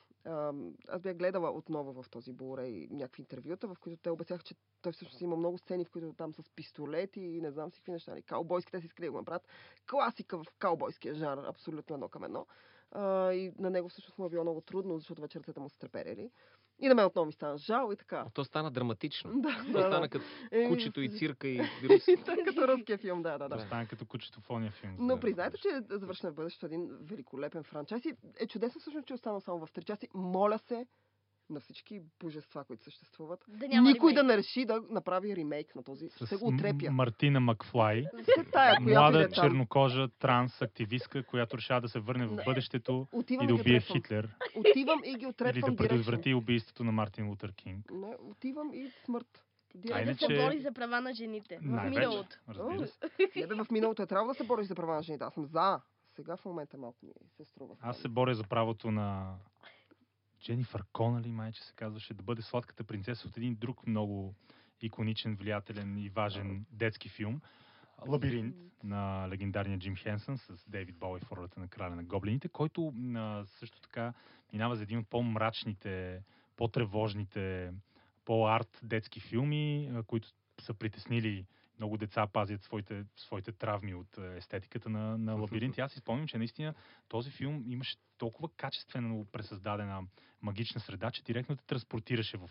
Аз 0.89 1.03
бях 1.03 1.17
гледала 1.17 1.51
отново 1.51 2.03
в 2.03 2.11
този 2.11 2.33
Blu-ray 2.33 2.91
някакви 2.91 3.23
интервюта, 3.23 3.67
в 3.67 3.77
които 3.81 4.03
те 4.03 4.11
обясняха, 4.11 4.43
че 4.43 4.55
той 4.83 4.93
всъщност 4.93 5.21
има 5.21 5.37
много 5.37 5.59
сцени, 5.59 5.85
в 5.85 5.91
които 5.91 6.13
там 6.13 6.35
с 6.35 6.51
пистолети 6.57 7.21
и 7.21 7.41
не 7.41 7.51
знам 7.51 7.71
си 7.71 7.79
какви 7.79 7.93
неща. 7.93 8.11
нали, 8.11 8.23
Каубойски, 8.23 8.73
те 8.73 8.81
си 8.81 8.87
искали 8.87 9.07
да 9.07 9.13
го 9.13 9.19
направят. 9.19 9.49
Класика 9.91 10.39
в 10.39 10.45
каубойския 10.59 11.15
жанр, 11.15 11.45
абсолютно 11.45 11.95
едно 11.95 12.09
към 12.09 12.25
едно. 12.25 12.47
А, 12.91 13.33
и 13.33 13.53
на 13.59 13.71
него 13.71 13.89
всъщност 13.89 14.19
му 14.19 14.27
е 14.27 14.29
било 14.29 14.43
много 14.43 14.61
трудно, 14.61 14.99
защото 14.99 15.23
вече 15.23 15.39
ръцете 15.39 15.61
му 15.61 15.69
са 15.69 15.79
треперели. 15.79 16.31
И 16.79 16.89
на 16.89 16.95
мен 16.95 17.05
отново 17.05 17.27
ми 17.27 17.33
стана 17.33 17.59
жал 17.59 17.91
и 17.93 17.97
така. 17.97 18.25
А 18.27 18.31
То 18.31 18.45
стана 18.45 18.71
драматично. 18.71 19.31
Да, 19.35 19.65
То 19.67 19.73
да, 19.73 19.81
стана 19.81 20.01
да. 20.01 20.09
като 20.09 20.25
Еми, 20.51 20.69
кучето 20.69 21.01
и 21.01 21.09
цирка 21.09 21.49
и 21.49 21.63
вирус. 21.83 22.09
И 22.09 22.17
така, 22.17 22.45
като 22.45 22.69
руския 22.69 22.99
филм, 22.99 23.23
да, 23.23 23.39
да, 23.39 23.49
да. 23.49 23.61
Стане 23.61 23.87
като 23.87 24.07
кучето 24.07 24.41
в 24.41 24.51
ония 24.51 24.73
филм. 24.73 24.97
Но 24.99 25.21
признайте, 25.21 25.59
че 25.59 25.69
завършва 25.91 26.31
в 26.31 26.35
бъдещето 26.35 26.67
един 26.67 26.89
великолепен 27.01 27.63
франчайз 27.65 28.05
и 28.05 28.15
е 28.41 28.47
чудесно 28.47 28.81
всъщност, 28.81 29.07
че 29.07 29.13
е 29.13 29.15
останал 29.15 29.41
само 29.41 29.67
в 29.67 29.73
три 29.73 29.85
части. 29.85 30.09
Моля 30.15 30.59
се 30.59 30.87
на 31.51 31.61
всички 31.61 32.03
божества, 32.21 32.65
които 32.65 32.85
съществуват. 32.85 33.45
Да 33.49 33.69
няма 33.69 33.91
Никой 33.91 34.13
да 34.13 34.21
ремейк. 34.21 34.29
не 34.29 34.39
реши 34.39 34.65
да 34.65 34.83
направи 34.91 35.37
ремейк 35.37 35.77
на 35.77 35.83
този. 35.83 36.09
С 36.09 36.27
Ще 36.27 36.37
го 36.37 36.49
отрепя. 36.49 36.91
Мартина 36.91 37.41
Макфлай, 37.41 38.05
тая, 38.53 38.75
да 38.75 38.81
млада 38.83 39.23
е 39.23 39.29
чернокожа 39.31 40.09
транс 40.09 40.63
активистка, 40.63 41.23
която 41.23 41.57
решава 41.59 41.81
да 41.81 41.89
се 41.89 42.01
върне 42.01 42.27
в 42.27 42.37
бъдещето 42.45 43.07
Отивам 43.13 43.45
и 43.45 43.49
да 43.49 43.55
убие 43.55 43.77
отрепвам. 43.77 43.97
Хитлер. 43.97 44.35
Отивам 44.57 45.01
и 45.05 45.11
ги 45.11 45.17
Или 45.17 45.27
отрепвам 45.27 45.61
да 45.61 45.67
директно. 45.67 45.77
предотврати 45.79 46.35
убийството 46.35 46.85
на 46.85 46.93
Мартин 46.93 47.29
Лутър 47.29 47.53
Кинг. 47.53 47.91
Не, 47.91 48.17
отивам 48.21 48.71
и 48.75 48.91
смърт. 49.05 49.43
А 49.93 50.05
Да 50.05 50.15
се 50.15 50.27
бори 50.29 50.61
за 50.61 50.73
права 50.73 51.01
на 51.01 51.15
жените. 51.15 51.59
В 51.59 51.91
миналото. 51.91 52.37
разбира 52.49 52.87
се. 52.87 52.99
Не, 53.37 53.47
бе, 53.47 53.55
в 53.55 53.67
миналото 53.71 54.03
е 54.03 54.07
трябвало 54.07 54.29
да 54.29 54.35
се 54.35 54.45
бориш 54.45 54.67
за 54.67 54.75
права 54.75 54.95
на 54.95 55.03
жените. 55.03 55.25
Аз 55.25 55.35
съм 55.35 55.47
за. 55.47 55.81
Сега 56.09 56.37
в 56.37 56.45
момента 56.45 56.79
малко 56.79 56.99
ми 57.03 57.13
се 57.29 57.45
струва. 57.45 57.75
Аз 57.81 57.99
се 57.99 58.09
боря 58.09 58.35
за 58.35 58.45
правото 58.45 58.91
на 58.91 59.35
Дженифър 60.47 60.85
Конали, 60.93 61.33
майче 61.33 61.63
се 61.63 61.73
казваше, 61.77 62.15
да 62.15 62.23
бъде 62.23 62.43
сладката 62.43 62.85
принцеса 62.85 63.29
от 63.29 63.37
един 63.37 63.55
друг 63.55 63.87
много 63.87 64.35
иконичен, 64.83 65.37
влиятелен 65.37 65.99
и 65.99 66.09
важен 66.09 66.67
детски 66.71 67.09
филм. 67.09 67.41
Лабиринт 68.09 68.57
на 68.85 69.29
легендарния 69.29 69.79
Джим 69.79 69.97
Хенсън 69.97 70.39
с 70.39 70.71
Дейвид 70.71 70.99
Боуи 70.99 71.21
в 71.21 71.33
ролята 71.33 71.61
на 71.61 71.69
краля 71.69 71.97
на 71.97 72.05
гоблините, 72.05 72.49
който 72.49 72.93
а, 73.17 73.45
също 73.47 73.81
така 73.81 74.13
минава 74.53 74.77
за 74.77 74.83
един 74.83 74.99
от 74.99 75.09
по-мрачните, 75.09 76.23
по-тревожните, 76.57 77.73
по-арт 78.27 78.81
детски 78.83 79.21
филми, 79.21 79.91
които 80.07 80.29
са 80.61 80.75
притеснили 80.75 81.47
много 81.79 81.97
деца 81.97 82.27
пазят 82.27 82.63
своите, 82.63 83.05
своите 83.17 83.53
травми 83.53 83.95
от 83.95 84.19
е, 84.19 84.37
естетиката 84.37 84.89
на, 84.89 85.19
на 85.19 85.35
лабиринт. 85.35 85.79
И 85.79 85.81
аз 85.81 85.93
си 85.93 85.99
спомням, 85.99 86.29
че 86.29 86.39
наистина 86.39 86.75
този 87.09 87.31
филм 87.31 87.65
имаше 87.67 87.97
толкова 88.19 88.49
качествено 88.57 89.27
пресъздадена 89.33 90.03
магична 90.43 90.81
среда, 90.81 91.11
че 91.11 91.23
директно 91.23 91.57
те 91.57 91.65
транспортираше 91.67 92.37
в, 92.37 92.51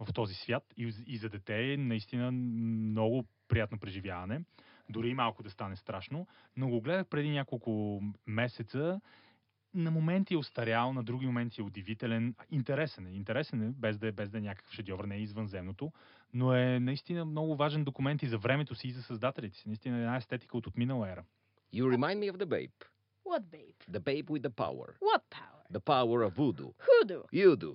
в 0.00 0.12
този 0.12 0.34
свят. 0.34 0.64
И, 0.76 0.92
и 1.06 1.16
за 1.16 1.28
дете 1.28 1.72
е 1.72 1.76
наистина 1.76 2.32
много 2.32 3.24
приятно 3.48 3.78
преживяване. 3.78 4.44
Дори 4.90 5.08
и 5.08 5.14
малко 5.14 5.42
да 5.42 5.50
стане 5.50 5.76
страшно. 5.76 6.26
Но 6.56 6.68
го 6.68 6.80
гледах 6.80 7.06
преди 7.06 7.30
няколко 7.30 8.02
месеца. 8.26 9.00
На 9.74 9.90
моменти 9.90 10.34
е 10.34 10.36
устарял, 10.36 10.92
на 10.92 11.02
други 11.02 11.26
моменти 11.26 11.60
е 11.60 11.64
удивителен. 11.64 12.34
Интересен 12.50 13.06
е. 13.06 13.10
Интересен 13.10 13.62
е, 13.62 13.70
без 13.70 13.98
да 13.98 14.08
е, 14.08 14.12
без 14.12 14.30
да 14.30 14.38
е 14.38 14.40
някакъв 14.40 14.72
шедьовър, 14.72 15.04
не 15.04 15.16
е 15.16 15.20
извънземното. 15.20 15.92
Но 16.34 16.54
е 16.54 16.80
наистина 16.80 17.24
много 17.24 17.56
важен 17.56 17.84
документ 17.84 18.22
и 18.22 18.26
за 18.26 18.38
времето 18.38 18.74
си, 18.74 18.88
и 18.88 18.92
за 18.92 19.02
създателите 19.02 19.56
си. 19.56 19.68
Наистина 19.68 19.96
е 19.96 20.00
една 20.00 20.16
естетика 20.16 20.56
от 20.56 20.66
отминала 20.66 21.10
ера. 21.10 21.24
You 21.74 21.96
remind 21.96 22.18
me 22.18 22.32
of 22.32 22.36
the 22.36 22.46
babe. 22.46 22.84
What 23.26 23.42
babe? 23.50 23.78
The 23.90 24.00
babe 24.00 24.26
with 24.26 24.42
the 24.42 24.54
power. 24.64 24.88
What 25.00 25.22
power? 25.30 25.62
The 25.72 25.80
power 25.80 26.18
of 26.26 26.32
voodoo. 26.36 26.70
Who 26.88 26.98
do? 27.12 27.20
You 27.32 27.56
do. 27.56 27.72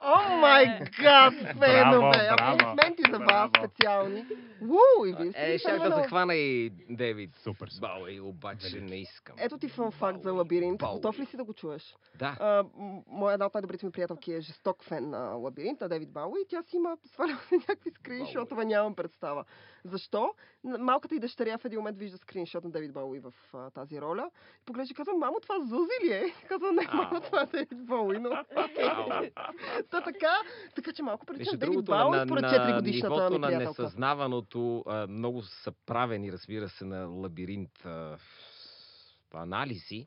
О 0.00 0.36
май 0.36 0.66
гад, 1.02 1.34
фенове! 1.34 2.28
Аплодисменти 2.30 3.02
за 3.10 3.18
вас 3.18 3.26
Браво. 3.50 3.50
специални. 3.58 4.26
Уу, 4.62 5.06
и 5.06 5.12
вие 5.12 5.32
сте 5.32 5.54
Е, 5.54 5.58
щях 5.58 5.78
да 5.78 5.90
захвана 5.90 6.34
и 6.34 6.70
Дейвид 6.90 7.36
Супер. 7.36 7.68
супер. 7.68 7.80
Бауи, 7.80 8.20
обаче 8.20 8.80
не 8.80 8.96
искам. 8.96 9.36
Ето 9.38 9.58
ти 9.58 9.68
фан 9.68 9.90
факт 9.90 10.22
за 10.22 10.32
лабиринт. 10.32 10.78
Бауи. 10.78 10.94
Готов 10.94 11.18
ли 11.18 11.26
си 11.26 11.36
да 11.36 11.44
го 11.44 11.52
чуеш? 11.54 11.96
Да. 12.14 12.64
Моя 13.06 13.32
една 13.32 13.46
от 13.46 13.54
най-добрите 13.54 13.86
ми 13.86 13.92
приятелки 13.92 14.32
е 14.32 14.40
жесток 14.40 14.84
фен 14.84 15.10
на 15.10 15.18
Лабиринт, 15.18 15.80
на 15.80 15.88
Девид 15.88 16.12
Бауи. 16.12 16.40
И 16.40 16.48
тя 16.48 16.62
си 16.62 16.76
има 16.76 16.96
сваляла 17.04 17.38
някакви 17.52 17.90
скриншотове, 17.90 18.64
нямам 18.64 18.94
представа. 18.94 19.44
Защо? 19.84 20.34
Малката 20.64 21.14
и 21.14 21.20
дъщеря 21.20 21.58
в 21.58 21.64
един 21.64 21.78
момент 21.78 21.98
вижда 21.98 22.18
скриншот 22.18 22.64
на 22.64 22.70
Девид 22.70 22.92
Бауи 22.92 23.20
в 23.20 23.32
а, 23.54 23.70
тази 23.70 24.00
роля. 24.00 24.30
И 24.62 24.64
поглежда 24.64 24.92
и 24.92 24.94
казва, 24.94 25.14
мамо, 25.14 25.36
това 25.42 25.54
Зузи 25.60 26.06
ли 26.06 26.12
е? 26.12 26.34
Казва, 26.48 26.72
не, 26.72 26.88
мамо, 26.94 27.20
това 27.20 27.42
е 27.42 27.46
Девид 27.46 27.86
Бауи, 27.86 28.18
но... 28.18 28.30
Та 29.90 30.00
така, 30.00 30.36
така 30.74 30.92
че 30.92 31.02
малко 31.02 31.26
другото, 31.56 31.82
Бауи 31.82 32.16
на, 32.16 32.24
според 32.24 32.42
на 32.42 32.50
4 32.50 32.76
годишната 32.76 33.14
нивото 33.14 33.32
ми 33.32 33.38
на 33.38 33.58
несъзнаваното, 33.58 34.84
много 35.08 35.42
са 35.42 35.72
правени, 35.86 36.32
разбира 36.32 36.68
се, 36.68 36.84
на 36.84 37.06
лабиринт 37.06 37.84
а, 37.84 38.18
анализи. 39.34 40.06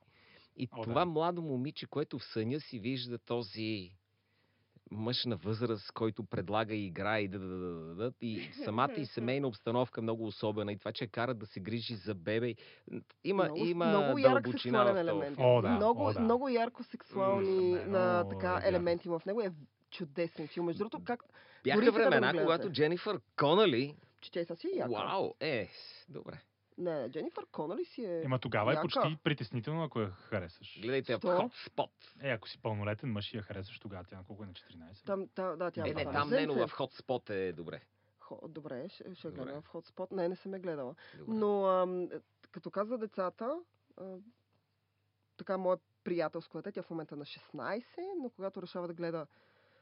И 0.58 0.68
О, 0.72 0.84
това 0.84 1.00
да. 1.00 1.06
младо 1.06 1.42
момиче, 1.42 1.86
което 1.86 2.20
в 2.20 2.24
съня 2.24 2.60
си 2.60 2.80
вижда 2.80 3.18
този 3.18 3.92
мъж 4.92 5.26
на 5.26 5.36
възраст, 5.36 5.92
който 5.92 6.24
предлага 6.24 6.76
и 6.76 6.86
играе 6.86 7.22
и 7.22 7.28
да, 7.28 7.40
да, 7.40 7.48
да, 7.48 7.70
да, 7.70 7.96
да, 7.96 8.12
и 8.22 8.50
самата 8.64 8.94
и 8.98 9.06
семейна 9.06 9.48
обстановка 9.48 10.02
много 10.02 10.26
особена 10.26 10.72
и 10.72 10.78
това, 10.78 10.92
че 10.92 11.04
я 11.04 11.08
кара 11.08 11.34
да 11.34 11.46
се 11.46 11.60
грижи 11.60 11.96
за 11.96 12.16
бебе. 12.16 12.56
Има, 13.24 13.44
много, 13.44 13.66
има 13.66 13.86
много 13.86 14.18
ярък 14.18 14.48
сексуален 14.48 14.98
елемент. 14.98 15.38
О, 15.40 15.62
да. 15.62 15.70
много, 15.70 16.14
да. 16.14 16.20
много 16.20 16.50
ярко 16.50 16.84
сексуални 16.84 17.72
М, 17.72 17.86
на, 17.86 18.30
така, 18.30 18.54
ярко. 18.54 18.68
елементи 18.68 19.10
в 19.10 19.22
него. 19.26 19.42
Е 19.42 19.52
чудесен 19.92 20.48
филм. 20.48 20.66
Между 20.66 20.80
другото, 20.80 21.04
как... 21.04 21.24
Бяха 21.64 21.82
да 21.82 21.92
времена, 21.92 22.20
гледате. 22.20 22.44
когато 22.44 22.70
Дженифър 22.72 23.20
Конали... 23.40 23.96
Че 24.22 24.32
тя 24.32 24.46
са 24.46 24.56
си 24.56 24.70
яка. 24.76 24.92
Вау, 24.92 25.34
е, 25.40 25.70
добре. 26.10 26.42
Не, 26.78 27.10
Дженифър 27.10 27.46
Конали 27.52 27.86
си 27.86 28.06
е... 28.06 28.22
Ема 28.24 28.40
тогава 28.40 28.72
е 28.72 28.76
яка. 28.76 28.82
почти 28.82 29.18
притеснително, 29.24 29.84
ако 29.84 30.00
я 30.00 30.10
харесаш. 30.10 30.80
Гледайте 30.82 31.16
в? 31.16 31.20
Hotspot. 31.20 31.90
Е, 32.22 32.30
ако 32.30 32.50
си 32.50 32.62
пълнолетен 32.62 33.12
мъж 33.12 33.34
и 33.34 33.38
я 33.38 33.44
харесаш, 33.44 33.80
тогава 33.80 34.04
тя 34.04 34.18
на 34.18 34.24
колко 34.24 34.44
е 34.44 34.48
на 34.48 34.54
14? 34.54 35.06
Там, 35.06 35.28
та, 35.36 35.56
да, 35.56 35.72
тя 35.72 35.88
Е, 35.88 35.94
Не, 35.94 36.04
там 36.04 36.30
не, 36.30 36.46
но 36.46 36.68
в 36.68 36.72
Hotspot 36.72 37.30
е 37.30 37.54
добре. 37.54 37.82
Хо, 38.20 38.40
добре, 38.48 38.90
ще, 38.90 39.16
ще 39.16 39.28
Добре. 39.28 39.44
гледам 39.44 39.62
в 39.62 39.70
Hotspot. 39.70 40.12
Не, 40.12 40.30
не 40.30 40.36
съм 40.36 40.54
я 40.54 40.60
гледала. 40.60 40.96
добре. 41.18 41.34
Но 41.34 41.66
ам, 41.66 42.04
е, 42.04 42.08
като 42.52 42.72
каза 42.72 42.98
децата, 42.98 43.60
а, 43.98 44.16
така 45.38 45.58
моя 45.58 45.78
приятелско 46.04 46.58
дете, 46.58 46.72
тя 46.72 46.82
в 46.82 46.90
момента 46.90 47.16
е 47.16 47.18
на 47.18 47.26
16, 47.26 47.84
но 48.22 48.30
когато 48.30 48.62
решава 48.62 48.88
да 48.88 48.94
гледа 48.94 49.28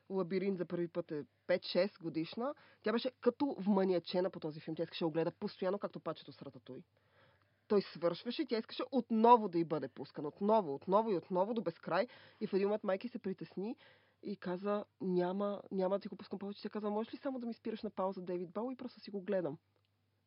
Лабиринт 0.09 0.57
за 0.57 0.65
първи 0.65 0.87
път 0.87 1.11
е 1.11 1.25
5-6 1.47 2.01
годишна, 2.01 2.53
тя 2.83 2.91
беше 2.91 3.11
като 3.21 3.55
вманиачена 3.59 4.29
по 4.29 4.39
този 4.39 4.59
филм. 4.59 4.75
Тя 4.75 4.83
искаше 4.83 5.03
да 5.03 5.07
го 5.07 5.11
гледа 5.11 5.31
постоянно, 5.31 5.79
както 5.79 5.99
пачето 5.99 6.31
с 6.31 6.41
Рататуй. 6.41 6.83
Той 7.67 7.81
свършваше 7.81 8.41
и 8.41 8.45
тя 8.45 8.57
искаше 8.57 8.83
отново 8.91 9.49
да 9.49 9.59
й 9.59 9.65
бъде 9.65 9.87
пускан. 9.87 10.25
Отново, 10.25 10.73
отново 10.73 11.11
и 11.11 11.17
отново 11.17 11.53
до 11.53 11.61
безкрай. 11.61 12.07
И 12.39 12.47
в 12.47 12.53
един 12.53 12.67
момент 12.67 12.83
майки 12.83 13.07
се 13.07 13.19
притесни 13.19 13.75
и 14.23 14.35
каза, 14.35 14.85
няма, 15.01 15.61
няма 15.71 15.95
да 15.95 16.01
ти 16.01 16.07
го 16.07 16.15
пускам 16.15 16.39
повече. 16.39 16.61
Тя 16.61 16.69
каза, 16.69 16.89
можеш 16.89 17.13
ли 17.13 17.17
само 17.17 17.39
да 17.39 17.47
ми 17.47 17.53
спираш 17.53 17.83
на 17.83 17.89
пауза 17.89 18.21
Дейвид 18.21 18.51
Бау 18.51 18.71
и 18.71 18.75
просто 18.75 18.99
си 18.99 19.11
го 19.11 19.21
гледам. 19.21 19.57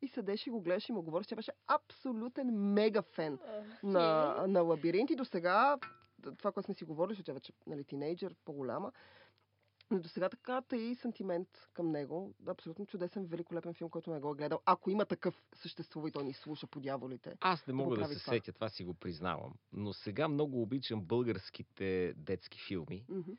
И 0.01 0.07
седеше 0.07 0.49
и 0.49 0.51
го 0.51 0.61
гледаше 0.61 0.91
и 0.91 0.95
му 0.95 1.01
говореше. 1.01 1.29
Тя 1.29 1.35
беше 1.35 1.51
абсолютен 1.67 2.73
мега 2.73 3.01
фен 3.01 3.39
на, 3.83 4.35
на 4.47 4.61
лабиринт 4.61 5.09
и 5.09 5.15
до 5.15 5.25
сега, 5.25 5.77
това, 6.37 6.51
което 6.51 6.65
сме 6.65 6.73
си 6.73 6.85
говорили, 6.85 7.13
защото 7.13 7.25
тя 7.25 7.33
вече 7.33 7.53
нали, 7.67 7.83
тинейджър, 7.83 8.35
по-голяма, 8.45 8.91
но 9.93 9.99
до 9.99 10.09
сега 10.09 10.29
така 10.29 10.63
и 10.75 10.95
сантимент 10.95 11.47
към 11.73 11.91
него. 11.91 12.33
Абсолютно 12.47 12.85
чудесен, 12.85 13.25
великолепен 13.25 13.73
филм, 13.73 13.89
който 13.89 14.11
не 14.11 14.19
го 14.19 14.31
е 14.31 14.35
гледал. 14.35 14.59
Ако 14.65 14.89
има 14.89 15.05
такъв, 15.05 15.43
съществува 15.55 16.07
и 16.07 16.11
той 16.11 16.23
ни 16.23 16.33
слуша 16.33 16.67
по 16.67 16.79
дяволите. 16.79 17.35
Аз 17.41 17.67
не 17.67 17.71
да 17.71 17.75
мога 17.75 17.97
да, 17.97 18.05
се 18.05 18.19
това. 18.19 18.33
сетя, 18.33 18.53
това 18.53 18.69
си 18.69 18.83
го 18.83 18.93
признавам. 18.93 19.53
Но 19.73 19.93
сега 19.93 20.27
много 20.27 20.61
обичам 20.61 21.01
българските 21.01 22.13
детски 22.17 22.59
филми. 22.67 23.05
Мгм. 23.09 23.31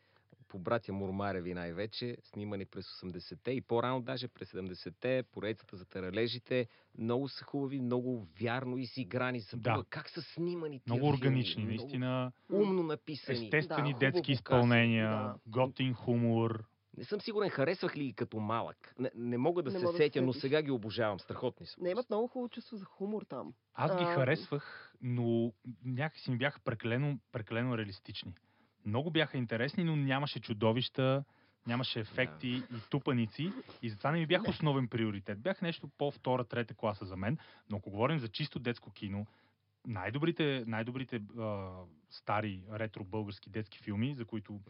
По 0.55 0.59
братя 0.61 0.93
Мурмареви 0.93 1.55
най-вече, 1.55 2.17
снимани 2.25 2.65
през 2.65 2.87
80-те 2.87 3.51
и 3.51 3.61
по-рано 3.61 4.03
даже 4.03 4.29
през 4.29 4.53
70-те, 4.53 5.23
поредицата 5.25 5.77
за 5.77 5.85
таралежите. 5.85 6.67
Много 6.99 7.29
са 7.29 7.45
хубави, 7.45 7.81
много 7.81 8.27
вярно 8.41 8.79
изиграни. 8.79 9.41
Забуга 9.41 9.71
Да. 9.71 9.85
как 9.91 10.11
са 10.11 10.23
снимани 10.23 10.81
тия 10.81 10.83
Много 10.87 11.01
филми. 11.03 11.17
органични, 11.17 11.63
Много 11.63 11.77
наистина. 11.77 12.33
Умно 12.53 12.83
написани. 12.83 13.39
Естествени 13.39 13.93
Да, 13.93 13.99
детски 13.99 14.33
изпълнения, 14.33 15.11
Да. 15.11 15.35
готин 15.49 15.95
хумор. 15.95 16.65
Не 16.97 17.05
съм 17.05 17.21
сигурен, 17.21 17.51
харесвах 17.51 17.97
ли 17.97 18.05
ги 18.05 18.13
като 18.13 18.39
малък. 18.39 18.95
Не, 18.99 19.11
не 19.15 19.39
мога 19.39 19.63
да 19.63 19.71
Не 19.71 19.79
се 19.79 19.85
мога 19.85 19.93
да 19.93 19.97
се 19.97 20.05
сетя, 20.05 20.23
но 20.23 20.33
сетиш. 20.33 20.43
сега 20.43 20.63
ги 20.63 20.71
обожавам. 20.71 21.21
Страхотни 21.21 21.67
са. 21.67 21.83
Не 21.83 21.91
имат 21.91 22.11
много 22.11 22.29
хубаво 22.29 22.49
чувство 22.49 22.77
за 22.77 22.85
хумор 22.85 23.23
там. 23.23 23.55
Аз 23.75 23.91
ги 23.93 24.05
А, 24.05 24.15
харесвах, 24.15 24.95
но 25.03 25.53
някакси 25.85 26.31
ми 26.31 26.39
бяха 26.39 26.61
прекалено, 26.61 27.19
прекалено 27.33 27.79
реалистични. 27.79 28.33
Много 28.87 29.11
бяха 29.11 29.39
интересни, 29.39 29.85
но 29.85 29.97
нямаше 29.97 30.41
чудовища, 30.41 31.25
нямаше 31.67 32.01
ефекти 32.01 32.49
и 32.49 32.63
тупаници. 32.91 33.53
И 33.83 33.91
затова 33.91 34.11
не 34.11 34.19
ми 34.19 34.27
бях 34.27 34.49
основен 34.49 34.89
приоритет. 34.89 35.41
Бях 35.41 35.63
нещо 35.63 35.89
по-втора, 35.99 36.45
трета 36.45 36.75
класа 36.75 37.05
за 37.05 37.17
мен. 37.17 37.39
Но 37.71 37.77
ако 37.77 37.91
говорим 37.91 38.19
за 38.19 38.29
чисто 38.29 38.59
детско 38.59 38.91
кино, 38.91 39.27
най-добрите, 39.87 40.65
най-добрите 40.67 41.23
а, 41.39 41.71
стари 42.11 42.63
ретро 42.73 43.05
български 43.05 43.51
детски 43.51 43.79
филми, 43.79 44.15
за 44.15 44.25
които 44.25 44.61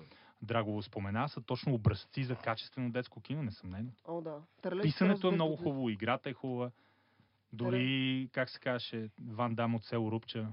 Драго 0.42 0.82
спомена, 0.82 1.28
са 1.28 1.40
точно 1.40 1.74
образци 1.74 2.24
за 2.24 2.36
качествено 2.36 2.90
детско 2.90 3.20
кино, 3.20 3.42
несъмнено. 3.42 3.90
О, 4.08 4.20
да. 4.20 4.40
Писането 4.82 5.28
е 5.28 5.34
много 5.34 5.56
хубаво, 5.56 5.90
играта 5.90 6.30
е 6.30 6.32
хубава. 6.32 6.70
Дори, 7.54 8.28
как 8.32 8.50
се 8.50 8.58
казваше, 8.58 9.10
Ван 9.30 9.54
Дам 9.54 9.74
от 9.74 9.84
село 9.84 10.10
Рупча. 10.10 10.46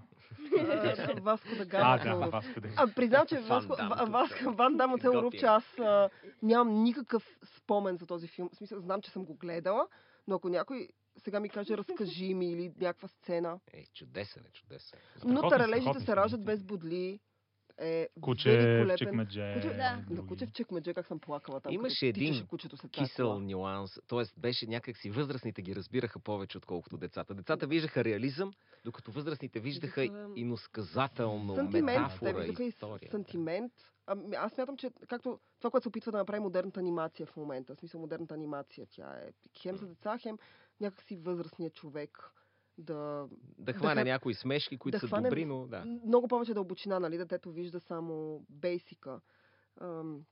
А, 0.60 1.22
Васко 1.22 1.48
да 1.58 1.62
А, 1.62 1.98
Гама. 1.98 2.26
да, 2.26 2.30
вас 2.32 2.46
къде. 2.54 2.74
А, 2.78 2.88
признам, 2.96 3.28
че 3.28 3.40
Ван 3.40 3.68
Васко. 3.68 4.12
Васко, 4.12 4.52
Ван 4.52 4.78
Дам 4.78 4.94
от 4.94 5.02
село. 5.02 5.22
Рупче, 5.22 5.46
аз 5.46 5.80
а, 5.80 6.10
нямам 6.42 6.84
никакъв 6.84 7.24
спомен 7.58 7.98
за 7.98 8.06
този 8.06 8.28
филм. 8.28 8.50
В 8.50 8.56
смисъл, 8.56 8.80
знам, 8.80 9.02
че 9.02 9.12
съм 9.12 9.26
го 9.26 9.36
гледала, 9.36 9.88
но 10.28 10.36
ако 10.36 10.50
някой 10.50 10.88
сега 11.18 11.40
ми 11.40 11.50
каже, 11.50 11.78
разкажи 11.78 12.34
ми 12.34 12.52
или 12.52 12.74
някаква 12.80 13.08
сцена. 13.08 13.60
Е, 13.74 13.84
чудесен 13.94 14.44
е, 14.48 14.52
чудесен. 14.52 15.00
Но 15.26 15.50
таралежите 15.50 16.00
се 16.00 16.16
раждат 16.16 16.46
без 16.46 16.64
бодли. 16.64 17.20
Е 17.82 18.10
Куче 18.22 18.50
в 18.52 18.58
великолепен. 18.58 18.98
чекмедже. 18.98 19.54
Куче, 19.56 19.68
Да. 19.68 19.96
На 19.96 20.02
други. 20.02 20.28
куче 20.28 20.46
в 20.46 20.52
чекмедже, 20.52 20.94
как 20.94 21.08
съм 21.08 21.20
плакала 21.20 21.60
там. 21.62 21.74
Имаше 21.74 22.08
един 22.08 22.48
Кисел 22.92 23.28
кола. 23.28 23.40
нюанс, 23.40 24.00
т.е. 24.08 24.24
беше 24.38 24.68
някакси 24.68 25.10
възрастните 25.10 25.62
ги 25.62 25.76
разбираха 25.76 26.20
повече, 26.20 26.58
отколкото 26.58 26.98
децата. 26.98 27.34
Децата 27.34 27.68
виждаха 27.68 28.04
реализъм, 28.04 28.54
докато 28.86 29.12
възрастните 29.12 29.60
виждаха 29.60 30.02
Виждаха, 30.02 30.30
иносказателно, 30.36 31.56
Сантимент, 31.56 31.88
те 31.88 32.00
метафора, 32.00 32.34
виждаха 32.34 32.64
и 32.64 32.68
история. 32.68 33.12
сантимент. 33.12 33.74
Ами, 34.08 34.36
аз 34.36 34.54
смятам, 34.54 34.78
че 34.78 34.92
както 35.08 35.40
това, 35.60 35.72
което 35.72 35.84
се 35.84 35.90
опитва 35.90 36.12
да 36.12 36.18
направи 36.18 36.40
модерната 36.40 36.80
анимация 36.80 37.26
в 37.26 37.36
момента, 37.36 37.76
в 37.76 37.80
смисъл 37.80 38.02
модерната 38.02 38.34
анимация, 38.34 38.88
тя 38.90 39.14
е 39.18 39.32
хем 39.58 39.78
за 39.78 39.88
деца, 39.88 40.18
хем 40.18 40.38
някакси 40.82 41.16
възрастният 41.16 41.74
човек 41.74 42.32
да 42.78 43.28
Да 43.58 43.74
хване 43.74 44.04
да- 44.04 44.10
някои 44.10 44.34
смешки, 44.34 44.78
които 44.78 44.96
да 44.96 45.00
са 45.00 45.08
хване 45.08 45.30
добри, 45.30 45.46
но 45.46 45.68
да. 45.68 45.86
много 46.06 46.28
повече 46.28 46.54
дълбочина, 46.54 47.00
нали? 47.00 47.18
Детето 47.18 47.52
вижда 47.52 47.80
само 47.80 48.42
бейсика. 48.50 49.22
Ам, 49.82 50.26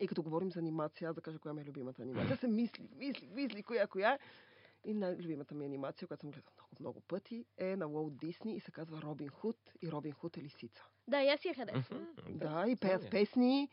и 0.00 0.06
като 0.08 0.22
говорим 0.22 0.50
за 0.52 0.58
анимация, 0.58 1.08
аз 1.08 1.14
да 1.14 1.20
кажа 1.20 1.38
коя 1.38 1.54
ми 1.54 1.60
е 1.60 1.64
любимата 1.64 2.02
анимация. 2.02 2.36
се 2.36 2.48
мисли, 2.48 2.88
мисли, 2.96 3.26
мисли, 3.26 3.62
коя, 3.62 3.86
коя. 3.86 4.18
И 4.84 4.94
най-любимата 4.94 5.54
ми 5.54 5.64
анимация, 5.64 6.08
която 6.08 6.20
съм 6.20 6.30
гледала 6.30 6.52
много, 6.56 6.70
много 6.80 7.00
пъти, 7.00 7.44
е 7.58 7.76
на 7.76 7.86
Уолт 7.86 8.16
Дисни 8.16 8.56
и 8.56 8.60
се 8.60 8.70
казва 8.70 9.02
Робин 9.02 9.28
Худ. 9.28 9.56
И 9.82 9.90
Робин 9.92 10.12
Худ 10.12 10.36
е 10.36 10.42
лисица. 10.42 10.84
Да, 11.08 11.22
и 11.22 11.28
аз 11.28 11.44
я 11.44 11.54
харесвам. 11.54 12.06
Мгм, 12.28 12.38
Да, 12.38 12.64
и 12.68 12.76
пеят 12.76 13.04
я. 13.04 13.10
песни. 13.10 13.68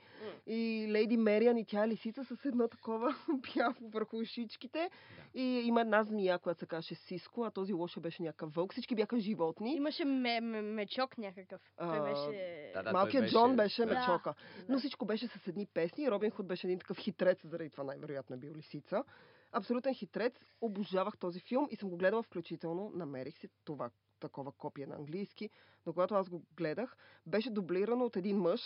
И 0.48 0.88
Лейди 0.90 1.18
Мериан 1.18 1.58
и 1.58 1.66
тя 1.66 1.84
е 1.84 1.88
лисица 1.88 2.26
с 2.26 2.46
едно 2.46 2.68
такова 2.68 3.16
бяло 3.56 3.74
върху 3.82 4.18
ушичките. 4.18 4.90
И 5.34 5.44
има 5.66 5.82
една 5.82 6.04
змия, 6.04 6.40
която 6.40 6.60
се 6.60 6.66
каже 6.66 6.96
Сиско, 6.96 7.44
а 7.44 7.52
този 7.52 7.74
лоша 7.74 8.00
беше 8.00 8.24
някакъв 8.24 8.54
вълк. 8.54 8.72
Всички 8.72 8.96
бяха 8.96 9.20
животни. 9.20 9.76
Имаше 9.76 10.06
ме, 10.06 10.42
ме, 10.42 10.62
мечок 10.62 11.18
някакъв. 11.18 11.62
Той 11.78 12.02
беше... 12.02 12.72
да, 12.74 12.84
да. 12.84 12.92
Малкият 12.92 13.24
той 13.26 13.32
Джон 13.32 13.56
беше- 13.56 13.82
беше 13.82 13.86
да. 13.86 14.00
мечока. 14.00 14.34
Да. 14.58 14.66
Но 14.70 14.80
всичко 14.80 15.06
беше 15.06 15.28
с 15.28 15.48
едни 15.48 15.66
песни. 15.66 16.04
и 16.04 16.12
Робин 16.12 16.32
Худ 16.32 16.48
беше 16.48 16.68
един 16.68 16.80
такъв 16.80 16.98
хитрец, 16.98 17.40
заради 17.44 17.70
това 17.70 17.84
най-вероятно 17.84 18.36
е 18.36 18.40
бил 18.40 18.54
лисица. 18.54 19.04
Абсолютен 19.52 19.94
хитрец. 19.94 20.34
Обожавах 20.62 21.18
този 21.18 21.40
филм 21.40 21.68
и 21.72 21.76
съм 21.76 21.90
го 21.90 21.98
гледала 21.98 22.24
включително. 22.24 22.92
Намерих 22.96 23.38
си 23.38 23.48
това 23.66 23.90
такова 24.28 24.52
копие 24.52 24.86
на 24.86 24.96
английски. 24.96 25.50
Но 25.86 25.94
когато 25.94 26.16
аз 26.16 26.30
го 26.30 26.42
гледах, 26.58 26.98
беше 27.26 27.50
дублирано 27.50 28.06
от 28.06 28.16
един 28.16 28.38
мъж, 28.38 28.62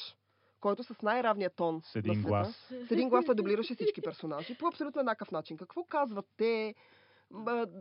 който 0.60 0.84
с 0.84 1.02
най-равния 1.02 1.50
тон 1.50 1.82
С 1.86 1.96
един 1.96 2.10
на 2.10 2.16
света, 2.16 2.28
глас. 2.28 2.72
С 2.88 2.92
един 2.92 3.10
глас 3.10 3.26
той 3.26 3.36
дублираше 3.36 3.76
всички 3.76 4.02
персонажи 4.02 4.58
по 4.58 4.68
абсолютно 4.68 5.00
еднакъв 5.00 5.32
начин. 5.32 5.58
Какво 5.58 5.84
казват 5.84 6.26
те? 6.38 6.76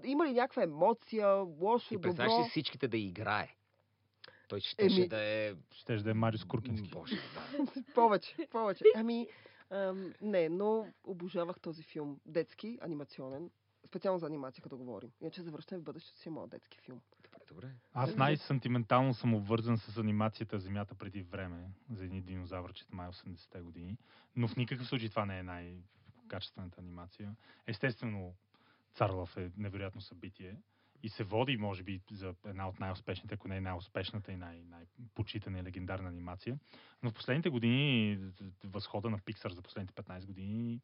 Има 0.04 0.26
ли 0.26 0.32
някаква 0.32 0.62
емоция, 0.62 1.34
лошо, 1.36 1.94
И 1.94 2.00
представяш 2.00 2.32
добро? 2.32 2.44
ли 2.44 2.48
всичките 2.50 2.88
да 2.88 2.96
играе? 2.96 3.54
Той 4.48 4.60
щеше 4.60 5.00
Еми- 5.00 5.08
да 5.08 5.22
е... 5.22 5.54
Щеше 5.72 6.04
да 6.04 6.10
е 6.10 6.14
Мариус 6.14 6.44
Куркински. 6.44 6.90
Боже, 6.90 7.14
да. 7.14 7.82
повече, 7.94 8.48
повече. 8.50 8.84
Ами, 8.94 9.26
ам, 9.70 10.14
не, 10.20 10.48
но 10.48 10.86
обожавах 11.04 11.60
този 11.60 11.82
филм. 11.82 12.20
Детски, 12.26 12.78
анимационен. 12.80 13.50
Специално 13.86 14.18
за 14.18 14.26
анимация, 14.26 14.62
като 14.62 14.76
говорим. 14.76 15.10
Иначе 15.20 15.42
завръщане 15.42 15.80
в 15.80 15.84
бъдещето 15.84 16.18
си 16.18 16.28
е 16.28 16.32
моят 16.32 16.50
детски 16.50 16.78
филм. 16.78 17.00
Добре. 17.48 17.70
Аз 17.92 18.16
най-сантиментално 18.16 19.14
съм 19.14 19.34
обвързан 19.34 19.78
с 19.78 19.98
анимацията 19.98 20.58
Земята 20.58 20.94
преди 20.94 21.22
време 21.22 21.70
за 21.90 22.04
едни 22.04 22.22
динозавърчета 22.22 22.96
май 22.96 23.08
80-те 23.08 23.60
години. 23.60 23.98
Но 24.36 24.48
в 24.48 24.56
никакъв 24.56 24.86
случай 24.86 25.08
това 25.08 25.26
не 25.26 25.38
е 25.38 25.42
най-качествената 25.42 26.80
анимация. 26.80 27.36
Естествено, 27.66 28.34
Царлав 28.94 29.36
е 29.36 29.50
невероятно 29.56 30.00
събитие 30.00 30.56
и 31.02 31.08
се 31.08 31.24
води, 31.24 31.56
може 31.56 31.82
би, 31.82 32.00
за 32.10 32.34
една 32.44 32.68
от 32.68 32.80
най-успешните, 32.80 33.34
ако 33.34 33.48
не 33.48 33.56
е 33.56 33.60
най-успешната 33.60 34.32
и 34.32 34.36
най- 34.36 34.64
най-почитана 34.64 35.58
и 35.58 35.62
легендарна 35.62 36.08
анимация. 36.08 36.58
Но 37.02 37.10
в 37.10 37.14
последните 37.14 37.48
години, 37.48 38.18
възхода 38.64 39.10
на 39.10 39.18
Pixar 39.18 39.52
за 39.52 39.62
последните 39.62 40.02
15 40.02 40.26
години 40.26 40.80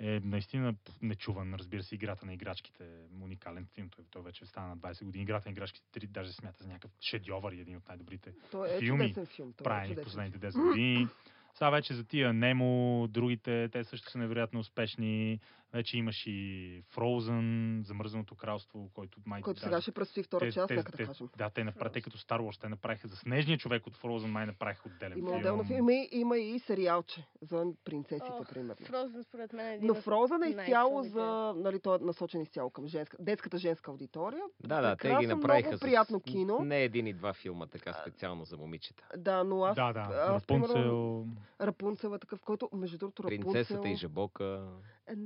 е 0.00 0.20
наистина 0.24 0.74
нечуван. 1.02 1.54
Разбира 1.54 1.82
се, 1.82 1.94
играта 1.94 2.26
на 2.26 2.34
играчките 2.34 2.84
е 2.84 3.22
уникален 3.22 3.66
филм. 3.74 3.88
Той, 3.88 4.04
той 4.10 4.22
вече 4.22 4.46
стана 4.46 4.68
на 4.68 4.76
20 4.76 5.04
години. 5.04 5.22
Играта 5.22 5.48
на 5.48 5.52
играчките 5.52 5.86
три 5.92 6.06
даже 6.06 6.30
се 6.30 6.36
смята 6.36 6.62
за 6.62 6.68
някакъв 6.68 6.90
шедьовър 7.00 7.52
и 7.52 7.60
един 7.60 7.76
от 7.76 7.88
най-добрите 7.88 8.32
Той 8.50 8.76
е 8.76 8.78
Филми, 8.78 9.14
филм. 9.24 9.50
Е 9.60 9.62
правени 9.62 9.94
в 9.94 10.02
последните 10.02 10.38
филм. 10.38 10.64
10 10.64 10.68
години. 10.68 11.06
Сега 11.54 11.70
вече 11.70 11.94
за 11.94 12.04
тия 12.04 12.32
Немо, 12.32 13.06
другите, 13.10 13.68
те 13.72 13.84
също 13.84 14.10
са 14.10 14.18
невероятно 14.18 14.60
успешни. 14.60 15.40
Вече 15.72 15.98
имаш 15.98 16.26
и 16.26 16.82
Frozen, 16.96 17.80
Замръзаното 17.82 18.34
кралство, 18.34 18.90
който 18.94 19.18
май... 19.26 19.42
Който 19.42 19.60
да, 19.60 19.64
сега 19.66 19.80
ще 19.80 19.92
предстои 19.92 20.22
втора 20.22 20.44
те- 20.46 20.52
част, 20.52 20.68
те- 20.68 20.76
нека 20.76 20.92
да 20.92 21.06
кажем. 21.06 21.28
Да, 21.38 21.50
те 21.50 21.64
направиха, 21.64 21.92
те 21.92 22.00
като 22.02 22.18
Star 22.18 22.40
Wars, 22.40 22.60
те 22.60 22.68
направиха 22.68 23.08
за 23.08 23.16
Снежния 23.16 23.58
човек 23.58 23.86
от 23.86 23.96
Frozen, 23.96 24.26
май 24.26 24.46
направиха 24.46 24.88
отделен 24.88 25.18
Има 25.18 25.28
филм. 25.28 25.38
отделно 25.38 25.64
филм. 25.64 25.78
Има, 25.78 25.92
и- 25.92 26.08
има 26.12 26.38
и 26.38 26.58
сериалче 26.58 27.26
за 27.40 27.64
принцесите, 27.84 28.30
Ох, 28.32 28.48
примерно. 28.48 28.86
Frozen 28.86 29.22
според 29.22 29.52
мен 29.52 29.66
е 29.66 29.74
един 29.74 29.86
Но 29.86 29.94
Фрозън 29.94 30.42
е 30.42 30.48
изцяло 30.48 31.02
за... 31.02 31.52
Нали, 31.56 31.80
той 31.80 31.96
е 31.96 31.98
насочен 32.00 32.40
изцяло 32.40 32.70
към 32.70 32.86
женска, 32.86 33.16
детската 33.20 33.58
женска 33.58 33.90
аудитория. 33.90 34.42
Да, 34.60 34.80
да, 34.80 34.96
те 34.96 35.16
ги 35.20 35.26
направиха 35.26 35.68
много 35.68 35.78
с 35.78 35.80
приятно 35.80 36.20
кино. 36.20 36.58
не 36.64 36.82
един 36.82 37.06
и 37.06 37.12
два 37.12 37.32
филма, 37.32 37.66
така 37.66 37.92
специално 37.92 38.44
за 38.44 38.56
момичета. 38.56 39.04
Да, 39.16 39.44
но 39.44 39.64
аз... 39.64 39.76
Да, 39.76 39.92
да. 39.92 40.00
аз, 40.00 40.46
примерно, 40.46 40.68
Рапунцел. 40.74 41.26
Рапунцел 41.60 42.14
е 42.14 42.18
такъв, 42.18 42.42
който, 42.42 42.68
между 42.72 42.98
другото, 42.98 43.22
Рапунцел... 43.22 43.52
Принцесата 43.52 43.88
и 43.88 43.96
жабока. 43.96 44.68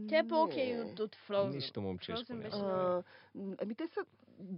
Тя 0.09 0.18
е 0.18 0.28
по-окей 0.28 0.80
от, 0.80 1.01
от 1.01 1.16
Frozen. 1.16 1.55
Нищо 1.55 1.80
момчешко 1.80 2.35
беше 2.35 2.57
А, 2.57 3.03
ами 3.62 3.74
те 3.74 3.87
са... 3.87 4.05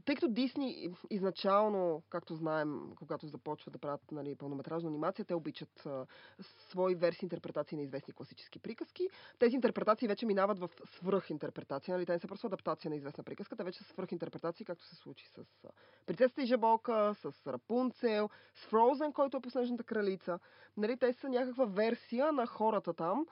Тъй 0.04 0.14
като 0.14 0.28
Дисни 0.28 0.90
изначално, 1.10 2.02
както 2.10 2.34
знаем, 2.34 2.80
когато 2.96 3.26
започват 3.26 3.72
да 3.72 3.78
правят 3.78 4.12
нали, 4.12 4.34
пълнометражна 4.34 4.88
анимация, 4.88 5.24
те 5.24 5.34
обичат 5.34 5.86
а, 5.86 6.06
свои 6.40 6.94
версии 6.94 7.26
интерпретации 7.26 7.76
на 7.76 7.82
известни 7.82 8.14
класически 8.14 8.58
приказки. 8.58 9.08
Тези 9.38 9.56
интерпретации 9.56 10.08
вече 10.08 10.26
минават 10.26 10.58
в 10.58 10.70
свръхинтерпретация. 10.86 11.94
Нали? 11.94 12.06
Те 12.06 12.12
не 12.12 12.18
са 12.18 12.28
просто 12.28 12.46
адаптация 12.46 12.88
на 12.88 12.96
известна 12.96 13.24
приказка, 13.24 13.56
те 13.56 13.64
вече 13.64 13.78
са 13.78 13.84
свръхинтерпретации, 13.84 14.66
както 14.66 14.84
се 14.84 14.94
случи 14.94 15.26
с 15.26 15.38
а, 15.64 15.68
Принцесата 16.06 16.42
и 16.42 16.46
Жабока, 16.46 17.14
с 17.14 17.46
Рапунцел, 17.46 18.30
с 18.54 18.66
Фроузен, 18.66 19.12
който 19.12 19.36
е 19.36 19.40
последната 19.40 19.84
кралица. 19.84 20.38
Нали? 20.76 20.96
Те 20.96 21.12
са 21.12 21.28
някаква 21.28 21.64
версия 21.64 22.32
на 22.32 22.46
хората 22.46 22.92
там, 22.92 23.26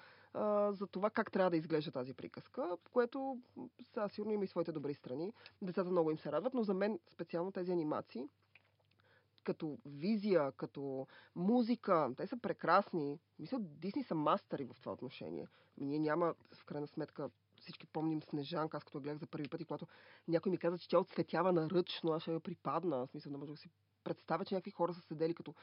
за 0.70 0.86
това 0.90 1.10
как 1.10 1.32
трябва 1.32 1.50
да 1.50 1.56
изглежда 1.56 1.90
тази 1.90 2.14
приказка, 2.14 2.76
което 2.92 3.38
сега 3.82 4.08
сигурно 4.08 4.32
има 4.32 4.44
и 4.44 4.46
своите 4.46 4.72
добри 4.72 4.94
страни. 4.94 5.32
Децата 5.62 5.90
много 5.90 6.10
им 6.10 6.18
се 6.18 6.32
радват, 6.32 6.54
но 6.54 6.62
за 6.62 6.74
мен 6.74 6.98
специално 7.08 7.52
тези 7.52 7.72
анимации, 7.72 8.28
като 9.44 9.78
визия, 9.86 10.52
като 10.52 11.06
музика, 11.36 12.10
те 12.16 12.26
са 12.26 12.36
прекрасни. 12.36 13.18
Мисля, 13.38 13.58
Дисни 13.60 14.04
са 14.04 14.14
мастери 14.14 14.64
в 14.64 14.76
това 14.80 14.92
отношение. 14.92 15.46
Ми 15.78 15.86
ние 15.86 15.98
няма, 15.98 16.34
в 16.54 16.64
крайна 16.64 16.86
сметка, 16.86 17.30
всички 17.60 17.86
помним 17.86 18.22
Снежанка, 18.22 18.76
аз 18.76 18.84
като 18.84 18.98
я 18.98 19.02
гледах 19.02 19.18
за 19.18 19.26
първи 19.26 19.48
път 19.48 19.60
и 19.60 19.64
когато 19.64 19.86
някой 20.28 20.50
ми 20.50 20.58
каза, 20.58 20.78
че 20.78 20.88
тя 20.88 20.98
отцветява 20.98 21.52
наръчно, 21.52 22.12
аз 22.12 22.22
ще 22.22 22.32
я 22.32 22.40
припадна. 22.40 23.02
Аз 23.02 23.14
мисля, 23.14 23.30
да 23.30 23.38
може 23.38 23.50
да 23.50 23.56
си 23.56 23.70
представя, 24.04 24.44
че 24.44 24.54
някакви 24.54 24.70
хора 24.70 24.94
са 24.94 25.00
седели 25.00 25.34
като 25.34 25.54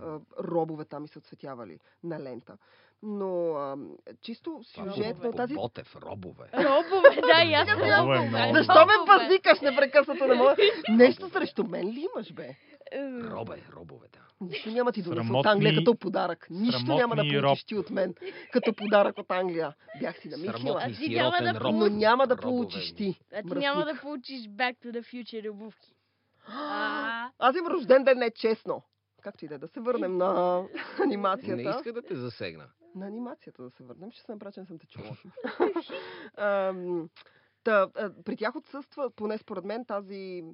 а, 0.00 0.18
робове 0.40 0.84
там 0.84 1.04
и 1.04 1.08
са 1.08 1.18
отцветявали 1.18 1.78
на 2.04 2.20
лента. 2.20 2.58
Но 3.02 3.54
а, 3.54 3.76
чисто 4.20 4.60
сюжетно 4.64 5.24
Робове. 5.24 5.36
тази... 5.36 5.54
Ботев, 5.54 5.96
робове. 5.96 6.48
Робове, 6.54 7.20
да, 7.20 7.42
и 7.42 7.54
аз 7.54 7.68
Робове. 7.68 8.50
Защо 8.54 8.86
ме 8.86 8.92
пазикаш 9.06 9.60
непрекъснато? 9.60 10.26
Не 10.26 10.34
мога... 10.34 10.56
Нещо 10.88 11.28
срещу 11.28 11.64
мен 11.64 11.88
ли 11.88 12.06
имаш, 12.14 12.32
бе? 12.32 12.56
Робе, 13.30 13.62
робове, 13.76 14.06
да. 14.12 14.18
Нищо 14.40 14.70
няма 14.70 14.92
ти 14.92 15.02
донеса 15.02 15.32
от 15.32 15.46
Англия 15.46 15.74
като 15.74 15.94
подарък. 15.94 16.46
Нищо 16.50 16.94
няма 16.94 17.16
да 17.16 17.22
получиш 17.22 17.64
ти 17.64 17.74
от 17.74 17.90
мен 17.90 18.14
като 18.52 18.74
подарък 18.74 19.18
от 19.18 19.30
Англия. 19.30 19.74
Бях 20.00 20.18
си 20.18 20.28
намислила. 20.28 20.80
Срамотни 20.80 20.94
сиротен 20.94 21.56
роб. 21.56 21.74
Но 21.74 21.86
няма 21.86 22.26
да 22.26 22.36
получиш 22.36 22.92
ти. 22.92 23.20
А 23.34 23.42
ти 23.42 23.54
няма 23.54 23.84
да 23.84 24.00
получиш 24.00 24.40
Back 24.40 24.76
to 24.84 24.92
the 24.92 25.02
Future 25.02 25.50
обувки. 25.50 25.94
А, 26.48 27.30
Аз 27.38 27.56
имам 27.56 27.72
рожден 27.72 28.04
ден, 28.04 28.18
не 28.18 28.30
честно. 28.30 28.82
Както 29.22 29.44
и 29.44 29.48
да 29.48 29.54
е, 29.54 29.58
да 29.58 29.68
се 29.68 29.80
върнем 29.80 30.16
на 30.16 30.64
анимацията. 31.04 31.56
Не 31.56 31.70
иска 31.70 31.92
да 31.92 32.02
те 32.02 32.16
засегна. 32.16 32.68
На 32.94 33.06
анимацията 33.06 33.62
да 33.62 33.70
се 33.70 33.84
върнем. 33.84 34.10
Ще 34.10 34.22
се 34.22 34.32
направя, 34.32 34.52
че 34.52 34.60
не 34.60 34.66
съм 34.66 34.78
те 34.78 34.86
чула. 34.86 35.16
Та, 37.64 37.88
при 38.24 38.36
тях 38.36 38.56
отсъства, 38.56 39.10
поне 39.10 39.38
според 39.38 39.64
мен, 39.64 39.84
тази 39.84 40.44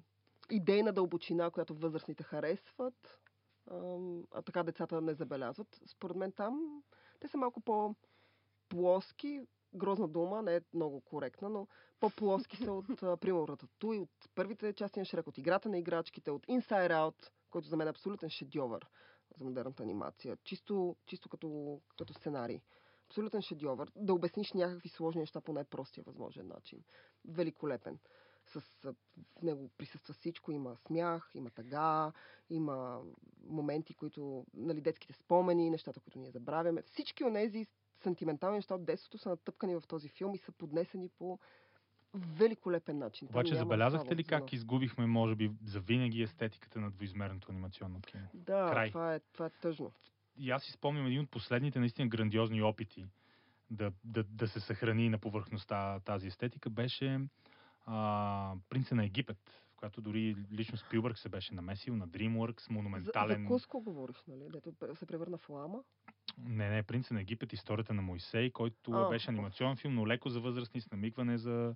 идейна 0.51 0.93
дълбочина, 0.93 1.51
която 1.51 1.75
възрастните 1.75 2.23
харесват, 2.23 3.21
а 4.35 4.43
така 4.43 4.63
децата 4.63 5.01
не 5.01 5.15
забелязват. 5.15 5.81
Според 5.87 6.17
мен 6.17 6.33
там 6.33 6.83
те 7.21 7.29
са 7.29 7.39
малко 7.39 7.61
по-плоски, 7.61 9.41
грозна 9.75 10.09
дума, 10.09 10.43
не 10.43 10.57
е 10.57 10.61
много 10.75 11.01
коректна, 11.01 11.49
но 11.49 11.67
по-плоски 12.05 12.57
са 12.57 12.73
от, 12.73 13.03
а, 13.03 13.17
примерно, 13.17 13.49
Рататуй, 13.49 13.99
от 13.99 14.11
първите 14.35 14.73
части 14.73 14.99
на 14.99 15.05
Шрек, 15.05 15.27
от 15.27 15.39
играта 15.39 15.69
на 15.69 15.79
играчките, 15.79 16.31
от 16.31 16.47
Inside 16.47 16.91
Out, 16.91 17.31
който 17.51 17.69
за 17.69 17.77
мен 17.77 17.87
е 17.87 17.91
абсолютен 17.91 18.31
шедьовър 18.31 18.87
за 19.37 19.45
модерната 19.45 19.83
анимация. 19.83 20.37
Чисто, 20.45 20.97
чисто 21.07 21.29
като, 21.29 21.81
като 21.99 22.15
сценарий. 22.15 22.61
Абсолютен 23.07 23.43
шедьовър. 23.43 23.93
Да 23.97 24.15
обясниш 24.15 24.53
някакви 24.53 24.89
сложни 24.89 25.21
неща 25.21 25.41
по 25.41 25.53
най-простия 25.53 26.05
възможен 26.05 26.49
начин. 26.49 26.85
Великолепен. 27.29 27.99
С, 28.47 28.61
в 28.83 29.43
него 29.43 29.71
присъства 29.79 30.15
всичко. 30.15 30.53
Има 30.53 30.77
смях, 30.77 31.31
има 31.35 31.51
тъга, 31.51 32.13
има 32.51 33.03
моменти, 33.47 33.95
които, 33.95 34.47
нали, 34.55 34.81
детските 34.81 35.13
спомени, 35.13 35.71
нещата, 35.71 36.01
които 36.01 36.19
ние 36.19 36.31
забравяме. 36.31 36.83
Всички 36.83 37.25
от 37.25 37.33
тези 37.33 37.67
сантиментални 38.03 38.57
неща 38.57 38.75
от 38.75 38.85
детството 38.85 39.19
са 39.19 39.29
натъпкани 39.29 39.75
в 39.75 39.83
този 39.89 40.09
филм 40.09 40.35
и 40.35 40.39
са 40.39 40.53
поднесени 40.53 41.09
по 41.09 41.39
великолепен 42.15 42.99
начин. 42.99 43.29
Обаче 43.29 43.55
забелязахте 43.55 44.17
ли 44.17 44.23
за 44.23 44.29
как 44.29 44.53
изгубихме, 44.53 45.07
може 45.07 45.35
би, 45.35 45.51
за 45.65 45.81
винаги 45.81 46.23
естетиката 46.23 46.81
на 46.81 46.91
двоизмерното 46.91 47.47
анимационно 47.51 48.01
кино? 48.01 48.27
Да, 48.35 48.71
край? 48.73 48.89
това 48.89 49.15
е, 49.15 49.21
това 49.21 49.47
е 49.47 49.51
тъжно. 49.51 49.93
И 50.37 50.51
аз 50.51 50.63
си 50.63 50.73
спомням 50.73 51.07
един 51.07 51.21
от 51.21 51.31
последните 51.31 51.79
наистина 51.79 52.09
грандиозни 52.09 52.63
опити 52.63 53.07
да, 53.71 53.93
да, 54.05 54.25
да 54.25 54.49
се 54.49 54.61
съхрани 54.61 55.09
на 55.09 55.19
повърхността 55.19 56.01
тази 56.01 56.27
естетика 56.27 56.71
беше 56.71 57.21
а, 57.87 58.55
Принца 58.69 58.95
на 58.95 59.05
Египет, 59.05 59.39
в 59.73 59.77
която 59.77 60.01
дори 60.01 60.37
лично 60.53 60.79
Спилбърг 60.79 61.19
се 61.19 61.29
беше 61.29 61.55
намесил 61.55 61.97
на 61.97 62.09
DreamWorks, 62.09 62.61
За, 62.61 62.73
монументален... 62.73 63.43
за 63.43 63.49
Куско 63.49 63.81
говориш, 63.81 64.17
нали? 64.29 64.49
Дето 64.53 64.73
се 64.95 65.07
превърна 65.07 65.39
в 65.39 65.49
лама. 65.49 65.83
Не, 66.39 66.71
не, 66.71 66.83
Принца 66.83 67.15
на 67.15 67.21
Египет, 67.21 67.53
историята 67.53 67.95
на 67.95 68.03
Моисей, 68.03 68.51
който 68.51 68.93
А, 68.93 69.09
беше 69.09 69.31
анимационен 69.31 69.77
филм, 69.77 69.95
но 69.95 70.07
леко 70.07 70.29
за 70.29 70.41
възрастни, 70.41 70.81
с 70.81 70.91
намигване 70.91 71.39
за 71.39 71.75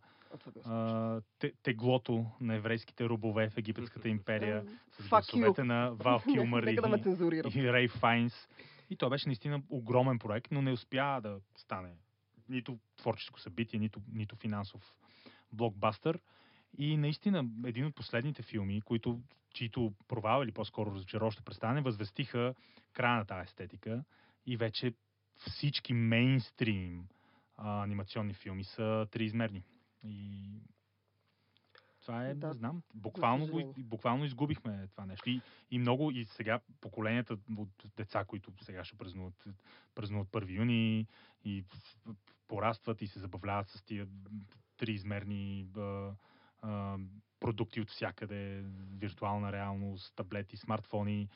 А, 0.64 1.20
те, 1.38 1.52
теглото 1.62 2.26
на 2.40 2.54
еврейските 2.54 3.08
робове 3.08 3.50
в 3.50 3.58
Египетската 3.58 4.08
империя, 4.08 4.64
с 4.92 5.08
гласовете 5.08 5.64
на 5.64 5.90
Вал 5.90 6.20
Килмър 6.32 6.62
и, 6.62 6.78
и 7.54 7.72
Рей 7.72 7.88
Файнс. 7.88 8.48
И 8.90 8.96
то 8.96 9.10
беше 9.10 9.28
наистина 9.28 9.62
огромен 9.70 10.18
проект, 10.18 10.50
но 10.50 10.62
не 10.62 10.72
успя 10.72 11.20
да 11.22 11.40
стане 11.56 11.90
нито 12.48 12.78
творческо 12.96 13.40
събитие, 13.40 13.78
нито, 13.78 14.00
нито 14.12 14.36
финансов 14.36 14.94
блокбастър. 15.52 16.18
И 16.78 16.96
наистина 16.96 17.44
един 17.64 17.86
от 17.86 17.94
последните 17.94 18.42
филми, 18.42 18.80
които, 18.80 19.20
чието 19.54 19.92
провал 20.08 20.44
или 20.44 20.52
по-скоро 20.52 20.94
разочароващо 20.94 21.42
представяне, 21.42 21.80
възвестиха 21.80 22.54
края 22.92 23.16
на 23.16 23.24
тази 23.24 23.44
естетика 23.44 24.04
и 24.48 24.56
вече 24.56 24.92
всички 25.36 25.92
мейнстрим 25.92 27.08
а, 27.56 27.82
анимационни 27.82 28.34
филми 28.34 28.64
са 28.64 29.06
триизмерни. 29.10 29.62
И 30.04 30.44
това 32.00 32.26
е, 32.26 32.34
Да, 32.34 32.46
не 32.46 32.52
знам, 32.52 32.82
буквално, 32.94 33.46
го, 33.46 33.74
буквално 33.78 34.24
изгубихме 34.24 34.88
това 34.90 35.06
нещо. 35.06 35.30
И, 35.30 35.40
и 35.70 35.78
много, 35.78 36.10
и 36.10 36.24
сега 36.24 36.60
поколенията 36.80 37.36
от 37.58 37.68
деца, 37.96 38.24
които 38.24 38.52
сега 38.60 38.84
ще 38.84 38.96
празнуват, 38.96 39.44
празнуват 39.94 40.28
1 40.28 40.50
юни 40.50 41.06
и 41.44 41.64
порастват 42.48 43.02
и 43.02 43.06
се 43.06 43.18
забавляват 43.18 43.68
с 43.68 43.82
тия 43.82 44.06
триизмерни 44.76 45.68
а, 45.76 46.12
а, 46.62 46.98
продукти 47.40 47.80
от 47.80 47.90
всякъде, 47.90 48.64
виртуална 48.98 49.52
реалност, 49.52 50.16
таблети, 50.16 50.56
смартфони. 50.56 51.28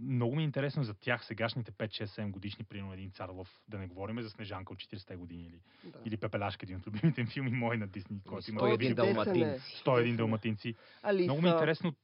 Много 0.00 0.36
ми 0.36 0.42
е 0.42 0.44
интересно 0.44 0.82
за 0.82 0.94
тях 0.94 1.24
сегашните 1.24 1.72
5-6-7 1.72 2.30
годишни, 2.30 2.64
примерно 2.64 2.92
един 2.92 3.10
Царлов, 3.10 3.60
да 3.68 3.78
не 3.78 3.86
говорим 3.86 4.22
за 4.22 4.30
Снежанка 4.30 4.72
от 4.72 4.78
40-те 4.78 5.16
години 5.16 5.46
или, 5.46 5.60
Да. 5.90 5.98
или 6.04 6.16
Пепелашка, 6.16 6.66
един 6.66 6.76
от 6.76 6.86
любимите 6.86 7.22
ми 7.22 7.26
филми, 7.30 7.50
мой 7.50 7.76
на 7.76 7.86
Дисни, 7.86 8.20
който 8.28 8.50
има 8.50 8.60
101 8.60 8.72
чудесен 8.72 8.92
е. 8.92 8.94
далматинци. 8.94 9.82
101 9.84 9.84
Чудесен 9.84 10.14
е. 10.14 10.16
далматинци. 10.16 10.74
Алиса. 11.02 11.24
Много 11.24 11.42
ми 11.42 11.48
е 11.48 11.52
интересно 11.52 11.94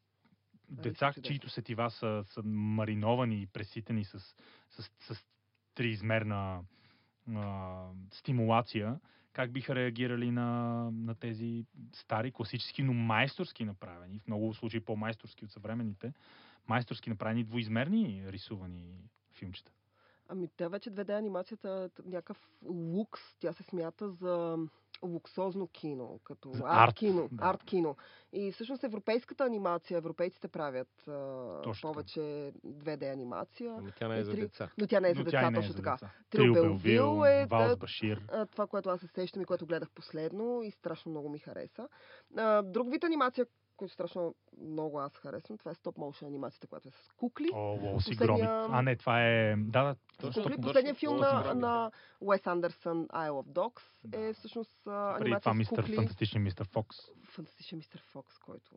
деца, 0.68 1.12
чудесно. 1.12 1.22
чието 1.22 1.48
сетива 1.48 1.90
са, 1.90 2.22
са 2.26 2.42
мариновани 2.44 3.42
и 3.42 3.46
преситени 3.46 4.04
с, 4.04 4.18
с, 4.70 4.90
с 5.00 5.24
триизмерна 5.74 6.60
а, 7.34 7.84
стимулация, 8.10 9.00
как 9.32 9.52
биха 9.52 9.74
реагирали 9.74 10.30
на, 10.30 10.80
на 10.90 11.14
тези 11.14 11.64
стари, 11.92 12.32
класически, 12.32 12.82
но 12.82 12.92
майсторски 12.92 13.64
направени, 13.64 14.18
в 14.18 14.26
много 14.26 14.54
случаи 14.54 14.80
по-майсторски 14.80 15.44
от 15.44 15.50
съвременните, 15.50 16.12
майсторски 16.68 17.10
направени 17.10 17.44
двоизмерни 17.44 18.24
рисувани 18.28 19.10
филмчета. 19.34 19.72
Ами 20.28 20.48
тя 20.56 20.68
вече 20.68 20.90
2D 20.90 21.18
анимацията 21.18 21.90
е 21.98 22.02
някакъв 22.08 22.48
лукс. 22.68 23.20
Тя 23.40 23.52
се 23.52 23.62
смята 23.62 24.10
за 24.10 24.58
луксозно 25.02 25.66
кино, 25.66 26.20
като 26.24 26.50
арт, 26.50 26.62
арт, 26.64 26.94
кино, 26.94 27.28
да. 27.32 27.44
арт 27.44 27.62
кино. 27.64 27.96
И 28.32 28.52
всъщност 28.52 28.84
европейската 28.84 29.44
анимация, 29.44 29.98
европейците 29.98 30.48
правят 30.48 31.08
а, 31.08 31.62
Точно 31.62 31.92
повече 31.92 32.20
2D 32.66 33.12
анимация, 33.12 33.74
Ами 33.78 33.92
тя 33.98 34.08
не 34.08 34.18
е 34.18 34.24
за 34.24 34.32
деца. 34.32 34.70
но 34.78 34.86
тя 34.86 35.00
не 35.00 35.10
е 35.10 35.14
за 35.14 35.18
Но 35.18 35.24
деца, 35.24 35.46
е 35.46 35.54
точно 35.54 35.74
така. 35.74 35.96
Трил 36.30 36.52
Белвил 36.52 37.24
е, 37.26 37.46
Валс 37.46 37.76
Башир. 37.76 38.22
това, 38.50 38.66
което 38.66 38.90
аз 38.90 39.00
се 39.00 39.06
сещам 39.06 39.42
и 39.42 39.44
което 39.44 39.66
гледах 39.66 39.90
последно 39.90 40.62
и 40.62 40.70
страшно 40.70 41.10
много 41.10 41.28
ми 41.28 41.38
хареса. 41.38 41.88
А, 42.36 42.62
друг 42.62 42.90
вид 42.90 43.04
анимация, 43.04 43.46
който 43.76 43.94
страшно 43.94 44.34
много 44.60 44.98
аз 45.00 45.16
харесвам, 45.16 45.58
това 45.58 45.70
е 45.70 45.74
стоп 45.74 45.96
motion 45.96 46.26
анимацията, 46.26 46.66
която 46.66 46.88
е 46.88 46.92
с 46.92 47.12
кукли. 47.16 47.50
О, 47.54 47.78
Лоси 47.82 48.10
Последния- 48.10 48.26
Громит. 48.48 48.70
А, 48.72 48.82
не, 48.82 48.96
това 48.96 49.22
е... 49.22 49.56
Да, 49.56 49.82
да. 49.82 49.96
Точно, 50.18 50.42
Кукли, 50.42 50.54
точно. 50.54 50.62
последния 50.62 50.94
филм 50.94 51.16
на, 51.16 51.54
на 51.54 51.90
Уес 52.20 52.46
Андерсън, 52.46 53.06
Isle 53.06 53.30
of 53.30 53.46
Dogs, 53.46 53.82
Да. 54.04 54.20
е 54.20 54.32
всъщност 54.32 54.70
Преди 54.84 54.96
анимация 55.20 55.40
това 55.40 55.54
с 55.54 55.56
мистер, 55.56 55.76
кукли. 55.76 55.94
фантастичен 55.94 56.42
мистер 56.42 56.66
Фокс. 56.66 56.96
Фантастичен 57.24 57.78
мистер 57.78 58.02
Фокс, 58.02 58.38
който... 58.38 58.70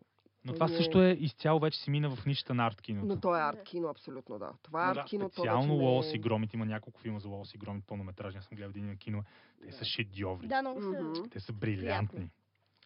Но 0.46 0.52
Той 0.52 0.60
това 0.60 0.66
е- 0.66 0.78
също 0.78 1.02
е 1.02 1.10
изцяло 1.12 1.60
вече 1.60 1.80
си 1.80 1.90
мина 1.92 2.16
в 2.16 2.26
нишата 2.26 2.54
на 2.54 2.68
арт 2.68 2.82
киното. 2.82 3.08
Но 3.08 3.20
то 3.20 3.36
е 3.36 3.42
арт 3.42 3.64
кино, 3.64 3.88
абсолютно, 3.90 4.40
да. 4.40 4.52
Това 4.64 4.88
е 4.88 4.92
арт 4.92 4.96
да, 4.96 5.04
кино, 5.04 5.26
то 5.26 5.34
специално 5.34 5.68
не 5.68 5.80
е- 5.80 5.86
Лоус 5.86 6.14
и 6.14 6.20
Громит. 6.20 6.54
Има 6.54 6.66
няколко 6.66 7.00
филма 7.00 7.20
за 7.20 7.28
Лоус 7.30 7.54
и 7.54 7.58
Громит, 7.58 7.84
пълнометражни. 7.88 8.38
Аз 8.40 8.46
съм 8.46 8.56
гледал 8.56 8.70
един 8.70 8.86
на 8.86 8.96
кино. 8.96 9.24
Те 9.62 9.72
са 9.72 9.86
шедьоври. 9.86 10.48
Да, 10.48 10.62
много 10.62 10.82
са. 10.82 11.24
Те 11.32 11.40
са 11.40 11.54
брилянтни. 11.54 12.30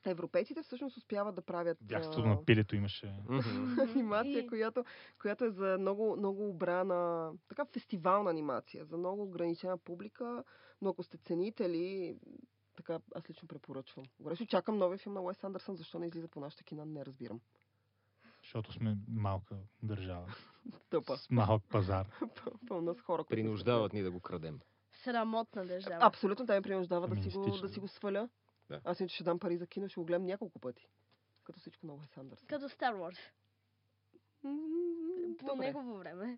Приятни. 0.03 0.11
Европейците 0.11 0.61
всъщност 0.61 0.97
успяват 0.97 1.35
да 1.35 1.41
правят 1.41 1.77
Бягството 1.81 2.21
а, 2.21 2.27
на 2.27 2.45
пилето 2.45 2.75
имаше. 2.75 3.15
Анимация, 3.95 4.47
която, 4.47 4.85
която 5.21 5.45
е 5.45 5.49
за 5.49 5.77
много, 5.79 6.15
много 6.17 6.49
обрана, 6.49 7.31
така 7.49 7.65
фестивална 7.65 8.29
анимация, 8.29 8.85
за 8.85 8.97
много 8.97 9.23
ограничена 9.23 9.77
публика, 9.77 10.43
но 10.81 10.89
ако 10.89 11.03
сте 11.03 11.17
ценители, 11.17 12.15
така 12.75 12.99
аз 13.15 13.29
лично 13.29 13.47
препоръчвам. 13.47 14.05
Горещо 14.19 14.45
чакам 14.45 14.77
новия 14.77 14.97
филм 14.97 15.13
на 15.13 15.21
Уес 15.21 15.43
Андерсън, 15.43 15.75
защо 15.75 15.99
не 15.99 16.07
излиза 16.07 16.27
по 16.27 16.39
нашата 16.39 16.63
кина, 16.63 16.85
не 16.85 17.05
разбирам. 17.05 17.39
Защото 18.43 18.73
сме 18.73 18.97
малка 19.07 19.55
държава. 19.83 20.35
Тъпа. 20.89 21.17
С 21.17 21.29
малък 21.29 21.63
пазар. 21.69 22.07
Пълна 22.67 22.93
с 22.93 23.01
хора, 23.01 23.23
които 23.23 23.41
Принуждават 23.41 23.93
ни 23.93 24.01
да 24.01 24.11
го 24.11 24.19
крадем. 24.19 24.59
Срамотна 24.91 25.65
държава. 25.65 25.97
Абсолютно, 26.01 26.45
те 26.45 26.53
ме 26.53 26.61
принуждава 26.61 27.07
да 27.07 27.23
си, 27.23 27.29
го, 27.29 27.57
да 27.61 27.69
си 27.69 27.79
го 27.79 27.87
сваля. 27.87 28.29
Да. 28.69 28.81
Аз 28.83 28.99
иначе 28.99 29.15
ще 29.15 29.23
дам 29.23 29.39
пари 29.39 29.57
за 29.57 29.67
кино, 29.67 29.89
ще 29.89 29.99
го 29.99 30.05
гледам 30.05 30.25
няколко 30.25 30.59
пъти. 30.59 30.89
Като 31.43 31.59
всичко 31.59 31.85
на 31.87 31.93
Уес 31.93 32.17
Андерсън. 32.17 32.47
Като 32.47 32.69
Star 32.69 32.93
Wars. 32.95 33.17
По 35.39 35.45
добре. 35.45 35.65
негово 35.65 35.97
време. 35.97 36.37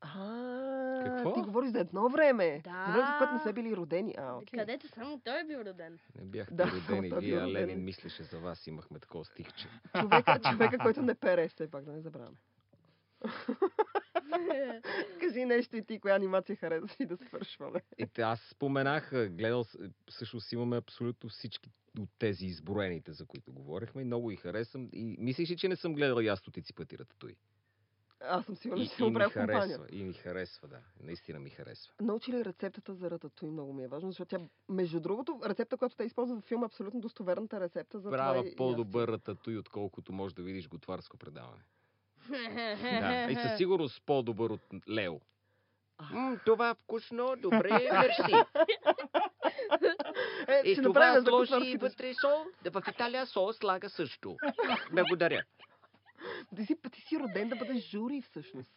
А, 0.00 1.02
Какво? 1.04 1.34
ти 1.34 1.40
говориш 1.40 1.70
за 1.70 1.80
едно 1.80 2.08
време. 2.08 2.60
Да. 2.64 2.84
За 2.86 2.92
време, 2.92 3.06
в 3.06 3.18
което 3.18 3.32
не 3.34 3.40
са 3.40 3.52
били 3.52 3.76
родени. 3.76 4.14
А, 4.18 4.36
окей. 4.36 4.58
Където 4.58 4.88
само 4.88 5.20
той 5.20 5.40
е 5.40 5.44
бил 5.44 5.58
роден. 5.58 5.98
Не 6.14 6.24
бяхте 6.24 6.54
Да, 6.54 6.66
родени 6.70 7.10
той 7.10 7.20
вие, 7.20 7.38
а. 7.38 7.48
Ленин 7.48 7.84
мислеше 7.84 8.22
за 8.22 8.38
вас. 8.38 8.66
Имахме 8.66 8.98
такова 8.98 9.24
стихче. 9.24 9.68
Човека, 10.00 10.40
човека, 10.50 10.78
който 10.78 11.02
не 11.02 11.14
пере, 11.14 11.48
все 11.48 11.70
пак 11.70 11.84
да 11.84 11.92
не 11.92 12.00
забравяме. 12.00 12.36
Кажи 15.20 15.44
нещо 15.44 15.76
и 15.76 15.82
ти, 15.82 16.00
коя 16.00 16.14
анимация 16.14 16.56
харесва 16.56 16.96
и 17.00 17.06
да 17.06 17.16
свършваме. 17.18 17.80
И 17.98 18.06
те, 18.06 18.22
аз 18.22 18.40
споменах, 18.42 19.10
гледал, 19.28 19.64
всъщност 20.10 20.52
имаме 20.52 20.76
абсолютно 20.76 21.28
всички 21.30 21.70
от 21.98 22.08
тези 22.18 22.46
изброените, 22.46 23.12
за 23.12 23.26
които 23.26 23.52
говорихме. 23.52 24.02
И 24.02 24.04
много 24.04 24.28
ги 24.28 24.36
харесвам. 24.36 24.88
И 24.92 25.16
мислиш 25.18 25.50
ли, 25.50 25.56
че 25.56 25.68
не 25.68 25.76
съм 25.76 25.94
гледал 25.94 26.20
и 26.20 26.28
аз 26.28 26.38
стотици 26.38 26.72
пъти 26.74 26.98
Рататуй? 26.98 27.36
Аз 28.20 28.44
съм 28.44 28.56
сигурна, 28.56 28.82
И, 28.82 28.88
че 28.88 28.94
си 28.94 29.02
и 29.02 29.04
ми 29.04 29.10
оправя 29.10 29.30
компания. 29.30 29.78
и 29.92 30.04
ми 30.04 30.12
харесва, 30.12 30.68
да. 30.68 30.78
Наистина 31.00 31.40
ми 31.40 31.50
харесва. 31.50 31.94
Научи 32.00 32.32
ли 32.32 32.44
рецептата 32.44 32.94
за 32.94 33.10
рататуй? 33.10 33.50
Много 33.50 33.72
ми 33.72 33.84
е 33.84 33.88
важно, 33.88 34.10
защото 34.10 34.28
тя, 34.28 34.40
между 34.68 35.00
другото, 35.00 35.40
рецепта, 35.44 35.76
която 35.76 35.96
те 35.96 36.04
използват 36.04 36.40
в 36.40 36.48
филма, 36.48 36.64
е 36.64 36.66
абсолютно 36.66 37.00
достоверната 37.00 37.60
рецепта 37.60 37.98
за 37.98 38.10
Правя 38.10 38.32
това. 38.32 38.44
и- 38.44 38.48
и 38.48 38.50
аз 38.50 38.56
по-добър 38.56 39.08
Рататуй, 39.08 39.56
отколкото 39.56 40.12
можеш 40.12 40.34
да 40.34 40.42
видиш 40.42 40.68
готварско 40.68 41.16
предаване. 41.16 41.62
Да. 42.28 43.26
И 43.30 43.36
със 43.36 43.56
сигурност 43.56 44.02
по-добър 44.06 44.50
от 44.50 44.60
Лео. 44.90 45.14
М, 46.10 46.38
това 46.46 46.74
вкусно, 46.74 47.34
добре, 47.38 47.70
мерси. 47.92 48.32
Е, 50.48 50.62
И 50.64 50.72
ще 50.72 50.82
това 50.82 51.00
направим 51.00 51.20
за 51.20 51.26
сложи 51.26 51.50
готварските- 51.52 51.78
вътре 51.78 52.14
сол. 52.14 52.44
Да 52.62 52.70
в 52.70 52.82
Италия 52.88 53.26
сол 53.26 53.52
слага 53.52 53.88
също. 53.90 54.36
Благодаря. 54.92 55.42
Ти 56.56 56.66
си, 56.66 56.76
ти 56.92 57.00
си 57.00 57.18
роден 57.18 57.48
да 57.48 57.56
бъдеш 57.56 57.84
жури, 57.84 58.22
всъщност. 58.22 58.70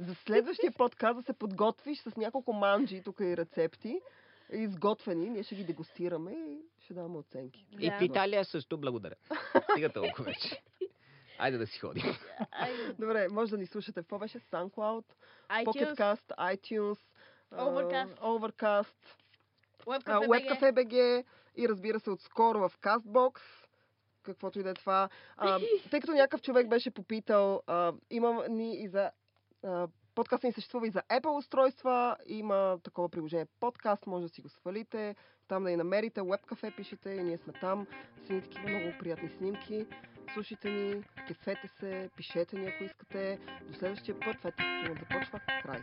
За 0.00 0.14
следващия 0.16 0.72
подкаст 0.72 1.16
да 1.16 1.22
се 1.22 1.32
подготвиш 1.32 1.98
с 1.98 2.16
няколко 2.16 2.52
манджи, 2.52 3.02
тук 3.02 3.20
и 3.20 3.36
рецепти, 3.36 4.00
изготвени, 4.52 5.30
ние 5.30 5.42
ще 5.42 5.54
ги 5.54 5.64
дегустираме 5.64 6.32
и 6.32 6.58
ще 6.80 6.94
даваме 6.94 7.18
оценки. 7.18 7.66
И 7.72 7.90
в 7.90 7.98
Да. 7.98 8.04
Италия 8.04 8.44
също 8.44 8.78
благодаря. 8.78 9.14
Стига 9.64 9.88
толкова 9.88 10.24
вече. 10.24 10.62
Айде 11.40 11.58
да 11.58 11.66
си 11.66 11.78
ходим. 11.78 12.04
Добре, 12.98 13.28
може 13.30 13.50
да 13.50 13.58
ни 13.58 13.66
слушате. 13.66 14.00
Какво 14.00 14.18
беше? 14.18 14.38
SoundCloud, 14.38 15.04
iTunes, 15.50 15.64
PocketCast, 15.64 16.56
iTunes, 16.56 16.98
Overcast. 17.52 18.20
Overcast 18.20 19.16
а, 19.86 20.20
WebCafe, 20.20 20.72
BG 20.72 21.24
и 21.56 21.68
разбира 21.68 22.00
се 22.00 22.10
отскоро 22.10 22.58
в 22.68 22.78
CastBox, 22.78 23.40
каквото 24.22 24.60
и 24.60 24.62
да 24.62 24.70
е 24.70 24.74
това. 24.74 25.08
А, 25.36 25.60
тъй 25.90 26.00
като 26.00 26.12
някакъв 26.12 26.42
човек 26.42 26.68
беше 26.68 26.90
попитал, 26.90 27.62
а, 27.66 27.92
имам 28.10 28.42
ни 28.48 28.82
и 28.82 28.88
за... 28.88 29.10
А, 29.64 29.88
подкаст 30.14 30.44
ни 30.44 30.52
съществува 30.52 30.86
и 30.86 30.90
за 30.90 31.02
Apple 31.02 31.38
устройства. 31.38 32.16
Има 32.26 32.78
такова 32.82 33.08
приложение 33.08 33.46
подкаст, 33.60 34.06
може 34.06 34.22
да 34.22 34.28
си 34.28 34.42
го 34.42 34.48
свалите. 34.48 35.16
Там 35.48 35.64
да 35.64 35.70
ни 35.70 35.76
намерите. 35.76 36.20
Webcafe 36.20 36.76
пишете 36.76 37.10
и 37.10 37.22
ние 37.22 37.38
сме 37.38 37.52
там. 37.52 37.86
С 38.26 38.30
едни 38.30 38.42
такива 38.42 38.68
много 38.68 38.98
приятни 38.98 39.28
снимки. 39.28 39.86
Слушайте 40.34 40.70
ни, 40.70 41.02
кефете 41.26 41.68
се, 41.68 42.10
пишете 42.16 42.58
ни 42.58 42.66
ако 42.66 42.84
искате. 42.84 43.38
До 43.68 43.78
следващия 43.78 44.20
път. 44.20 44.36
Това 44.40 44.50
е 44.86 44.94
започва. 45.00 45.40
Край. 45.62 45.80